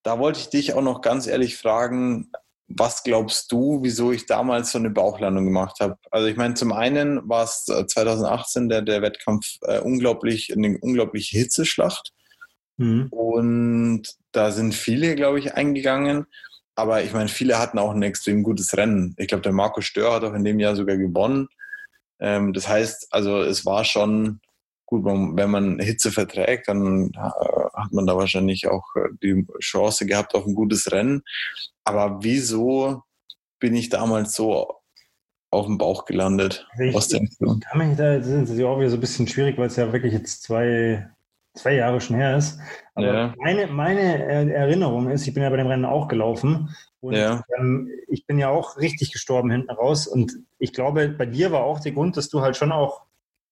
Da 0.02 0.18
wollte 0.18 0.40
ich 0.40 0.50
dich 0.50 0.74
auch 0.74 0.82
noch 0.82 1.00
ganz 1.00 1.26
ehrlich 1.26 1.56
fragen, 1.56 2.30
was 2.68 3.02
glaubst 3.02 3.50
du, 3.50 3.80
wieso 3.82 4.12
ich 4.12 4.26
damals 4.26 4.72
so 4.72 4.78
eine 4.78 4.90
Bauchlandung 4.90 5.46
gemacht 5.46 5.80
habe? 5.80 5.96
Also 6.10 6.26
ich 6.26 6.36
meine, 6.36 6.52
zum 6.52 6.72
einen 6.72 7.26
war 7.30 7.44
es 7.44 7.64
2018 7.64 8.68
der, 8.68 8.82
der 8.82 9.00
Wettkampf 9.00 9.56
äh, 9.62 9.78
unglaublich, 9.78 10.52
eine 10.52 10.76
unglaubliche 10.82 11.38
Hitzeschlacht. 11.38 12.12
Mhm. 12.80 13.08
Und 13.10 14.02
da 14.32 14.52
sind 14.52 14.74
viele, 14.74 15.14
glaube 15.14 15.38
ich, 15.38 15.54
eingegangen. 15.54 16.26
Aber 16.74 17.02
ich 17.02 17.12
meine, 17.12 17.28
viele 17.28 17.58
hatten 17.58 17.78
auch 17.78 17.90
ein 17.90 18.02
extrem 18.02 18.42
gutes 18.42 18.74
Rennen. 18.74 19.14
Ich 19.18 19.28
glaube, 19.28 19.42
der 19.42 19.52
Marco 19.52 19.82
Stör 19.82 20.14
hat 20.14 20.24
auch 20.24 20.32
in 20.32 20.44
dem 20.44 20.58
Jahr 20.58 20.76
sogar 20.76 20.96
gewonnen. 20.96 21.48
Ähm, 22.20 22.54
das 22.54 22.68
heißt, 22.68 23.08
also 23.10 23.42
es 23.42 23.66
war 23.66 23.84
schon 23.84 24.40
gut, 24.86 25.04
wenn 25.04 25.50
man 25.50 25.78
Hitze 25.78 26.10
verträgt, 26.10 26.68
dann 26.68 27.10
äh, 27.12 27.18
hat 27.18 27.92
man 27.92 28.06
da 28.06 28.16
wahrscheinlich 28.16 28.66
auch 28.68 28.84
äh, 28.96 29.10
die 29.22 29.46
Chance 29.60 30.06
gehabt 30.06 30.34
auf 30.34 30.46
ein 30.46 30.54
gutes 30.54 30.90
Rennen. 30.90 31.22
Aber 31.84 32.20
wieso 32.22 33.02
bin 33.58 33.76
ich 33.76 33.90
damals 33.90 34.34
so 34.34 34.74
auf 35.50 35.66
dem 35.66 35.76
Bauch 35.76 36.06
gelandet? 36.06 36.66
Ich, 36.78 37.08
denkst 37.08 37.36
du? 37.40 37.56
Ich 37.56 37.60
kann 37.60 37.78
mich 37.78 37.96
da, 37.98 38.16
das 38.16 38.26
ist 38.26 38.58
ja 38.58 38.66
auch 38.66 38.80
wieder 38.80 38.88
so 38.88 38.96
ein 38.96 39.00
bisschen 39.00 39.28
schwierig, 39.28 39.58
weil 39.58 39.66
es 39.66 39.76
ja 39.76 39.92
wirklich 39.92 40.14
jetzt 40.14 40.44
zwei, 40.44 41.10
zwei 41.54 41.74
Jahre 41.74 42.00
schon 42.00 42.16
her 42.16 42.36
ist. 42.36 42.58
Aber 42.94 43.14
ja. 43.14 43.34
meine, 43.38 43.66
meine 43.66 44.22
Erinnerung 44.52 45.10
ist, 45.10 45.26
ich 45.26 45.34
bin 45.34 45.42
ja 45.42 45.50
bei 45.50 45.56
dem 45.56 45.66
Rennen 45.66 45.84
auch 45.84 46.08
gelaufen 46.08 46.74
und 47.00 47.14
ja. 47.14 47.42
ähm, 47.58 47.90
ich 48.08 48.26
bin 48.26 48.38
ja 48.38 48.50
auch 48.50 48.76
richtig 48.76 49.12
gestorben 49.12 49.50
hinten 49.50 49.70
raus. 49.70 50.06
Und 50.06 50.36
ich 50.58 50.72
glaube, 50.72 51.08
bei 51.08 51.26
dir 51.26 51.50
war 51.50 51.64
auch 51.64 51.80
der 51.80 51.92
Grund, 51.92 52.16
dass 52.16 52.28
du 52.28 52.40
halt 52.42 52.56
schon 52.56 52.72
auch 52.72 53.02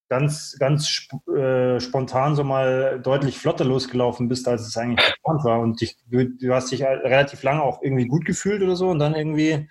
ganz, 0.08 0.56
ganz 0.58 0.88
sp 0.88 1.16
äh, 1.32 1.80
spontan 1.80 2.34
so 2.34 2.44
mal 2.44 3.00
deutlich 3.00 3.38
flotter 3.38 3.64
losgelaufen 3.64 4.28
bist, 4.28 4.48
als 4.48 4.66
es 4.66 4.76
eigentlich 4.76 5.14
geplant 5.14 5.44
war. 5.44 5.60
Und 5.60 5.80
dich, 5.80 5.96
du, 6.06 6.28
du, 6.28 6.54
hast 6.54 6.70
dich 6.72 6.82
halt 6.82 7.02
relativ 7.04 7.42
lange 7.42 7.62
auch 7.62 7.82
irgendwie 7.82 8.06
gut 8.06 8.24
gefühlt 8.24 8.62
oder 8.62 8.76
so 8.76 8.88
und 8.88 8.98
dann 8.98 9.14
irgendwie, 9.14 9.68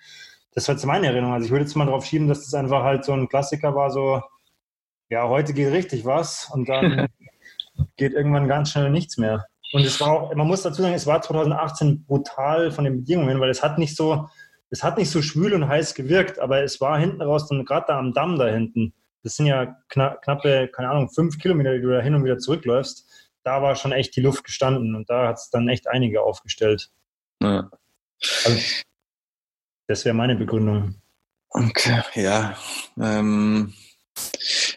das 0.54 0.66
war 0.68 0.74
jetzt 0.74 0.84
meine 0.84 1.06
Erinnerung. 1.08 1.34
Also 1.34 1.46
ich 1.46 1.50
würde 1.50 1.64
jetzt 1.64 1.76
mal 1.76 1.86
darauf 1.86 2.04
schieben, 2.04 2.28
dass 2.28 2.44
das 2.44 2.54
einfach 2.54 2.82
halt 2.82 3.04
so 3.04 3.12
ein 3.12 3.28
Klassiker 3.28 3.74
war, 3.74 3.90
so, 3.90 4.22
ja, 5.08 5.28
heute 5.28 5.54
geht 5.54 5.72
richtig 5.72 6.04
was 6.04 6.50
und 6.52 6.68
dann 6.68 7.08
geht 7.96 8.12
irgendwann 8.12 8.48
ganz 8.48 8.70
schnell 8.70 8.90
nichts 8.90 9.18
mehr. 9.18 9.46
Und 9.72 9.84
es 9.84 10.00
war 10.00 10.10
auch, 10.10 10.34
man 10.34 10.46
muss 10.46 10.62
dazu 10.62 10.82
sagen, 10.82 10.94
es 10.94 11.06
war 11.06 11.20
2018 11.20 12.04
brutal 12.04 12.70
von 12.70 12.84
den 12.84 12.98
Bedingungen, 12.98 13.38
weil 13.40 13.50
es 13.50 13.62
hat 13.62 13.78
nicht 13.78 13.96
so, 13.96 14.28
es 14.70 14.82
hat 14.82 14.96
nicht 14.96 15.10
so 15.10 15.20
schwül 15.20 15.52
und 15.54 15.68
heiß 15.68 15.94
gewirkt, 15.94 16.38
aber 16.38 16.62
es 16.62 16.80
war 16.80 16.98
hinten 16.98 17.20
raus, 17.20 17.48
dann 17.48 17.64
gerade 17.64 17.86
da 17.88 17.98
am 17.98 18.14
Damm 18.14 18.38
da 18.38 18.46
hinten, 18.46 18.94
das 19.22 19.36
sind 19.36 19.46
ja 19.46 19.76
kna 19.88 20.16
knappe, 20.22 20.68
keine 20.68 20.90
Ahnung, 20.90 21.10
fünf 21.10 21.38
Kilometer, 21.38 21.74
die 21.74 21.82
du 21.82 21.90
da 21.90 22.00
hin 22.00 22.14
und 22.14 22.24
wieder 22.24 22.38
zurückläufst. 22.38 23.06
Da 23.44 23.62
war 23.62 23.76
schon 23.76 23.92
echt 23.92 24.16
die 24.16 24.20
Luft 24.20 24.44
gestanden 24.44 24.94
und 24.94 25.10
da 25.10 25.28
hat 25.28 25.36
es 25.36 25.50
dann 25.50 25.68
echt 25.68 25.88
einige 25.88 26.22
aufgestellt. 26.22 26.90
Ja. 27.42 27.70
Also, 28.44 28.58
das 29.86 30.04
wäre 30.04 30.14
meine 30.14 30.36
Begründung. 30.36 30.96
Okay, 31.50 32.02
ja. 32.14 32.56
Ähm, 33.00 33.72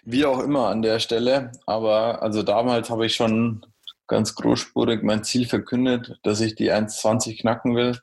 wie 0.04 0.26
auch 0.26 0.40
immer 0.40 0.68
an 0.68 0.82
der 0.82 1.00
Stelle, 1.00 1.52
aber 1.66 2.22
also 2.22 2.44
damals 2.44 2.90
habe 2.90 3.06
ich 3.06 3.16
schon 3.16 3.66
ganz 4.08 4.36
großspurig 4.36 5.04
mein 5.04 5.24
Ziel 5.24 5.48
verkündet, 5.48 6.20
dass 6.24 6.42
ich 6.42 6.56
die 6.56 6.72
1,20 6.72 7.40
knacken 7.40 7.76
will. 7.76 7.98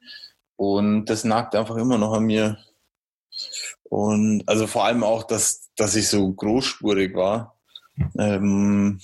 Und 0.56 1.04
das 1.04 1.24
nagt 1.24 1.54
einfach 1.54 1.76
immer 1.76 1.98
noch 1.98 2.14
an 2.14 2.24
mir. 2.24 2.58
Und 3.84 4.42
also 4.46 4.66
vor 4.66 4.84
allem 4.84 5.04
auch, 5.04 5.22
dass, 5.24 5.70
dass 5.76 5.94
ich 5.94 6.08
so 6.08 6.32
großspurig 6.32 7.14
war. 7.14 7.58
Ähm, 8.18 9.00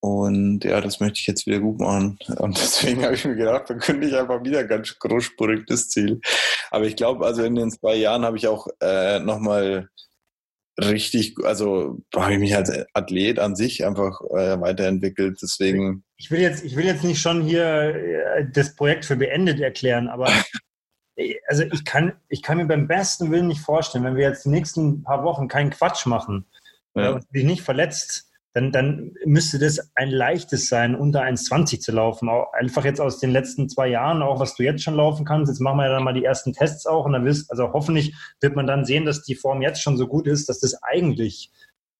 und 0.00 0.64
ja, 0.64 0.80
das 0.80 1.00
möchte 1.00 1.18
ich 1.18 1.26
jetzt 1.26 1.46
wieder 1.46 1.60
gut 1.60 1.80
machen. 1.80 2.18
Und 2.36 2.56
deswegen 2.62 3.02
habe 3.02 3.14
ich 3.14 3.24
mir 3.24 3.36
gedacht, 3.36 3.68
dann 3.68 3.80
könnte 3.80 4.06
ich 4.06 4.14
einfach 4.14 4.44
wieder 4.44 4.64
ganz 4.64 4.96
großspurig 4.98 5.64
das 5.66 5.88
Ziel. 5.88 6.20
Aber 6.70 6.84
ich 6.84 6.94
glaube, 6.94 7.26
also 7.26 7.42
in 7.42 7.56
den 7.56 7.70
zwei 7.70 7.96
Jahren 7.96 8.24
habe 8.24 8.36
ich 8.36 8.46
auch 8.46 8.68
äh, 8.80 9.18
nochmal 9.18 9.88
richtig, 10.78 11.36
also 11.44 12.02
habe 12.14 12.34
ich 12.34 12.38
mich 12.38 12.56
als 12.56 12.70
Athlet 12.94 13.38
an 13.38 13.56
sich 13.56 13.84
einfach 13.84 14.20
äh, 14.30 14.60
weiterentwickelt. 14.60 15.38
Deswegen. 15.42 16.04
Ich 16.16 16.30
will 16.30 16.40
jetzt, 16.40 16.64
ich 16.64 16.76
will 16.76 16.84
jetzt 16.84 17.04
nicht 17.04 17.20
schon 17.20 17.42
hier 17.42 17.64
äh, 17.64 18.46
das 18.52 18.74
Projekt 18.74 19.04
für 19.04 19.16
beendet 19.16 19.60
erklären, 19.60 20.08
aber 20.08 20.26
also 21.48 21.64
ich 21.72 21.84
kann, 21.84 22.14
ich 22.28 22.42
kann 22.42 22.58
mir 22.58 22.66
beim 22.66 22.88
besten 22.88 23.30
Willen 23.30 23.48
nicht 23.48 23.60
vorstellen, 23.60 24.04
wenn 24.04 24.16
wir 24.16 24.28
jetzt 24.28 24.44
die 24.44 24.50
nächsten 24.50 25.02
paar 25.02 25.24
Wochen 25.24 25.48
keinen 25.48 25.70
Quatsch 25.70 26.06
machen 26.06 26.46
ja. 26.94 27.10
und 27.10 27.24
dich 27.34 27.44
nicht 27.44 27.62
verletzt, 27.62 28.30
dann, 28.54 28.70
dann 28.70 29.12
müsste 29.24 29.58
das 29.58 29.90
ein 29.96 30.10
leichtes 30.10 30.68
sein, 30.68 30.94
unter 30.94 31.22
1,20 31.22 31.80
zu 31.80 31.90
laufen. 31.90 32.28
Auch 32.28 32.52
einfach 32.52 32.84
jetzt 32.84 33.00
aus 33.00 33.18
den 33.18 33.30
letzten 33.30 33.68
zwei 33.68 33.88
Jahren, 33.88 34.22
auch 34.22 34.38
was 34.38 34.54
du 34.54 34.62
jetzt 34.62 34.84
schon 34.84 34.94
laufen 34.94 35.24
kannst. 35.24 35.50
Jetzt 35.50 35.60
machen 35.60 35.78
wir 35.78 35.86
ja 35.86 35.92
dann 35.92 36.04
mal 36.04 36.14
die 36.14 36.24
ersten 36.24 36.52
Tests 36.52 36.86
auch 36.86 37.04
und 37.04 37.12
dann 37.12 37.24
wirst, 37.24 37.50
also 37.50 37.72
hoffentlich 37.72 38.14
wird 38.40 38.54
man 38.54 38.68
dann 38.68 38.84
sehen, 38.84 39.06
dass 39.06 39.22
die 39.22 39.34
Form 39.34 39.60
jetzt 39.60 39.82
schon 39.82 39.96
so 39.96 40.06
gut 40.06 40.28
ist, 40.28 40.48
dass 40.48 40.60
das 40.60 40.80
eigentlich 40.84 41.50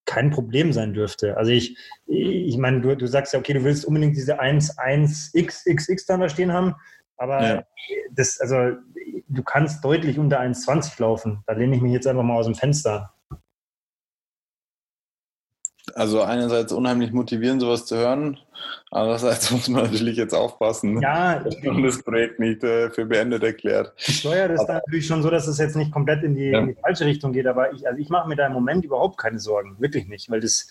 kein 0.07 0.31
Problem 0.31 0.73
sein 0.73 0.95
dürfte. 0.95 1.37
Also 1.37 1.51
ich, 1.51 1.77
ich 2.07 2.57
meine, 2.57 2.81
du, 2.81 2.97
du 2.97 3.07
sagst 3.09 3.33
ja, 3.33 3.40
okay, 3.40 3.55
du 3.55 3.64
willst 3.64 3.85
unbedingt 3.85 4.17
diese 4.17 4.40
1,1xxx 4.40 6.07
dann 6.07 6.21
da 6.21 6.29
stehen 6.29 6.53
haben, 6.53 6.75
aber 7.17 7.43
ja. 7.43 7.64
das, 8.12 8.40
also 8.40 8.79
du 9.29 9.43
kannst 9.43 9.85
deutlich 9.85 10.19
unter 10.19 10.40
1,20 10.40 11.01
laufen. 11.01 11.43
Da 11.47 11.55
lehne 11.55 11.75
ich 11.75 11.83
mich 11.83 11.93
jetzt 11.93 12.07
einfach 12.07 12.23
mal 12.23 12.37
aus 12.37 12.47
dem 12.47 12.55
Fenster. 12.55 13.13
Also 15.94 16.22
einerseits 16.22 16.72
unheimlich 16.72 17.12
motivieren, 17.12 17.61
sowas 17.61 17.87
zu 17.87 17.96
hören. 17.96 18.38
Andererseits 18.90 19.50
muss 19.52 19.68
man 19.68 19.85
natürlich 19.85 20.16
jetzt 20.16 20.35
aufpassen, 20.35 21.00
ja, 21.00 21.38
dass 21.38 21.61
man 21.62 21.83
das 21.83 22.02
Projekt 22.02 22.38
nicht 22.38 22.62
äh, 22.64 22.90
für 22.90 23.07
beendet 23.07 23.42
erklärt. 23.42 23.92
Ich 23.96 24.18
steuere 24.18 24.48
das 24.48 24.66
dann 24.66 24.76
natürlich 24.76 25.07
schon 25.07 25.22
so, 25.22 25.30
dass 25.30 25.46
es 25.46 25.59
jetzt 25.59 25.76
nicht 25.76 25.92
komplett 25.92 26.22
in 26.22 26.35
die, 26.35 26.50
ja. 26.50 26.61
in 26.61 26.68
die 26.68 26.74
falsche 26.74 27.04
Richtung 27.04 27.33
geht, 27.33 27.46
aber 27.46 27.72
ich, 27.72 27.87
also 27.87 28.00
ich 28.00 28.09
mache 28.09 28.28
mir 28.28 28.37
da 28.37 28.46
im 28.46 28.52
Moment 28.52 28.85
überhaupt 28.85 29.18
keine 29.18 29.38
Sorgen, 29.38 29.76
wirklich 29.80 30.07
nicht, 30.09 30.30
weil 30.30 30.40
das, 30.40 30.68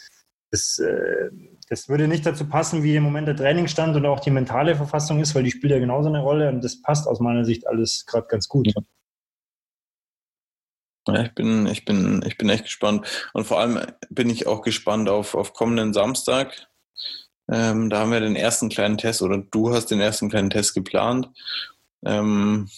das, 0.51 0.79
äh, 0.79 1.29
das 1.69 1.89
würde 1.89 2.07
nicht 2.07 2.25
dazu 2.25 2.47
passen, 2.47 2.83
wie 2.83 2.95
im 2.95 3.03
Moment 3.03 3.27
der 3.27 3.35
Trainingsstand 3.35 3.95
und 3.95 4.05
auch 4.05 4.19
die 4.19 4.31
mentale 4.31 4.75
Verfassung 4.75 5.19
ist, 5.19 5.35
weil 5.35 5.43
die 5.43 5.51
spielt 5.51 5.71
ja 5.71 5.79
genauso 5.79 6.09
eine 6.09 6.21
Rolle 6.21 6.49
und 6.49 6.63
das 6.63 6.81
passt 6.81 7.07
aus 7.07 7.19
meiner 7.19 7.45
Sicht 7.45 7.67
alles 7.67 8.05
gerade 8.05 8.27
ganz 8.27 8.47
gut. 8.47 8.67
Ja. 8.67 8.81
Ja, 11.07 11.23
ich 11.23 11.33
bin, 11.35 11.67
ich 11.67 11.85
bin, 11.85 12.23
ich 12.25 12.37
bin 12.37 12.49
echt 12.49 12.65
gespannt. 12.65 13.05
Und 13.33 13.45
vor 13.45 13.59
allem 13.59 13.79
bin 14.09 14.29
ich 14.29 14.47
auch 14.47 14.61
gespannt 14.61 15.09
auf, 15.09 15.35
auf 15.35 15.53
kommenden 15.53 15.93
Samstag. 15.93 16.67
Ähm, 17.51 17.89
da 17.89 17.99
haben 17.99 18.11
wir 18.11 18.21
den 18.21 18.37
ersten 18.37 18.69
kleinen 18.69 18.97
Test 18.97 19.21
oder 19.21 19.37
du 19.37 19.73
hast 19.73 19.87
den 19.87 19.99
ersten 19.99 20.29
kleinen 20.29 20.49
Test 20.49 20.73
geplant. 20.73 21.29
Ähm, 22.05 22.69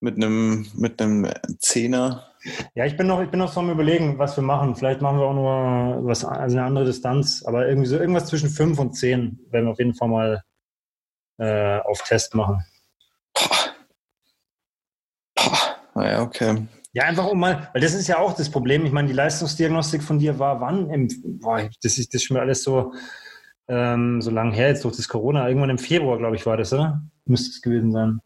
mit 0.00 0.16
einem, 0.16 0.66
mit 0.74 1.00
einem 1.02 1.28
Zehner. 1.58 2.32
Ja, 2.74 2.86
ich 2.86 2.96
bin 2.96 3.06
noch, 3.06 3.20
ich 3.20 3.30
bin 3.30 3.40
noch 3.40 3.52
so 3.52 3.60
am 3.60 3.70
überlegen, 3.70 4.18
was 4.18 4.36
wir 4.36 4.44
machen. 4.44 4.76
Vielleicht 4.76 5.00
machen 5.00 5.18
wir 5.18 5.26
auch 5.26 5.34
nur 5.34 6.06
was, 6.06 6.24
also 6.24 6.56
eine 6.56 6.66
andere 6.66 6.84
Distanz, 6.84 7.44
aber 7.44 7.68
irgendwie 7.68 7.88
so 7.88 7.98
irgendwas 7.98 8.26
zwischen 8.26 8.48
fünf 8.48 8.78
und 8.78 8.94
zehn 8.94 9.40
werden 9.50 9.66
wir 9.66 9.72
auf 9.72 9.78
jeden 9.78 9.94
Fall 9.94 10.08
mal 10.08 10.44
äh, 11.38 11.80
auf 11.80 12.02
Test 12.04 12.34
machen. 12.34 12.64
Boah. 13.34 13.74
Boah. 15.34 15.58
Naja, 15.94 16.22
okay. 16.22 16.68
Ja, 16.98 17.04
einfach 17.04 17.28
um 17.28 17.38
mal, 17.38 17.68
weil 17.72 17.80
das 17.80 17.94
ist 17.94 18.08
ja 18.08 18.18
auch 18.18 18.34
das 18.34 18.50
Problem. 18.50 18.84
Ich 18.84 18.90
meine, 18.90 19.06
die 19.06 19.14
Leistungsdiagnostik 19.14 20.02
von 20.02 20.18
dir 20.18 20.40
war 20.40 20.60
wann? 20.60 20.90
Im, 20.90 21.08
boah, 21.38 21.70
das 21.80 21.96
ist 21.96 22.12
das 22.12 22.22
ist 22.22 22.26
schon 22.26 22.36
alles 22.36 22.64
so, 22.64 22.92
ähm, 23.68 24.20
so 24.20 24.32
lang 24.32 24.50
her, 24.50 24.66
jetzt 24.66 24.82
durch 24.82 24.96
das 24.96 25.06
Corona. 25.06 25.46
Irgendwann 25.46 25.70
im 25.70 25.78
Februar, 25.78 26.18
glaube 26.18 26.34
ich, 26.34 26.44
war 26.44 26.56
das, 26.56 26.72
oder? 26.72 27.00
Müsste 27.24 27.50
es 27.50 27.62
gewesen 27.62 27.92
sein. 27.92 28.20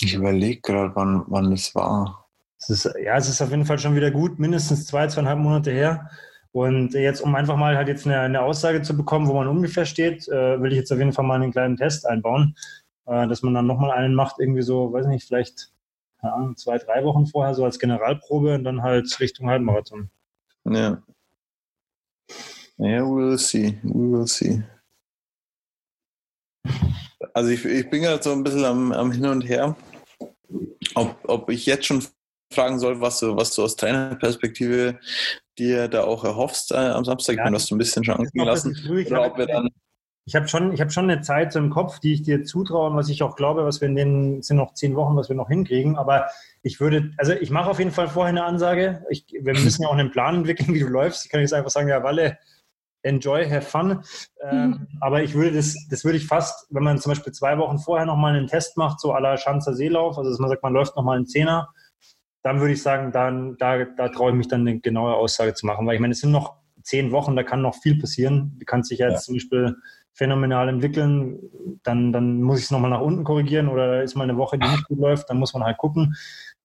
Ich 0.00 0.14
überlege 0.14 0.62
gerade, 0.62 0.96
wann, 0.96 1.24
wann 1.26 1.50
das 1.50 1.74
war. 1.74 2.26
Es 2.58 2.70
ist, 2.70 2.90
ja, 3.04 3.18
es 3.18 3.28
ist 3.28 3.42
auf 3.42 3.50
jeden 3.50 3.66
Fall 3.66 3.78
schon 3.78 3.96
wieder 3.96 4.10
gut, 4.10 4.38
mindestens 4.38 4.86
zwei, 4.86 5.06
zweieinhalb 5.08 5.40
Monate 5.40 5.70
her. 5.70 6.08
Und 6.52 6.94
jetzt, 6.94 7.20
um 7.20 7.34
einfach 7.34 7.58
mal 7.58 7.76
halt 7.76 7.88
jetzt 7.88 8.06
eine, 8.06 8.18
eine 8.18 8.40
Aussage 8.40 8.80
zu 8.80 8.96
bekommen, 8.96 9.28
wo 9.28 9.34
man 9.34 9.46
ungefähr 9.46 9.84
steht, 9.84 10.26
äh, 10.28 10.58
will 10.62 10.72
ich 10.72 10.78
jetzt 10.78 10.90
auf 10.90 10.98
jeden 10.98 11.12
Fall 11.12 11.26
mal 11.26 11.34
einen 11.34 11.52
kleinen 11.52 11.76
Test 11.76 12.06
einbauen, 12.06 12.56
äh, 13.04 13.28
dass 13.28 13.42
man 13.42 13.52
dann 13.52 13.66
nochmal 13.66 13.90
einen 13.90 14.14
macht, 14.14 14.36
irgendwie 14.38 14.62
so, 14.62 14.90
weiß 14.90 15.04
nicht, 15.04 15.26
vielleicht 15.26 15.73
keine 16.24 16.34
Ahnung, 16.34 16.56
zwei, 16.56 16.78
drei 16.78 17.04
Wochen 17.04 17.26
vorher, 17.26 17.54
so 17.54 17.64
als 17.64 17.78
Generalprobe 17.78 18.54
und 18.54 18.64
dann 18.64 18.82
halt 18.82 19.20
Richtung 19.20 19.48
Halbmarathon. 19.48 20.08
Ja. 20.64 21.02
Ja, 22.78 23.02
we 23.02 23.16
will 23.16 23.38
see. 23.38 23.78
We 23.82 24.18
will 24.18 24.26
see. 24.26 24.62
Also 27.34 27.50
ich, 27.50 27.64
ich 27.64 27.90
bin 27.90 28.02
gerade 28.02 28.22
so 28.22 28.32
ein 28.32 28.42
bisschen 28.42 28.64
am, 28.64 28.92
am 28.92 29.12
Hin 29.12 29.26
und 29.26 29.42
Her, 29.42 29.76
ob, 30.94 31.18
ob 31.24 31.50
ich 31.50 31.66
jetzt 31.66 31.86
schon 31.86 32.02
fragen 32.52 32.78
soll, 32.78 33.00
was 33.00 33.20
du, 33.20 33.36
was 33.36 33.54
du 33.54 33.62
aus 33.62 33.76
Trainerperspektive 33.76 34.98
dir 35.58 35.88
da 35.88 36.04
auch 36.04 36.24
erhoffst 36.24 36.72
äh, 36.72 36.76
am 36.76 37.04
Samstag. 37.04 37.36
Ja, 37.36 37.42
ich 37.42 37.44
meine, 37.44 37.56
hast 37.56 37.70
du 37.70 37.74
ein 37.74 37.78
bisschen 37.78 38.02
schon 38.02 38.14
anklingen 38.14 38.46
lassen. 38.46 38.76
Oder 38.88 39.26
ob 39.26 39.36
wir 39.36 39.46
dann 39.46 39.68
ich 40.26 40.34
habe 40.34 40.48
schon, 40.48 40.72
ich 40.72 40.80
hab 40.80 40.90
schon 40.90 41.10
eine 41.10 41.20
Zeit 41.20 41.52
so 41.52 41.58
im 41.58 41.70
Kopf, 41.70 41.98
die 41.98 42.14
ich 42.14 42.22
dir 42.22 42.44
zutraue 42.44 42.88
und 42.90 42.96
was 42.96 43.10
ich 43.10 43.22
auch 43.22 43.36
glaube, 43.36 43.64
was 43.64 43.80
wir 43.80 43.88
in 43.88 43.94
den, 43.94 44.42
sind 44.42 44.56
noch 44.56 44.72
zehn 44.72 44.96
Wochen, 44.96 45.16
was 45.16 45.28
wir 45.28 45.36
noch 45.36 45.48
hinkriegen. 45.48 45.96
Aber 45.96 46.28
ich 46.62 46.80
würde, 46.80 47.12
also 47.18 47.32
ich 47.32 47.50
mache 47.50 47.68
auf 47.68 47.78
jeden 47.78 47.90
Fall 47.90 48.08
vorher 48.08 48.30
eine 48.30 48.44
Ansage. 48.44 49.04
Ich, 49.10 49.26
wir 49.38 49.52
müssen 49.52 49.82
ja 49.82 49.88
auch 49.88 49.92
einen 49.92 50.10
Plan 50.10 50.36
entwickeln, 50.36 50.68
wie 50.74 50.80
du 50.80 50.86
läufst. 50.86 51.26
Ich 51.26 51.30
kann 51.30 51.40
jetzt 51.40 51.52
einfach 51.52 51.70
sagen, 51.70 51.88
ja, 51.88 52.02
Walle, 52.02 52.38
enjoy, 53.02 53.48
have 53.50 53.68
fun. 53.68 54.02
Ähm, 54.42 54.66
mhm. 54.66 54.88
aber 55.00 55.22
ich 55.22 55.34
würde 55.34 55.52
das, 55.52 55.76
das 55.90 56.04
würde 56.04 56.16
ich 56.16 56.26
fast, 56.26 56.68
wenn 56.70 56.82
man 56.84 56.98
zum 56.98 57.10
Beispiel 57.10 57.34
zwei 57.34 57.58
Wochen 57.58 57.78
vorher 57.78 58.06
nochmal 58.06 58.34
einen 58.34 58.46
Test 58.46 58.78
macht, 58.78 59.00
so 59.00 59.12
à 59.12 59.20
la 59.20 59.36
Schanzer 59.36 59.74
Seelauf, 59.74 60.16
also 60.16 60.30
dass 60.30 60.38
man 60.38 60.48
sagt, 60.48 60.62
man 60.62 60.72
läuft 60.72 60.96
nochmal 60.96 61.16
einen 61.16 61.26
Zehner, 61.26 61.68
dann 62.42 62.60
würde 62.60 62.72
ich 62.72 62.82
sagen, 62.82 63.12
dann, 63.12 63.56
da, 63.58 63.84
da 63.84 64.08
traue 64.08 64.30
ich 64.30 64.36
mich 64.36 64.48
dann 64.48 64.62
eine 64.62 64.80
genaue 64.80 65.14
Aussage 65.14 65.52
zu 65.52 65.66
machen. 65.66 65.86
Weil 65.86 65.96
ich 65.96 66.00
meine, 66.00 66.12
es 66.12 66.20
sind 66.20 66.30
noch 66.30 66.56
zehn 66.82 67.12
Wochen, 67.12 67.36
da 67.36 67.42
kann 67.42 67.62
noch 67.62 67.74
viel 67.74 67.98
passieren. 67.98 68.56
Du 68.58 68.64
kannst 68.64 68.90
dich 68.90 68.98
jetzt 68.98 69.12
ja. 69.12 69.18
zum 69.20 69.34
Beispiel 69.34 69.76
phänomenal 70.14 70.68
entwickeln, 70.68 71.38
dann, 71.82 72.12
dann 72.12 72.40
muss 72.40 72.58
ich 72.58 72.64
es 72.66 72.70
nochmal 72.70 72.90
nach 72.90 73.00
unten 73.00 73.24
korrigieren 73.24 73.68
oder 73.68 74.02
ist 74.02 74.14
mal 74.14 74.24
eine 74.24 74.36
Woche, 74.36 74.58
die 74.58 74.68
nicht 74.68 74.86
gut 74.86 75.00
läuft, 75.00 75.28
dann 75.28 75.38
muss 75.38 75.52
man 75.52 75.64
halt 75.64 75.76
gucken. 75.76 76.14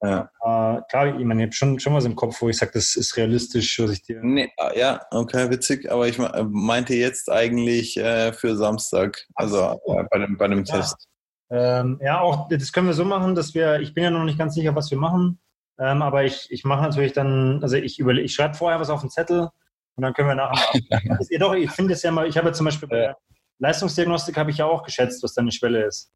Ja. 0.01 0.29
Äh, 0.41 0.81
klar, 0.89 1.19
ich 1.19 1.25
meine, 1.25 1.41
ich 1.41 1.47
habe 1.47 1.53
schon, 1.53 1.79
schon 1.79 1.93
was 1.93 2.05
im 2.05 2.15
Kopf, 2.15 2.41
wo 2.41 2.47
ich 2.47 2.57
sage, 2.57 2.71
das 2.73 2.95
ist 2.95 3.17
realistisch, 3.17 3.79
was 3.79 3.91
ich 3.91 4.03
dir. 4.03 4.21
Nee, 4.23 4.51
ah, 4.57 4.71
ja, 4.75 5.01
okay, 5.11 5.49
witzig, 5.49 5.91
aber 5.91 6.07
ich 6.07 6.17
meinte 6.17 6.93
jetzt 6.93 7.29
eigentlich 7.29 7.97
äh, 7.97 8.31
für 8.33 8.55
Samstag, 8.55 9.25
also 9.35 9.79
äh, 9.87 10.03
bei 10.09 10.19
dem, 10.19 10.37
bei 10.37 10.47
dem 10.47 10.63
ja. 10.63 10.75
Test. 10.75 11.07
Ähm, 11.51 11.99
ja, 12.01 12.21
auch 12.21 12.47
das 12.49 12.71
können 12.71 12.87
wir 12.87 12.93
so 12.93 13.03
machen, 13.03 13.33
dass 13.33 13.55
wir, 13.55 13.79
ich 13.79 13.95
bin 13.95 14.03
ja 14.03 14.11
noch 14.11 14.23
nicht 14.23 14.37
ganz 14.37 14.53
sicher, 14.53 14.75
was 14.75 14.91
wir 14.91 14.99
machen, 14.99 15.39
ähm, 15.79 16.03
aber 16.03 16.23
ich, 16.23 16.47
ich 16.51 16.63
mache 16.63 16.83
natürlich 16.83 17.13
dann, 17.13 17.63
also 17.63 17.75
ich 17.75 17.99
überlege, 17.99 18.25
ich 18.25 18.35
schreibe 18.35 18.53
vorher 18.53 18.79
was 18.79 18.91
auf 18.91 19.01
den 19.01 19.09
Zettel 19.09 19.49
und 19.95 20.03
dann 20.03 20.13
können 20.13 20.29
wir 20.29 20.35
nachher. 20.35 20.79
ja, 21.29 21.39
doch, 21.39 21.55
ich 21.55 21.71
finde 21.71 21.93
es 21.93 22.03
ja 22.03 22.11
mal, 22.11 22.27
ich 22.27 22.37
habe 22.37 22.47
ja 22.47 22.53
zum 22.53 22.65
Beispiel 22.65 22.87
bei 22.87 23.15
Leistungsdiagnostik 23.59 24.37
habe 24.37 24.51
ich 24.51 24.57
ja 24.57 24.65
auch 24.65 24.83
geschätzt, 24.83 25.21
was 25.23 25.33
deine 25.33 25.51
Schwelle 25.51 25.85
ist. 25.85 26.11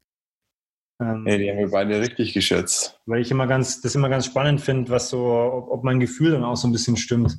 Ähm, 1.00 1.26
ja, 1.26 1.36
die 1.36 1.50
haben 1.50 1.58
wir 1.58 1.70
beide 1.70 2.00
richtig 2.00 2.34
geschätzt. 2.34 3.00
Weil 3.06 3.20
ich 3.20 3.30
immer 3.30 3.46
ganz, 3.46 3.80
das 3.80 3.94
immer 3.94 4.08
ganz 4.08 4.26
spannend 4.26 4.60
finde, 4.60 4.90
was 4.90 5.08
so, 5.08 5.26
ob, 5.26 5.70
ob, 5.70 5.84
mein 5.84 6.00
Gefühl 6.00 6.32
dann 6.32 6.44
auch 6.44 6.56
so 6.56 6.68
ein 6.68 6.72
bisschen 6.72 6.96
stimmt. 6.96 7.38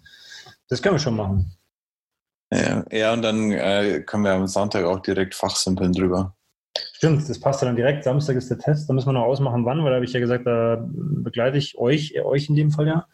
Das 0.68 0.82
können 0.82 0.96
wir 0.96 1.00
schon 1.00 1.16
machen. 1.16 1.56
Ja, 2.54 2.86
ja 2.92 3.14
und 3.14 3.22
dann 3.22 3.52
äh, 3.52 4.02
können 4.06 4.24
wir 4.24 4.34
am 4.34 4.48
Sonntag 4.48 4.86
auch 4.86 5.00
direkt 5.00 5.36
fachsimpeln 5.36 5.94
drüber. 5.94 6.36
Stimmt, 6.94 7.28
das 7.30 7.40
passt 7.40 7.62
dann 7.62 7.76
direkt. 7.76 8.04
Samstag 8.04 8.36
ist 8.36 8.50
der 8.50 8.60
Test. 8.60 8.90
Da 8.90 8.94
müssen 8.94 9.08
wir 9.08 9.14
noch 9.14 9.24
ausmachen, 9.24 9.66
wann, 9.66 9.84
weil 9.84 9.92
da 9.92 9.96
habe 9.96 10.06
ich 10.06 10.14
ja 10.14 10.20
gesagt, 10.20 10.46
da 10.46 10.86
begleite 10.90 11.58
ich 11.58 11.78
euch, 11.78 12.20
euch 12.22 12.50
in 12.50 12.56
dem 12.56 12.72
Fall 12.72 12.88
ja. 12.88 13.08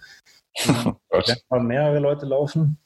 oh 1.09 1.17
werden 1.49 1.67
mehrere 1.67 1.99
Leute 1.99 2.25
laufen. 2.25 2.77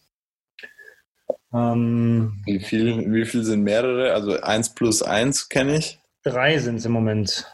Ähm, 1.56 2.42
wie, 2.46 2.60
viel, 2.60 3.12
wie 3.14 3.26
viel 3.26 3.44
sind 3.44 3.64
mehrere? 3.64 4.14
Also 4.14 4.40
1 4.42 4.76
plus 4.76 5.02
1 5.02 5.50
kenne 5.50 5.78
ich. 5.78 6.00
Drei 6.24 6.58
sind 6.58 6.78
es 6.78 6.86
im 6.86 6.92
Moment. 6.92 7.46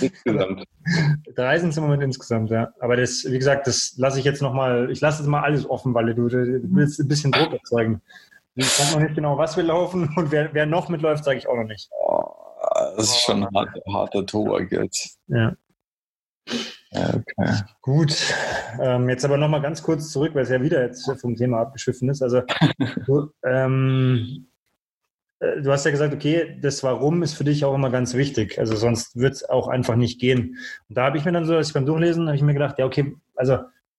Insgesamt. 0.00 0.64
Drei 1.36 1.58
sind 1.58 1.70
es 1.70 1.76
im 1.76 1.84
Moment 1.84 2.02
insgesamt, 2.02 2.50
ja. 2.50 2.72
Aber 2.80 2.96
das, 2.96 3.24
wie 3.28 3.38
gesagt, 3.38 3.66
das 3.66 3.94
lasse 3.96 4.18
ich 4.18 4.24
jetzt 4.24 4.42
nochmal, 4.42 4.90
ich 4.90 5.00
lasse 5.00 5.22
es 5.22 5.28
mal 5.28 5.42
alles 5.42 5.68
offen, 5.68 5.94
weil 5.94 6.14
du, 6.14 6.28
du 6.28 6.60
willst 6.74 6.98
ein 6.98 7.08
bisschen 7.08 7.32
Druck 7.32 7.52
erzeugen. 7.52 8.02
Ich 8.54 8.66
sage 8.66 8.94
noch 8.94 9.00
nicht 9.00 9.14
genau, 9.14 9.38
was 9.38 9.56
wir 9.56 9.64
laufen 9.64 10.12
und 10.16 10.32
wer, 10.32 10.52
wer 10.52 10.66
noch 10.66 10.88
mitläuft, 10.88 11.24
sage 11.24 11.38
ich 11.38 11.46
auch 11.46 11.56
noch 11.56 11.64
nicht. 11.64 11.88
Oh, 12.06 12.24
das 12.96 13.10
ist 13.10 13.20
schon 13.20 13.44
ein 13.44 13.54
harter, 13.54 13.80
harter 13.92 14.26
Tobak 14.26 14.72
jetzt. 14.72 15.18
Ja. 15.28 15.54
Okay. 16.92 17.62
Gut. 17.82 18.34
Ähm, 18.80 19.08
jetzt 19.08 19.24
aber 19.24 19.36
nochmal 19.36 19.62
ganz 19.62 19.82
kurz 19.82 20.10
zurück, 20.10 20.34
weil 20.34 20.42
es 20.42 20.50
ja 20.50 20.62
wieder 20.62 20.82
jetzt 20.82 21.10
vom 21.20 21.36
Thema 21.36 21.60
abgeschiffen 21.60 22.08
ist. 22.08 22.22
Also, 22.22 22.42
du, 23.06 23.30
ähm, 23.44 24.46
äh, 25.40 25.60
du 25.62 25.72
hast 25.72 25.84
ja 25.84 25.90
gesagt, 25.90 26.14
okay, 26.14 26.58
das 26.60 26.82
Warum 26.82 27.22
ist 27.22 27.34
für 27.34 27.44
dich 27.44 27.64
auch 27.64 27.74
immer 27.74 27.90
ganz 27.90 28.14
wichtig. 28.14 28.58
Also 28.58 28.76
sonst 28.76 29.16
wird 29.16 29.34
es 29.34 29.48
auch 29.48 29.68
einfach 29.68 29.96
nicht 29.96 30.20
gehen. 30.20 30.58
Und 30.88 30.96
da 30.96 31.04
habe 31.04 31.18
ich 31.18 31.24
mir 31.24 31.32
dann 31.32 31.46
so, 31.46 31.56
als 31.56 31.68
ich 31.68 31.74
beim 31.74 31.86
Durchlesen, 31.86 32.26
habe 32.26 32.36
ich 32.36 32.42
mir 32.42 32.54
gedacht, 32.54 32.78
ja, 32.78 32.86
okay, 32.86 33.14
also 33.34 33.58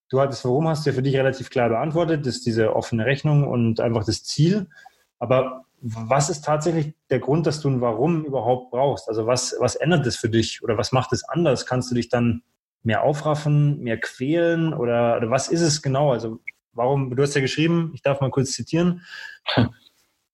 du 0.09 0.21
hattest 0.21 0.45
Warum 0.45 0.67
hast 0.67 0.85
du 0.85 0.89
ja 0.89 0.95
für 0.95 1.03
dich 1.03 1.15
relativ 1.15 1.49
klar 1.49 1.69
beantwortet, 1.69 2.25
das 2.25 2.37
ist 2.37 2.45
diese 2.45 2.75
offene 2.75 3.05
Rechnung 3.05 3.47
und 3.47 3.79
einfach 3.79 4.05
das 4.05 4.23
Ziel. 4.23 4.67
Aber 5.19 5.65
was 5.81 6.29
ist 6.29 6.43
tatsächlich 6.43 6.93
der 7.09 7.19
Grund, 7.19 7.45
dass 7.45 7.61
du 7.61 7.69
ein 7.69 7.81
Warum 7.81 8.25
überhaupt 8.25 8.71
brauchst? 8.71 9.09
Also 9.09 9.27
was, 9.27 9.55
was 9.59 9.75
ändert 9.75 10.05
das 10.05 10.15
für 10.15 10.29
dich 10.29 10.63
oder 10.63 10.77
was 10.77 10.91
macht 10.91 11.13
es 11.13 11.23
anders? 11.23 11.65
Kannst 11.65 11.91
du 11.91 11.95
dich 11.95 12.09
dann 12.09 12.41
mehr 12.83 13.03
aufraffen, 13.03 13.79
mehr 13.79 13.99
quälen 13.99 14.73
oder, 14.73 15.17
oder 15.17 15.29
was 15.29 15.49
ist 15.49 15.61
es 15.61 15.81
genau? 15.81 16.11
Also 16.11 16.39
warum, 16.73 17.15
du 17.15 17.21
hast 17.21 17.35
ja 17.35 17.41
geschrieben, 17.41 17.91
ich 17.93 18.01
darf 18.01 18.21
mal 18.21 18.31
kurz 18.31 18.51
zitieren, 18.53 19.01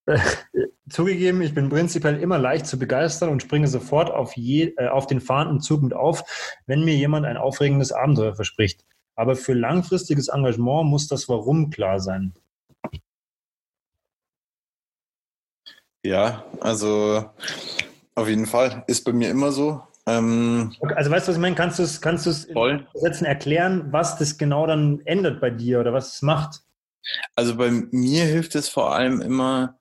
Zugegeben, 0.89 1.41
ich 1.41 1.53
bin 1.53 1.69
prinzipiell 1.69 2.19
immer 2.19 2.37
leicht 2.37 2.67
zu 2.67 2.77
begeistern 2.77 3.29
und 3.29 3.41
springe 3.41 3.67
sofort 3.67 4.11
auf, 4.11 4.35
je, 4.35 4.73
äh, 4.77 4.87
auf 4.87 5.07
den 5.07 5.21
fahrenden 5.21 5.61
Zug 5.61 5.81
mit 5.81 5.93
auf, 5.93 6.23
wenn 6.65 6.83
mir 6.83 6.95
jemand 6.95 7.25
ein 7.25 7.37
aufregendes 7.37 7.91
Abenteuer 7.91 8.35
verspricht. 8.35 8.83
Aber 9.15 9.35
für 9.35 9.53
langfristiges 9.53 10.27
Engagement 10.27 10.89
muss 10.89 11.07
das 11.07 11.29
Warum 11.29 11.69
klar 11.69 11.99
sein. 11.99 12.33
Ja, 16.03 16.43
also 16.59 17.29
auf 18.15 18.27
jeden 18.27 18.45
Fall. 18.45 18.83
Ist 18.87 19.05
bei 19.05 19.13
mir 19.13 19.29
immer 19.29 19.51
so. 19.51 19.81
Ähm, 20.05 20.75
also 20.81 21.09
weißt 21.09 21.27
du, 21.27 21.31
was 21.31 21.37
ich 21.37 21.41
meine? 21.41 21.55
Kannst 21.55 21.79
du 21.79 21.83
es 21.83 22.01
kannst 22.01 22.27
in 22.27 22.87
Sätzen 22.93 23.25
erklären, 23.25 23.87
was 23.91 24.17
das 24.17 24.37
genau 24.37 24.67
dann 24.67 25.01
ändert 25.05 25.39
bei 25.39 25.49
dir 25.49 25.79
oder 25.79 25.93
was 25.93 26.15
es 26.15 26.21
macht? 26.21 26.61
Also 27.35 27.55
bei 27.55 27.71
mir 27.71 28.25
hilft 28.25 28.55
es 28.55 28.69
vor 28.69 28.93
allem 28.93 29.21
immer, 29.21 29.79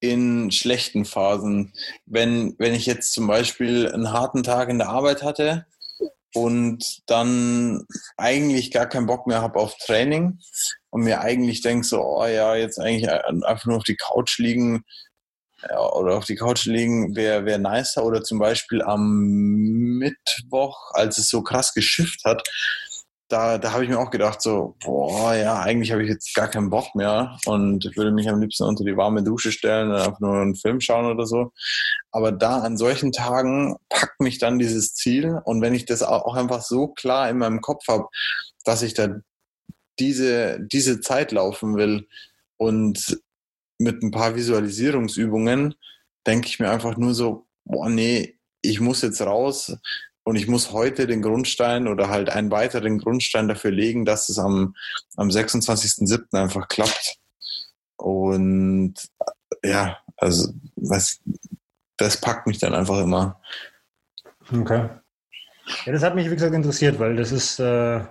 in 0.00 0.50
schlechten 0.50 1.04
Phasen. 1.04 1.72
Wenn, 2.06 2.54
wenn 2.58 2.74
ich 2.74 2.86
jetzt 2.86 3.12
zum 3.12 3.26
Beispiel 3.26 3.90
einen 3.92 4.12
harten 4.12 4.42
Tag 4.42 4.68
in 4.68 4.78
der 4.78 4.88
Arbeit 4.88 5.22
hatte 5.22 5.66
und 6.34 7.02
dann 7.06 7.84
eigentlich 8.16 8.70
gar 8.70 8.86
keinen 8.86 9.06
Bock 9.06 9.26
mehr 9.26 9.42
habe 9.42 9.58
auf 9.58 9.76
Training 9.78 10.38
und 10.90 11.02
mir 11.02 11.20
eigentlich 11.20 11.62
denke 11.62 11.86
so, 11.86 12.02
oh 12.02 12.26
ja, 12.26 12.54
jetzt 12.54 12.78
eigentlich 12.78 13.10
einfach 13.10 13.66
nur 13.66 13.78
auf 13.78 13.84
die 13.84 13.96
Couch 13.96 14.38
liegen 14.38 14.84
oder 15.92 16.16
auf 16.16 16.24
die 16.24 16.36
Couch 16.36 16.66
liegen 16.66 17.16
wäre 17.16 17.44
wär 17.44 17.58
nicer 17.58 18.04
oder 18.04 18.22
zum 18.22 18.38
Beispiel 18.38 18.82
am 18.82 19.98
Mittwoch, 19.98 20.92
als 20.92 21.18
es 21.18 21.28
so 21.28 21.42
krass 21.42 21.74
geschifft 21.74 22.24
hat, 22.24 22.48
da, 23.28 23.58
da 23.58 23.72
habe 23.72 23.84
ich 23.84 23.90
mir 23.90 23.98
auch 23.98 24.10
gedacht, 24.10 24.40
so, 24.40 24.74
boah, 24.82 25.34
ja, 25.34 25.60
eigentlich 25.60 25.92
habe 25.92 26.02
ich 26.02 26.08
jetzt 26.08 26.34
gar 26.34 26.48
keinen 26.48 26.70
Bock 26.70 26.94
mehr 26.94 27.36
und 27.44 27.84
würde 27.94 28.10
mich 28.10 28.28
am 28.28 28.40
liebsten 28.40 28.64
unter 28.64 28.84
die 28.84 28.96
warme 28.96 29.22
Dusche 29.22 29.52
stellen 29.52 29.90
und 29.90 29.96
einfach 29.96 30.20
nur 30.20 30.40
einen 30.40 30.56
Film 30.56 30.80
schauen 30.80 31.04
oder 31.04 31.26
so. 31.26 31.52
Aber 32.10 32.32
da 32.32 32.60
an 32.60 32.78
solchen 32.78 33.12
Tagen 33.12 33.76
packt 33.90 34.18
mich 34.20 34.38
dann 34.38 34.58
dieses 34.58 34.94
Ziel 34.94 35.40
und 35.44 35.60
wenn 35.60 35.74
ich 35.74 35.84
das 35.84 36.02
auch 36.02 36.34
einfach 36.34 36.62
so 36.62 36.88
klar 36.88 37.28
in 37.28 37.38
meinem 37.38 37.60
Kopf 37.60 37.86
habe, 37.88 38.06
dass 38.64 38.82
ich 38.82 38.94
da 38.94 39.08
diese, 39.98 40.60
diese 40.60 41.00
Zeit 41.00 41.32
laufen 41.32 41.76
will 41.76 42.08
und 42.56 43.20
mit 43.78 44.02
ein 44.02 44.10
paar 44.10 44.34
Visualisierungsübungen 44.34 45.74
denke 46.26 46.48
ich 46.48 46.58
mir 46.58 46.70
einfach 46.70 46.96
nur 46.96 47.14
so, 47.14 47.46
boah, 47.64 47.88
nee, 47.88 48.38
ich 48.60 48.80
muss 48.80 49.02
jetzt 49.02 49.22
raus, 49.22 49.76
und 50.28 50.36
ich 50.36 50.46
muss 50.46 50.72
heute 50.72 51.06
den 51.06 51.22
Grundstein 51.22 51.88
oder 51.88 52.10
halt 52.10 52.28
einen 52.28 52.50
weiteren 52.50 52.98
Grundstein 52.98 53.48
dafür 53.48 53.70
legen, 53.70 54.04
dass 54.04 54.28
es 54.28 54.38
am, 54.38 54.76
am 55.16 55.28
26.07. 55.30 56.38
einfach 56.38 56.68
klappt. 56.68 57.16
Und 57.96 58.92
ja, 59.64 59.96
also 60.18 60.52
was, 60.76 61.20
das 61.96 62.20
packt 62.20 62.46
mich 62.46 62.58
dann 62.58 62.74
einfach 62.74 62.98
immer. 62.98 63.40
Okay. 64.52 64.90
Ja, 65.86 65.92
das 65.92 66.02
hat 66.02 66.14
mich, 66.14 66.26
wie 66.30 66.34
gesagt, 66.34 66.54
interessiert, 66.54 66.98
weil 66.98 67.16
das 67.16 67.32
ist, 67.32 67.58
äh, 67.58 68.04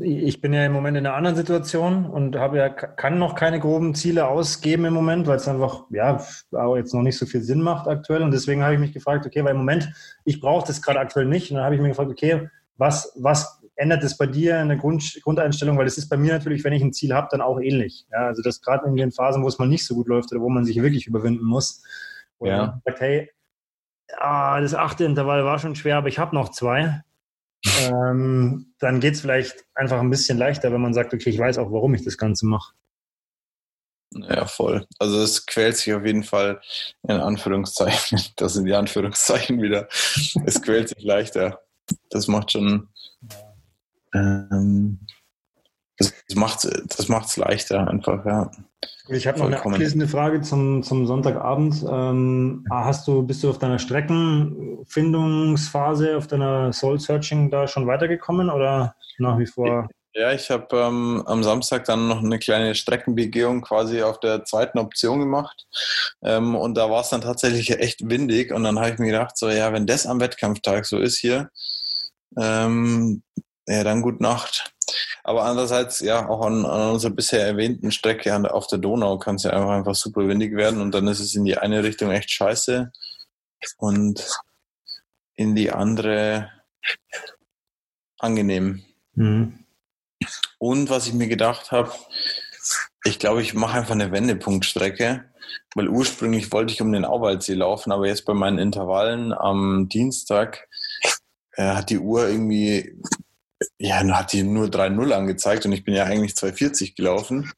ich 0.00 0.40
bin 0.40 0.52
ja 0.52 0.64
im 0.64 0.72
Moment 0.72 0.96
in 0.96 1.06
einer 1.06 1.16
anderen 1.16 1.36
Situation 1.36 2.06
und 2.06 2.36
habe 2.36 2.58
ja, 2.58 2.68
kann 2.70 3.18
noch 3.18 3.34
keine 3.34 3.60
groben 3.60 3.94
Ziele 3.94 4.26
ausgeben 4.26 4.86
im 4.86 4.94
Moment, 4.94 5.26
weil 5.26 5.36
es 5.36 5.48
einfach, 5.48 5.84
ja, 5.90 6.24
auch 6.52 6.76
jetzt 6.76 6.94
noch 6.94 7.02
nicht 7.02 7.18
so 7.18 7.26
viel 7.26 7.42
Sinn 7.42 7.60
macht 7.60 7.86
aktuell. 7.86 8.22
Und 8.22 8.30
deswegen 8.30 8.62
habe 8.62 8.74
ich 8.74 8.80
mich 8.80 8.92
gefragt, 8.92 9.26
okay, 9.26 9.44
weil 9.44 9.52
im 9.52 9.58
Moment, 9.58 9.90
ich 10.24 10.40
brauche 10.40 10.66
das 10.66 10.80
gerade 10.80 11.00
aktuell 11.00 11.26
nicht. 11.26 11.50
Und 11.50 11.56
dann 11.56 11.64
habe 11.64 11.74
ich 11.74 11.80
mir 11.80 11.88
gefragt, 11.88 12.10
okay, 12.10 12.48
was, 12.78 13.12
was 13.16 13.62
ändert 13.76 14.02
das 14.02 14.16
bei 14.16 14.26
dir 14.26 14.60
in 14.60 14.68
der 14.68 14.78
Grund, 14.78 15.20
Grundeinstellung? 15.22 15.76
Weil 15.76 15.86
es 15.86 15.98
ist 15.98 16.08
bei 16.08 16.16
mir 16.16 16.32
natürlich, 16.32 16.64
wenn 16.64 16.72
ich 16.72 16.82
ein 16.82 16.94
Ziel 16.94 17.12
habe, 17.12 17.28
dann 17.30 17.42
auch 17.42 17.60
ähnlich. 17.60 18.06
Ja, 18.10 18.28
also 18.28 18.40
das 18.42 18.62
gerade 18.62 18.86
in 18.86 18.96
den 18.96 19.12
Phasen, 19.12 19.42
wo 19.42 19.48
es 19.48 19.58
mal 19.58 19.68
nicht 19.68 19.86
so 19.86 19.94
gut 19.94 20.08
läuft 20.08 20.32
oder 20.32 20.40
wo 20.40 20.48
man 20.48 20.64
sich 20.64 20.80
wirklich 20.80 21.06
überwinden 21.06 21.44
muss. 21.44 21.82
Und 22.38 22.48
ja. 22.48 22.80
sagt, 22.86 23.00
hey, 23.00 23.30
ah, 24.16 24.58
das 24.58 24.74
achte 24.74 25.04
Intervall 25.04 25.44
war 25.44 25.58
schon 25.58 25.74
schwer, 25.74 25.98
aber 25.98 26.08
ich 26.08 26.18
habe 26.18 26.34
noch 26.34 26.48
zwei 26.48 27.02
ähm, 27.64 28.74
dann 28.78 29.00
geht 29.00 29.14
es 29.14 29.20
vielleicht 29.20 29.64
einfach 29.74 30.00
ein 30.00 30.10
bisschen 30.10 30.38
leichter, 30.38 30.72
wenn 30.72 30.80
man 30.80 30.94
sagt, 30.94 31.12
okay, 31.12 31.30
ich 31.30 31.38
weiß 31.38 31.58
auch, 31.58 31.70
warum 31.72 31.94
ich 31.94 32.04
das 32.04 32.16
Ganze 32.16 32.46
mache. 32.46 32.74
Ja, 34.12 34.46
voll. 34.46 34.86
Also 34.98 35.22
es 35.22 35.46
quält 35.46 35.76
sich 35.76 35.94
auf 35.94 36.04
jeden 36.04 36.24
Fall 36.24 36.60
in 37.04 37.16
Anführungszeichen. 37.16 38.20
Das 38.36 38.54
sind 38.54 38.64
die 38.64 38.74
Anführungszeichen 38.74 39.62
wieder. 39.62 39.88
Es 40.44 40.60
quält 40.60 40.88
sich 40.88 41.02
leichter. 41.02 41.62
Das 42.10 42.26
macht 42.26 42.52
schon. 42.52 42.88
Ähm, 44.14 44.98
das 46.00 46.12
macht 46.34 46.64
es 46.64 46.96
das 46.96 47.08
macht's 47.08 47.36
leichter 47.36 47.86
einfach, 47.88 48.24
ja. 48.24 48.50
Ich 49.08 49.26
habe 49.26 49.38
noch 49.38 49.46
eine 49.46 49.60
abschließende 49.60 50.08
Frage 50.08 50.40
zum, 50.40 50.84
zum 50.84 51.06
Sonntagabend. 51.06 51.84
Ähm, 51.88 52.64
hast 52.70 53.08
du, 53.08 53.22
bist 53.22 53.42
du 53.42 53.50
auf 53.50 53.58
deiner 53.58 53.80
Streckenfindungsphase, 53.80 56.16
auf 56.16 56.28
deiner 56.28 56.72
Soul 56.72 57.00
Searching 57.00 57.50
da 57.50 57.66
schon 57.66 57.88
weitergekommen 57.88 58.50
oder 58.50 58.94
nach 59.18 59.36
wie 59.38 59.46
vor? 59.46 59.88
Ja, 60.12 60.32
ich 60.32 60.50
habe 60.50 60.76
ähm, 60.76 61.22
am 61.26 61.44
Samstag 61.44 61.84
dann 61.84 62.08
noch 62.08 62.18
eine 62.18 62.40
kleine 62.40 62.74
Streckenbegehung 62.74 63.62
quasi 63.62 64.02
auf 64.02 64.18
der 64.18 64.44
zweiten 64.44 64.78
Option 64.78 65.20
gemacht. 65.20 65.66
Ähm, 66.22 66.56
und 66.56 66.76
da 66.76 66.90
war 66.90 67.02
es 67.02 67.10
dann 67.10 67.20
tatsächlich 67.20 67.70
echt 67.70 68.08
windig. 68.08 68.52
Und 68.52 68.64
dann 68.64 68.78
habe 68.78 68.90
ich 68.90 68.98
mir 68.98 69.06
gedacht, 69.06 69.36
so 69.36 69.48
ja, 69.48 69.72
wenn 69.72 69.86
das 69.86 70.06
am 70.06 70.20
Wettkampftag 70.20 70.84
so 70.84 70.98
ist 70.98 71.18
hier, 71.18 71.50
ähm, 72.36 73.22
ja, 73.68 73.84
dann 73.84 74.02
gut 74.02 74.20
Nacht. 74.20 74.72
Aber 75.22 75.44
andererseits, 75.44 76.00
ja, 76.00 76.28
auch 76.28 76.44
an, 76.44 76.64
an 76.64 76.90
unserer 76.92 77.12
bisher 77.12 77.46
erwähnten 77.46 77.90
Strecke 77.90 78.34
auf 78.52 78.66
der 78.66 78.78
Donau 78.78 79.18
kann 79.18 79.36
es 79.36 79.44
ja 79.44 79.50
einfach, 79.50 79.70
einfach 79.70 79.94
super 79.94 80.26
windig 80.28 80.56
werden 80.56 80.80
und 80.80 80.92
dann 80.94 81.06
ist 81.08 81.20
es 81.20 81.34
in 81.34 81.44
die 81.44 81.58
eine 81.58 81.82
Richtung 81.82 82.10
echt 82.10 82.30
scheiße 82.30 82.90
und 83.78 84.26
in 85.34 85.54
die 85.54 85.70
andere 85.70 86.50
angenehm. 88.18 88.84
Mhm. 89.14 89.64
Und 90.58 90.90
was 90.90 91.06
ich 91.06 91.14
mir 91.14 91.28
gedacht 91.28 91.72
habe, 91.72 91.92
ich 93.04 93.18
glaube, 93.18 93.42
ich 93.42 93.54
mache 93.54 93.78
einfach 93.78 93.94
eine 93.94 94.12
Wendepunktstrecke, 94.12 95.24
weil 95.74 95.88
ursprünglich 95.88 96.52
wollte 96.52 96.72
ich 96.72 96.82
um 96.82 96.92
den 96.92 97.04
Auwaldsee 97.04 97.54
laufen, 97.54 97.92
aber 97.92 98.06
jetzt 98.06 98.26
bei 98.26 98.34
meinen 98.34 98.58
Intervallen 98.58 99.32
am 99.32 99.88
Dienstag 99.88 100.68
äh, 101.52 101.74
hat 101.74 101.90
die 101.90 101.98
Uhr 101.98 102.28
irgendwie, 102.28 103.00
ja, 103.78 104.02
hat 104.16 104.32
die 104.32 104.42
nur 104.42 104.66
3-0 104.66 105.12
angezeigt 105.12 105.66
und 105.66 105.72
ich 105.72 105.84
bin 105.84 105.94
ja 105.94 106.04
eigentlich 106.04 106.32
2,40 106.32 106.96
gelaufen. 106.96 107.50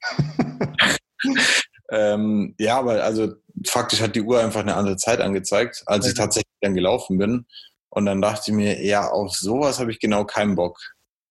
ähm, 1.90 2.54
ja, 2.58 2.78
aber 2.78 3.04
also 3.04 3.34
faktisch 3.66 4.00
hat 4.00 4.16
die 4.16 4.22
Uhr 4.22 4.40
einfach 4.40 4.60
eine 4.60 4.74
andere 4.74 4.96
Zeit 4.96 5.20
angezeigt, 5.20 5.82
als 5.86 6.06
ich 6.06 6.14
tatsächlich 6.14 6.52
dann 6.60 6.74
gelaufen 6.74 7.18
bin. 7.18 7.46
Und 7.90 8.06
dann 8.06 8.22
dachte 8.22 8.50
ich 8.50 8.54
mir, 8.54 8.82
ja, 8.84 9.08
auf 9.08 9.34
sowas 9.34 9.78
habe 9.78 9.90
ich 9.90 10.00
genau 10.00 10.24
keinen 10.24 10.56
Bock. 10.56 10.78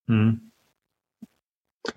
Mhm. 0.07 0.51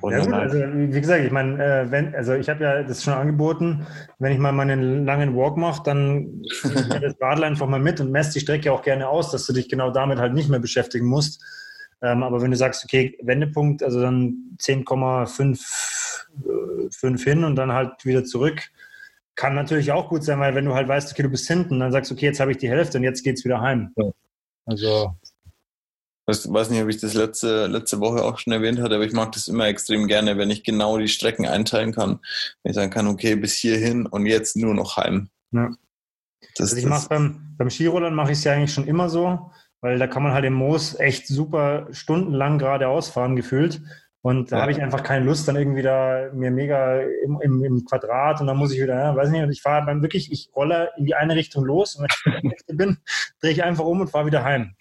Ja, 0.03 0.25
gut, 0.25 0.33
also 0.33 0.57
wie 0.57 1.01
gesagt, 1.01 1.25
ich 1.25 1.31
meine, 1.31 1.63
äh, 1.63 1.91
wenn, 1.91 2.15
also 2.15 2.33
ich 2.33 2.49
habe 2.49 2.65
ja 2.65 2.83
das 2.83 3.05
schon 3.05 3.13
angeboten, 3.13 3.87
wenn 4.19 4.33
ich 4.33 4.39
mal 4.39 4.53
meinen 4.53 5.05
langen 5.05 5.37
Walk 5.37 5.59
mache, 5.59 5.83
dann 5.85 6.41
nehme 6.65 7.01
das 7.03 7.21
Radl 7.21 7.45
einfach 7.45 7.67
mal 7.67 7.81
mit 7.81 8.01
und 8.01 8.11
messe 8.11 8.33
die 8.33 8.41
Strecke 8.41 8.73
auch 8.73 8.83
gerne 8.83 9.09
aus, 9.09 9.31
dass 9.31 9.45
du 9.45 9.53
dich 9.53 9.69
genau 9.69 9.91
damit 9.91 10.19
halt 10.19 10.33
nicht 10.33 10.49
mehr 10.49 10.59
beschäftigen 10.59 11.07
musst. 11.07 11.45
Ähm, 12.05 12.23
aber 12.23 12.43
wenn 12.43 12.51
du 12.51 12.57
sagst, 12.57 12.85
okay, 12.85 13.17
Wendepunkt, 13.23 13.83
also 13.83 14.01
dann 14.01 14.57
10,5 14.61 17.03
äh, 17.03 17.19
hin 17.19 17.45
und 17.45 17.57
dann 17.57 17.73
halt 17.73 18.05
wieder 18.05 18.25
zurück, 18.25 18.61
kann 19.37 19.55
natürlich 19.55 19.91
auch 19.91 20.11
gut 20.11 20.23
sein, 20.23 20.39
weil 20.39 20.55
wenn 20.55 20.67
du 20.67 20.75
halt 20.75 20.87
weißt, 20.87 21.11
okay, 21.11 21.23
du 21.23 21.31
bist 21.31 21.49
hinten, 21.49 21.81
dann 21.81 21.93
sagst 21.93 22.11
du, 22.11 22.15
okay, 22.15 22.27
jetzt 22.27 22.41
habe 22.41 22.53
ich 22.53 22.59
die 22.59 22.69
Hälfte 22.69 22.99
und 22.99 23.05
jetzt 23.05 23.25
geht 23.25 23.39
es 23.39 23.45
wieder 23.45 23.63
heim. 23.63 23.93
Also 24.67 25.17
ich 26.27 26.51
weiß 26.51 26.71
nicht, 26.71 26.83
ob 26.83 26.89
ich 26.89 27.01
das 27.01 27.15
letzte, 27.15 27.67
letzte 27.67 28.01
Woche 28.01 28.23
auch 28.23 28.39
schon 28.39 28.53
erwähnt 28.53 28.81
hatte, 28.81 28.95
aber 28.95 29.05
ich 29.05 29.13
mag 29.13 29.33
das 29.33 29.49
immer 29.49 29.67
extrem 29.67 30.07
gerne, 30.07 30.39
wenn 30.39 30.51
ich 30.51 30.63
genau 30.63 30.99
die 30.99 31.09
Strecken 31.09 31.47
einteilen 31.47 31.93
kann. 31.93 32.21
Wenn 32.63 32.71
ich 32.71 32.77
sagen 32.77 32.91
kann, 32.91 33.09
okay, 33.09 33.35
bis 33.35 33.55
hierhin 33.55 34.07
und 34.07 34.27
jetzt 34.27 34.57
nur 34.57 34.75
noch 34.75 34.97
heim. 34.97 35.31
Ja. 35.53 35.71
Das, 36.57 36.71
also 36.71 36.77
ich 36.77 36.87
mache 36.87 37.09
beim, 37.09 37.55
beim 37.59 37.71
Skirollern 37.71 38.15
mache 38.15 38.33
ich 38.33 38.39
es 38.39 38.45
ja 38.45 38.53
eigentlich 38.53 38.73
schon 38.73 38.87
immer 38.87 39.09
so, 39.09 39.51
weil 39.85 39.99
da 39.99 40.07
kann 40.07 40.23
man 40.23 40.33
halt 40.33 40.47
im 40.47 40.55
Moos 40.55 40.99
echt 40.99 41.27
super 41.27 41.89
stundenlang 41.91 42.57
geradeaus 42.57 43.11
fahren 43.11 43.37
gefühlt. 43.37 43.83
Und 44.23 44.51
da 44.51 44.57
ja. 44.57 44.63
habe 44.63 44.73
ich 44.73 44.81
einfach 44.81 45.03
keine 45.03 45.27
Lust, 45.27 45.47
dann 45.47 45.57
irgendwie 45.57 45.83
da 45.83 46.31
mir 46.33 46.51
mega 46.51 47.03
im, 47.03 47.39
im, 47.43 47.63
im 47.63 47.85
Quadrat 47.85 48.41
und 48.41 48.47
dann 48.47 48.57
muss 48.57 48.73
ich 48.73 48.81
wieder, 48.81 48.99
ja, 48.99 49.15
weiß 49.15 49.29
nicht, 49.29 49.43
und 49.43 49.53
ich 49.53 49.61
fahre 49.61 49.85
dann 49.85 50.01
wirklich, 50.01 50.33
ich 50.33 50.49
rolle 50.57 50.91
in 50.97 51.05
die 51.05 51.15
eine 51.15 51.37
Richtung 51.37 51.67
los 51.67 51.97
und 51.97 52.09
wenn 52.25 52.51
ich 52.51 52.77
bin, 52.79 52.97
drehe 53.43 53.51
ich 53.51 53.63
einfach 53.63 53.85
um 53.85 54.01
und 54.01 54.09
fahre 54.09 54.25
wieder 54.25 54.43
heim. 54.43 54.75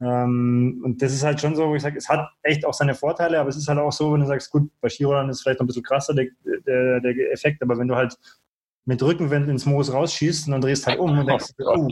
Ähm, 0.00 0.80
und 0.84 1.02
das 1.02 1.12
ist 1.12 1.24
halt 1.24 1.40
schon 1.40 1.56
so, 1.56 1.68
wo 1.68 1.74
ich 1.74 1.82
sage, 1.82 1.98
es 1.98 2.08
hat 2.08 2.30
echt 2.44 2.64
auch 2.64 2.74
seine 2.74 2.94
Vorteile, 2.94 3.40
aber 3.40 3.48
es 3.48 3.56
ist 3.56 3.66
halt 3.66 3.80
auch 3.80 3.90
so, 3.90 4.12
wenn 4.12 4.20
du 4.20 4.26
sagst, 4.26 4.52
gut, 4.52 4.70
bei 4.80 4.88
Skirollern 4.88 5.28
ist 5.28 5.38
es 5.38 5.42
vielleicht 5.42 5.58
noch 5.58 5.64
ein 5.64 5.66
bisschen 5.66 5.82
krasser, 5.82 6.14
der, 6.14 6.26
der, 6.64 7.00
der 7.00 7.32
Effekt, 7.32 7.62
aber 7.62 7.76
wenn 7.78 7.88
du 7.88 7.96
halt 7.96 8.16
mit 8.84 9.02
Rückenwind 9.02 9.48
ins 9.48 9.66
Moos 9.66 9.92
rausschießt 9.92 10.46
und 10.46 10.52
dann 10.52 10.60
drehst 10.60 10.86
halt 10.86 11.00
um 11.00 11.18
und 11.18 11.26
denkst, 11.26 11.46
oh, 11.58 11.88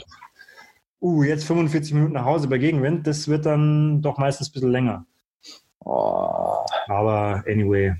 uh, 1.05 1.23
jetzt 1.23 1.45
45 1.45 1.93
Minuten 1.95 2.15
nach 2.15 2.25
Hause 2.25 2.49
bei 2.49 2.59
Gegenwind, 2.59 3.07
das 3.07 3.29
wird 3.29 3.47
dann 3.47 4.01
doch 4.01 4.19
meistens 4.19 4.49
ein 4.49 4.53
bisschen 4.53 4.73
länger. 4.73 5.07
Oh. 5.85 6.65
Aber 6.89 7.45
anyway. 7.47 7.95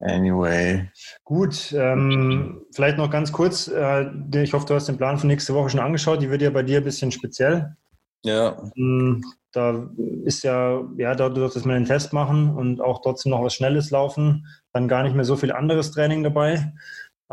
Anyway. 0.00 0.90
Gut, 1.24 1.72
ähm, 1.76 2.62
vielleicht 2.74 2.98
noch 2.98 3.10
ganz 3.10 3.32
kurz. 3.32 3.68
Äh, 3.68 4.10
ich 4.42 4.52
hoffe, 4.52 4.66
du 4.66 4.74
hast 4.74 4.88
den 4.88 4.96
Plan 4.96 5.18
für 5.18 5.26
nächste 5.26 5.54
Woche 5.54 5.70
schon 5.70 5.80
angeschaut. 5.80 6.20
Die 6.20 6.30
wird 6.30 6.42
ja 6.42 6.50
bei 6.50 6.62
dir 6.62 6.78
ein 6.78 6.84
bisschen 6.84 7.12
speziell. 7.12 7.76
Ja. 8.22 8.56
Hm, 8.74 9.22
da 9.52 9.88
ist 10.24 10.42
ja, 10.42 10.82
ja, 10.96 11.14
dadurch, 11.14 11.54
dass 11.54 11.64
wir 11.64 11.74
den 11.74 11.84
Test 11.84 12.12
machen 12.12 12.50
und 12.56 12.80
auch 12.80 13.02
trotzdem 13.02 13.30
noch 13.30 13.42
was 13.42 13.54
Schnelles 13.54 13.90
laufen, 13.90 14.46
dann 14.72 14.88
gar 14.88 15.02
nicht 15.02 15.14
mehr 15.14 15.24
so 15.24 15.36
viel 15.36 15.52
anderes 15.52 15.90
Training 15.92 16.22
dabei. 16.22 16.72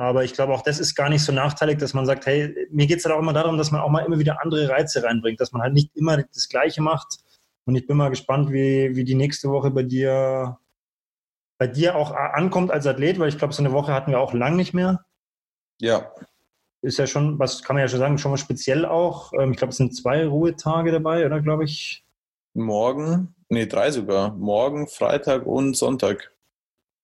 Aber 0.02 0.24
ich 0.24 0.34
glaube, 0.34 0.52
auch 0.52 0.64
das 0.64 0.80
ist 0.80 0.96
gar 0.96 1.10
nicht 1.10 1.24
so 1.24 1.32
nachteilig, 1.32 1.78
dass 1.78 1.94
man 1.94 2.08
sagt, 2.08 2.26
hey, 2.26 2.68
mir 2.72 2.88
geht 2.88 2.98
es 2.98 3.06
halt 3.06 3.14
auch 3.14 3.20
immer 3.20 3.34
darum, 3.34 3.60
dass 3.60 3.70
man 3.70 3.82
auch 3.82 3.90
mal 3.90 4.04
immer 4.04 4.18
wieder 4.18 4.42
andere 4.42 4.68
Reize 4.68 5.04
reinbringt, 5.04 5.40
dass 5.40 5.52
man 5.52 5.62
halt 5.62 5.74
nicht 5.74 5.96
immer 5.96 6.18
das 6.18 6.50
Gleiche 6.50 6.82
macht. 6.82 7.20
Und 7.66 7.76
ich 7.76 7.86
bin 7.86 7.98
mal 7.98 8.10
gespannt, 8.10 8.52
wie, 8.52 8.96
wie 8.96 9.04
die 9.04 9.14
nächste 9.14 9.50
Woche 9.50 9.70
bei 9.70 9.84
dir, 9.84 10.58
bei 11.60 11.68
dir 11.68 11.96
auch 11.96 12.10
ankommt 12.16 12.72
als 12.72 12.88
Athlet, 12.88 13.20
weil 13.20 13.30
ich 13.30 13.38
glaube, 13.38 13.54
so 13.54 13.62
eine 13.62 13.74
Woche 13.74 13.94
hatten 13.94 14.10
wir 14.10 14.20
auch 14.20 14.34
lang 14.34 14.56
nicht 14.56 14.74
mehr. 14.74 15.06
Ja 15.80 16.12
ist 16.82 16.98
ja 16.98 17.06
schon, 17.06 17.38
was 17.38 17.62
kann 17.62 17.76
man 17.76 17.82
ja 17.82 17.88
schon 17.88 18.00
sagen, 18.00 18.18
schon 18.18 18.32
mal 18.32 18.38
speziell 18.38 18.86
auch. 18.86 19.34
Ähm, 19.34 19.52
ich 19.52 19.58
glaube, 19.58 19.70
es 19.70 19.78
sind 19.78 19.96
zwei 19.96 20.26
Ruhetage 20.26 20.92
dabei, 20.92 21.28
oder 21.28 21.40
glaube 21.40 21.64
ich? 21.66 22.04
Morgen, 22.54 23.36
nee, 23.50 23.68
drei 23.68 23.92
sogar. 23.92 24.34
Morgen, 24.34 24.88
Freitag 24.88 25.46
und 25.46 25.78
Sonntag. 25.78 26.32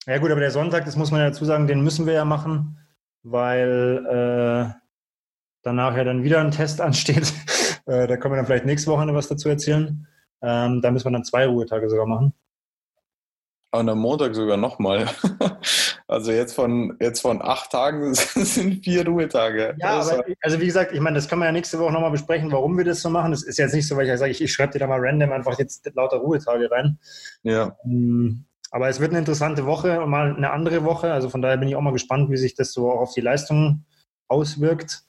Ja 0.07 0.17
gut, 0.17 0.31
aber 0.31 0.39
der 0.39 0.51
Sonntag, 0.51 0.85
das 0.85 0.95
muss 0.95 1.11
man 1.11 1.19
ja 1.19 1.27
dazu 1.27 1.45
sagen, 1.45 1.67
den 1.67 1.83
müssen 1.83 2.05
wir 2.05 2.13
ja 2.13 2.25
machen, 2.25 2.79
weil 3.31 4.05
äh, 4.05 4.73
danach 5.63 5.95
ja 5.95 6.03
dann 6.03 6.23
wieder 6.23 6.39
ein 6.39 6.51
Test 6.51 6.81
ansteht. 6.81 7.33
äh, 7.85 8.07
da 8.07 8.17
können 8.17 8.33
wir 8.33 8.37
dann 8.37 8.45
vielleicht 8.45 8.65
nächste 8.65 8.91
Woche 8.91 9.05
noch 9.05 9.13
was 9.13 9.27
dazu 9.27 9.49
erzählen. 9.49 10.07
Ähm, 10.41 10.81
da 10.81 10.91
müssen 10.91 11.05
wir 11.05 11.11
dann 11.11 11.23
zwei 11.23 11.47
Ruhetage 11.47 11.89
sogar 11.89 12.05
machen. 12.05 12.33
Und 13.71 13.89
am 13.89 13.99
Montag 13.99 14.33
sogar 14.35 14.57
nochmal. 14.57 15.07
Also 16.09 16.31
jetzt 16.31 16.53
von, 16.53 16.95
jetzt 17.01 17.19
von 17.19 17.41
acht 17.41 17.69
Tagen 17.69 18.13
sind 18.13 18.81
vier 18.83 19.05
Ruhetage. 19.05 19.75
Ja, 19.77 19.99
aber, 19.99 20.23
also 20.41 20.59
wie 20.61 20.65
gesagt, 20.65 20.93
ich 20.93 21.01
meine, 21.01 21.15
das 21.15 21.27
kann 21.27 21.37
man 21.37 21.47
ja 21.47 21.51
nächste 21.51 21.79
Woche 21.79 21.91
nochmal 21.91 22.11
besprechen, 22.11 22.49
warum 22.49 22.77
wir 22.77 22.85
das 22.85 23.01
so 23.01 23.09
machen. 23.09 23.31
Das 23.31 23.43
ist 23.43 23.57
jetzt 23.57 23.73
nicht 23.75 23.85
so, 23.85 23.97
weil 23.97 24.07
ich 24.07 24.17
sage, 24.17 24.31
ich, 24.31 24.41
ich 24.41 24.53
schreibe 24.53 24.71
dir 24.71 24.79
da 24.79 24.87
mal 24.87 25.01
random 25.01 25.33
einfach 25.33 25.59
jetzt 25.59 25.85
lauter 25.95 26.17
Ruhetage 26.17 26.71
rein. 26.71 26.97
Ja. 27.43 27.77
Ähm, 27.83 28.45
aber 28.71 28.89
es 28.89 28.99
wird 28.99 29.11
eine 29.11 29.19
interessante 29.19 29.65
Woche 29.65 30.01
und 30.01 30.09
mal 30.09 30.35
eine 30.35 30.51
andere 30.51 30.83
Woche. 30.83 31.11
Also 31.11 31.29
von 31.29 31.41
daher 31.41 31.57
bin 31.57 31.69
ich 31.69 31.75
auch 31.75 31.81
mal 31.81 31.93
gespannt, 31.93 32.29
wie 32.29 32.37
sich 32.37 32.55
das 32.55 32.73
so 32.73 32.91
auf 32.91 33.13
die 33.13 33.21
Leistung 33.21 33.85
auswirkt. 34.27 35.03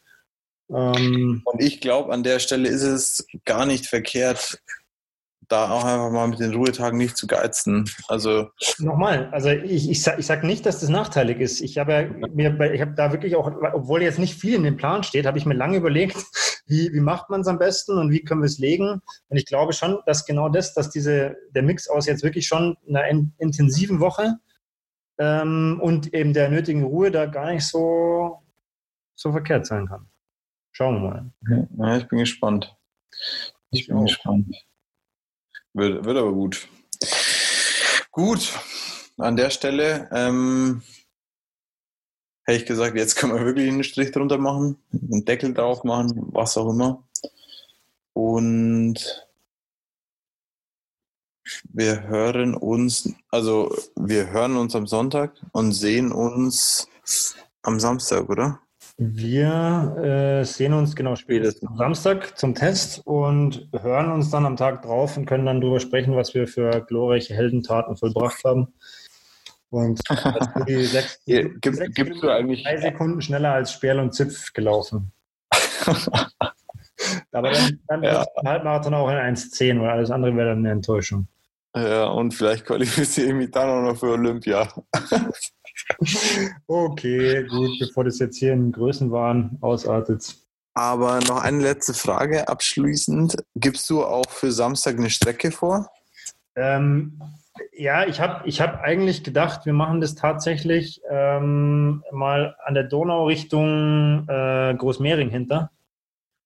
Ähm, 0.70 1.42
und 1.44 1.62
ich 1.62 1.80
glaube, 1.80 2.12
an 2.12 2.22
der 2.22 2.38
Stelle 2.38 2.68
ist 2.68 2.82
es 2.82 3.26
gar 3.44 3.66
nicht 3.66 3.86
verkehrt, 3.86 4.62
da 5.48 5.70
auch 5.70 5.84
einfach 5.84 6.10
mal 6.10 6.28
mit 6.28 6.40
den 6.40 6.54
Ruhetagen 6.54 6.98
nicht 6.98 7.16
zu 7.16 7.26
geizen. 7.26 7.90
Also 8.06 8.50
nochmal, 8.78 9.30
also 9.32 9.48
ich, 9.48 9.90
ich, 9.90 10.02
sag, 10.02 10.18
ich 10.18 10.26
sag 10.26 10.44
nicht, 10.44 10.66
dass 10.66 10.80
das 10.80 10.90
nachteilig 10.90 11.40
ist. 11.40 11.60
Ich 11.60 11.78
habe 11.78 11.92
ja, 11.92 12.28
mir, 12.28 12.72
ich 12.72 12.80
habe 12.80 12.92
da 12.94 13.12
wirklich 13.12 13.34
auch, 13.34 13.50
obwohl 13.72 14.02
jetzt 14.02 14.18
nicht 14.18 14.38
viel 14.38 14.54
in 14.54 14.62
dem 14.62 14.76
Plan 14.76 15.02
steht, 15.02 15.26
habe 15.26 15.38
ich 15.38 15.46
mir 15.46 15.54
lange 15.54 15.78
überlegt, 15.78 16.16
wie, 16.66 16.92
wie 16.92 17.00
macht 17.00 17.30
man 17.30 17.40
es 17.40 17.46
am 17.46 17.58
besten 17.58 17.96
und 17.98 18.10
wie 18.10 18.22
können 18.22 18.42
wir 18.42 18.46
es 18.46 18.58
legen. 18.58 19.00
Und 19.28 19.36
ich 19.36 19.46
glaube 19.46 19.72
schon, 19.72 19.98
dass 20.04 20.26
genau 20.26 20.50
das, 20.50 20.74
dass 20.74 20.90
diese 20.90 21.36
der 21.54 21.62
Mix 21.62 21.88
aus 21.88 22.06
jetzt 22.06 22.22
wirklich 22.22 22.46
schon 22.46 22.76
einer 22.86 23.08
in, 23.08 23.32
intensiven 23.38 24.00
Woche 24.00 24.34
ähm, 25.18 25.80
und 25.82 26.12
eben 26.12 26.34
der 26.34 26.50
nötigen 26.50 26.84
Ruhe 26.84 27.10
da 27.10 27.26
gar 27.26 27.52
nicht 27.52 27.66
so 27.66 28.42
so 29.14 29.32
verkehrt 29.32 29.66
sein 29.66 29.86
kann. 29.88 30.06
Schauen 30.72 31.02
wir 31.02 31.10
mal. 31.10 31.68
Ja, 31.78 31.96
ich 31.96 32.06
bin 32.06 32.20
gespannt. 32.20 32.76
Ich, 33.70 33.80
ich 33.80 33.86
bin 33.88 33.96
auch. 33.96 34.02
gespannt. 34.04 34.54
Wird, 35.74 36.04
wird 36.04 36.16
aber 36.16 36.32
gut. 36.32 36.68
Gut, 38.10 38.52
an 39.18 39.36
der 39.36 39.50
Stelle 39.50 40.08
ähm, 40.12 40.82
hätte 42.44 42.58
ich 42.60 42.66
gesagt, 42.66 42.96
jetzt 42.96 43.14
können 43.16 43.34
wir 43.34 43.44
wirklich 43.44 43.68
einen 43.68 43.84
Strich 43.84 44.10
drunter 44.10 44.38
machen, 44.38 44.76
einen 44.92 45.24
Deckel 45.24 45.54
drauf 45.54 45.84
machen, 45.84 46.12
was 46.32 46.56
auch 46.56 46.70
immer. 46.70 47.04
Und 48.12 49.28
wir 51.64 52.02
hören 52.08 52.54
uns, 52.54 53.12
also 53.30 53.74
wir 53.96 54.30
hören 54.30 54.56
uns 54.56 54.74
am 54.74 54.86
Sonntag 54.86 55.36
und 55.52 55.72
sehen 55.72 56.12
uns 56.12 56.88
am 57.62 57.78
Samstag, 57.80 58.28
oder? 58.28 58.60
Wir 59.00 60.40
äh, 60.40 60.44
sehen 60.44 60.72
uns 60.72 60.96
genau 60.96 61.14
spätestens 61.14 61.70
am 61.70 61.76
Samstag 61.76 62.36
zum 62.36 62.56
Test 62.56 63.00
und 63.06 63.68
hören 63.80 64.10
uns 64.10 64.30
dann 64.30 64.44
am 64.44 64.56
Tag 64.56 64.82
drauf 64.82 65.16
und 65.16 65.24
können 65.24 65.46
dann 65.46 65.60
darüber 65.60 65.78
sprechen, 65.78 66.16
was 66.16 66.34
wir 66.34 66.48
für 66.48 66.84
glorreiche 66.84 67.32
Heldentaten 67.32 67.96
vollbracht 67.96 68.42
haben. 68.42 68.74
Und 69.70 70.00
die 70.68 70.82
sechs, 70.84 71.22
Gibt, 71.26 71.76
sechs 71.76 71.94
gibst 71.94 72.24
du 72.24 72.28
eigentlich 72.28 72.64
drei 72.64 72.76
Sekunden 72.78 73.20
schneller 73.20 73.52
als 73.52 73.72
Sperl 73.72 74.00
und 74.00 74.14
Zipf 74.14 74.52
gelaufen. 74.52 75.12
Aber 77.30 77.52
dann, 77.52 77.78
dann 77.86 78.02
ja. 78.02 78.26
Halbmarathon 78.44 78.94
auch 78.94 79.08
in 79.10 79.16
1,10, 79.16 79.80
weil 79.80 79.90
alles 79.90 80.10
andere 80.10 80.34
wäre 80.34 80.48
dann 80.48 80.58
eine 80.58 80.72
Enttäuschung. 80.72 81.28
Ja, 81.76 82.06
und 82.06 82.34
vielleicht 82.34 82.66
qualifiziere 82.66 83.28
ich 83.28 83.34
mich 83.34 83.50
dann 83.52 83.68
auch 83.68 83.92
noch 83.92 83.96
für 83.96 84.10
Olympia. 84.10 84.68
okay, 86.66 87.44
gut, 87.46 87.70
bevor 87.78 88.04
das 88.04 88.18
jetzt 88.18 88.38
hier 88.38 88.52
in 88.52 88.72
Größenwahn 88.72 89.58
ausartet. 89.60 90.36
Aber 90.74 91.18
noch 91.26 91.42
eine 91.42 91.62
letzte 91.62 91.94
Frage 91.94 92.48
abschließend. 92.48 93.36
Gibst 93.56 93.90
du 93.90 94.04
auch 94.04 94.28
für 94.30 94.52
Samstag 94.52 94.96
eine 94.96 95.10
Strecke 95.10 95.50
vor? 95.50 95.90
Ähm, 96.54 97.20
ja, 97.72 98.06
ich 98.06 98.20
habe 98.20 98.46
ich 98.48 98.60
hab 98.60 98.80
eigentlich 98.82 99.24
gedacht, 99.24 99.66
wir 99.66 99.72
machen 99.72 100.00
das 100.00 100.14
tatsächlich 100.14 101.00
ähm, 101.10 102.04
mal 102.12 102.56
an 102.64 102.74
der 102.74 102.84
Donau 102.84 103.26
Richtung 103.26 104.28
äh, 104.28 104.74
Großmehring 104.76 105.30
hinter. 105.30 105.70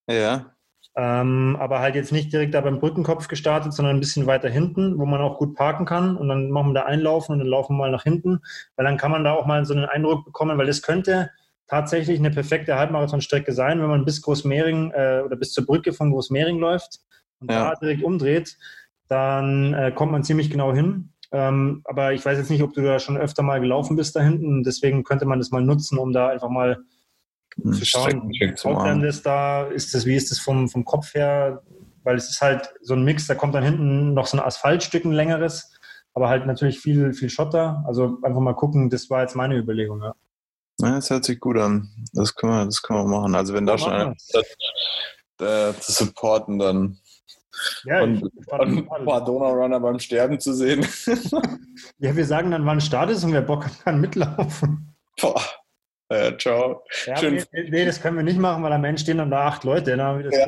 Ja. 0.08 0.51
Ähm, 0.94 1.56
aber 1.58 1.80
halt 1.80 1.94
jetzt 1.94 2.12
nicht 2.12 2.32
direkt 2.32 2.54
da 2.54 2.60
beim 2.60 2.78
Brückenkopf 2.78 3.28
gestartet, 3.28 3.72
sondern 3.72 3.96
ein 3.96 4.00
bisschen 4.00 4.26
weiter 4.26 4.50
hinten, 4.50 4.98
wo 4.98 5.06
man 5.06 5.22
auch 5.22 5.38
gut 5.38 5.54
parken 5.54 5.86
kann. 5.86 6.16
Und 6.16 6.28
dann 6.28 6.50
machen 6.50 6.70
wir 6.70 6.80
da 6.80 6.82
einlaufen 6.86 7.32
und 7.32 7.38
dann 7.38 7.48
laufen 7.48 7.74
wir 7.74 7.78
mal 7.78 7.90
nach 7.90 8.02
hinten, 8.02 8.40
weil 8.76 8.84
dann 8.84 8.98
kann 8.98 9.10
man 9.10 9.24
da 9.24 9.32
auch 9.32 9.46
mal 9.46 9.64
so 9.64 9.74
einen 9.74 9.86
Eindruck 9.86 10.24
bekommen, 10.24 10.58
weil 10.58 10.66
das 10.66 10.82
könnte 10.82 11.30
tatsächlich 11.66 12.18
eine 12.18 12.30
perfekte 12.30 12.76
Halbmarathonstrecke 12.76 13.52
sein, 13.52 13.80
wenn 13.80 13.88
man 13.88 14.04
bis 14.04 14.20
Großmehring 14.20 14.90
äh, 14.90 15.22
oder 15.24 15.36
bis 15.36 15.52
zur 15.52 15.64
Brücke 15.64 15.94
von 15.94 16.10
Großmehring 16.10 16.58
läuft 16.58 17.00
und 17.40 17.50
ja. 17.50 17.70
da 17.70 17.74
direkt 17.76 18.02
umdreht, 18.02 18.58
dann 19.08 19.72
äh, 19.72 19.92
kommt 19.92 20.12
man 20.12 20.24
ziemlich 20.24 20.50
genau 20.50 20.74
hin. 20.74 21.12
Ähm, 21.32 21.80
aber 21.84 22.12
ich 22.12 22.24
weiß 22.24 22.36
jetzt 22.36 22.50
nicht, 22.50 22.62
ob 22.62 22.74
du 22.74 22.82
da 22.82 22.98
schon 22.98 23.16
öfter 23.16 23.42
mal 23.42 23.60
gelaufen 23.60 23.96
bist 23.96 24.14
da 24.14 24.20
hinten. 24.20 24.62
Deswegen 24.62 25.02
könnte 25.02 25.24
man 25.24 25.38
das 25.38 25.50
mal 25.50 25.62
nutzen, 25.62 25.96
um 25.96 26.12
da 26.12 26.28
einfach 26.28 26.50
mal 26.50 26.84
zu 27.72 27.84
schauen, 27.84 28.32
kommt 28.60 28.86
denn 28.86 29.02
das 29.02 29.22
da, 29.22 29.64
ist 29.64 29.94
das, 29.94 30.06
wie 30.06 30.16
ist 30.16 30.30
das 30.30 30.38
vom, 30.38 30.68
vom 30.68 30.84
Kopf 30.84 31.14
her? 31.14 31.62
Weil 32.04 32.16
es 32.16 32.28
ist 32.28 32.40
halt 32.40 32.74
so 32.80 32.94
ein 32.94 33.04
Mix, 33.04 33.26
da 33.26 33.34
kommt 33.34 33.54
dann 33.54 33.64
hinten 33.64 34.14
noch 34.14 34.26
so 34.26 34.36
ein 34.36 34.42
Asphaltstück, 34.42 35.04
ein 35.04 35.12
längeres, 35.12 35.72
aber 36.14 36.28
halt 36.28 36.46
natürlich 36.46 36.80
viel, 36.80 37.12
viel 37.12 37.30
Schotter. 37.30 37.84
Also 37.86 38.18
einfach 38.22 38.40
mal 38.40 38.54
gucken, 38.54 38.90
das 38.90 39.08
war 39.08 39.22
jetzt 39.22 39.36
meine 39.36 39.56
Überlegung, 39.56 40.02
ja. 40.02 40.14
Ja, 40.80 40.96
das 40.96 41.10
hört 41.10 41.24
sich 41.24 41.38
gut 41.38 41.58
an. 41.58 41.90
Das 42.12 42.34
können 42.34 42.52
wir, 42.52 42.64
das 42.64 42.82
können 42.82 43.00
wir 43.00 43.18
machen. 43.20 43.34
Also 43.34 43.54
wenn 43.54 43.66
da 43.66 43.78
schon 43.78 43.92
einer 43.92 44.14
äh, 45.40 45.72
zu 45.78 45.92
supporten, 45.92 46.58
dann 46.58 46.98
ja, 47.84 48.02
und, 48.02 48.22
und 48.22 48.90
ein 48.90 49.04
paar 49.04 49.24
Donaurunner 49.24 49.78
beim 49.78 49.98
Sterben 49.98 50.40
zu 50.40 50.54
sehen. 50.54 50.86
ja, 51.98 52.16
wir 52.16 52.26
sagen 52.26 52.50
dann, 52.50 52.66
wann 52.66 52.80
Start 52.80 53.10
ist 53.10 53.24
und 53.24 53.32
wer 53.32 53.42
Bock 53.42 53.66
hat, 53.66 53.84
kann 53.84 54.00
mitlaufen. 54.00 54.94
Boah. 55.20 55.40
Ja, 56.12 56.36
ciao. 56.36 56.84
Ja, 57.06 57.16
Schön. 57.16 57.42
Nee, 57.52 57.70
nee, 57.70 57.84
das 57.84 58.00
können 58.00 58.16
wir 58.16 58.22
nicht 58.22 58.38
machen, 58.38 58.62
weil 58.62 58.72
am 58.72 58.84
Ende 58.84 59.00
stehen 59.00 59.18
dann 59.18 59.30
da 59.30 59.46
acht 59.46 59.64
Leute. 59.64 59.96
Dann 59.96 60.18
wir 60.18 60.30
das, 60.30 60.38
ja. 60.38 60.46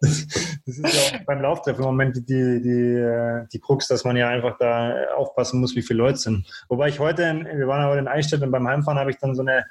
das, 0.00 0.26
das 0.64 0.78
ist 0.78 1.12
ja 1.12 1.18
auch 1.18 1.24
beim 1.24 1.42
Lauftreff 1.42 1.78
im 1.78 1.84
Moment 1.84 2.16
die, 2.16 2.62
die, 2.62 2.94
äh, 2.94 3.46
die 3.52 3.58
Krux, 3.58 3.88
dass 3.88 4.04
man 4.04 4.16
ja 4.16 4.28
einfach 4.28 4.58
da 4.58 5.08
aufpassen 5.16 5.60
muss, 5.60 5.74
wie 5.74 5.82
viele 5.82 5.98
Leute 5.98 6.18
sind. 6.18 6.46
Wobei 6.68 6.88
ich 6.88 7.00
heute, 7.00 7.22
wir 7.22 7.66
waren 7.66 7.86
heute 7.86 7.98
in 7.98 8.08
Eichstätt 8.08 8.42
und 8.42 8.52
beim 8.52 8.68
Heimfahren 8.68 8.98
habe 8.98 9.10
ich 9.10 9.18
dann 9.18 9.34
so 9.34 9.42
eine 9.42 9.64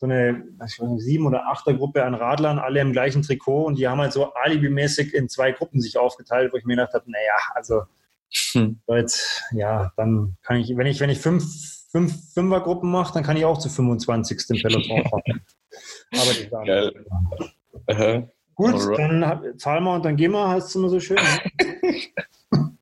so 0.00 0.06
eine 0.06 0.44
weiß 0.58 0.78
nicht, 0.78 1.02
sieben 1.02 1.26
oder 1.26 1.48
achter 1.48 1.74
Gruppe 1.74 2.04
an 2.04 2.14
Radlern, 2.14 2.60
alle 2.60 2.80
im 2.80 2.92
gleichen 2.92 3.22
Trikot 3.22 3.64
und 3.64 3.78
die 3.78 3.88
haben 3.88 4.00
halt 4.00 4.12
so 4.12 4.32
alibimäßig 4.32 5.12
in 5.12 5.28
zwei 5.28 5.50
Gruppen 5.50 5.80
sich 5.80 5.98
aufgeteilt, 5.98 6.52
wo 6.52 6.56
ich 6.56 6.64
mir 6.64 6.76
gedacht 6.76 6.94
habe, 6.94 7.10
naja, 7.10 7.34
also 7.54 7.82
hm. 8.52 8.80
jetzt, 8.86 9.42
ja, 9.52 9.92
dann 9.96 10.36
kann 10.42 10.58
ich, 10.58 10.76
wenn 10.76 10.86
ich, 10.86 11.00
wenn 11.00 11.10
ich 11.10 11.18
fünf, 11.18 11.44
fünf 11.88 12.32
Fünfergruppen 12.34 12.90
mache, 12.90 13.14
dann 13.14 13.24
kann 13.24 13.36
ich 13.36 13.44
auch 13.44 13.58
zu 13.58 13.68
25. 13.68 14.38
im 14.50 14.56
Peloton 14.62 15.04
fahren. 15.08 15.22
Aber 16.12 16.32
die 16.32 16.48
sagen, 16.48 16.66
Geil. 16.66 16.92
Ja. 17.88 18.22
Gut, 18.54 18.74
Alright. 18.74 18.98
dann 18.98 19.58
zahlen 19.58 19.84
wir 19.84 19.92
und 19.94 20.04
dann 20.04 20.16
gehen 20.16 20.32
wir, 20.32 20.48
heißt 20.48 20.68
es 20.68 20.74
immer 20.74 20.88
so 20.88 21.00
schön. 21.00 21.16
Ne? 21.16 22.72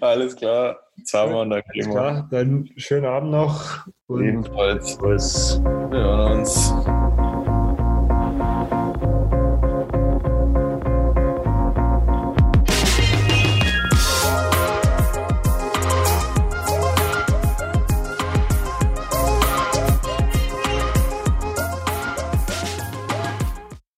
Alles 0.00 0.36
klar, 0.36 0.78
zahlen 1.04 1.32
wir 1.32 1.40
und 1.40 1.50
dann 1.50 1.62
gehen 1.72 1.86
wir. 1.86 1.92
Klar, 1.92 2.28
dann 2.30 2.70
schönen 2.76 3.06
Abend 3.06 3.30
noch. 3.30 3.86
Ebenfalls. 4.08 4.98
Wir 5.00 5.98
hören 5.98 6.40
uns. 6.40 6.72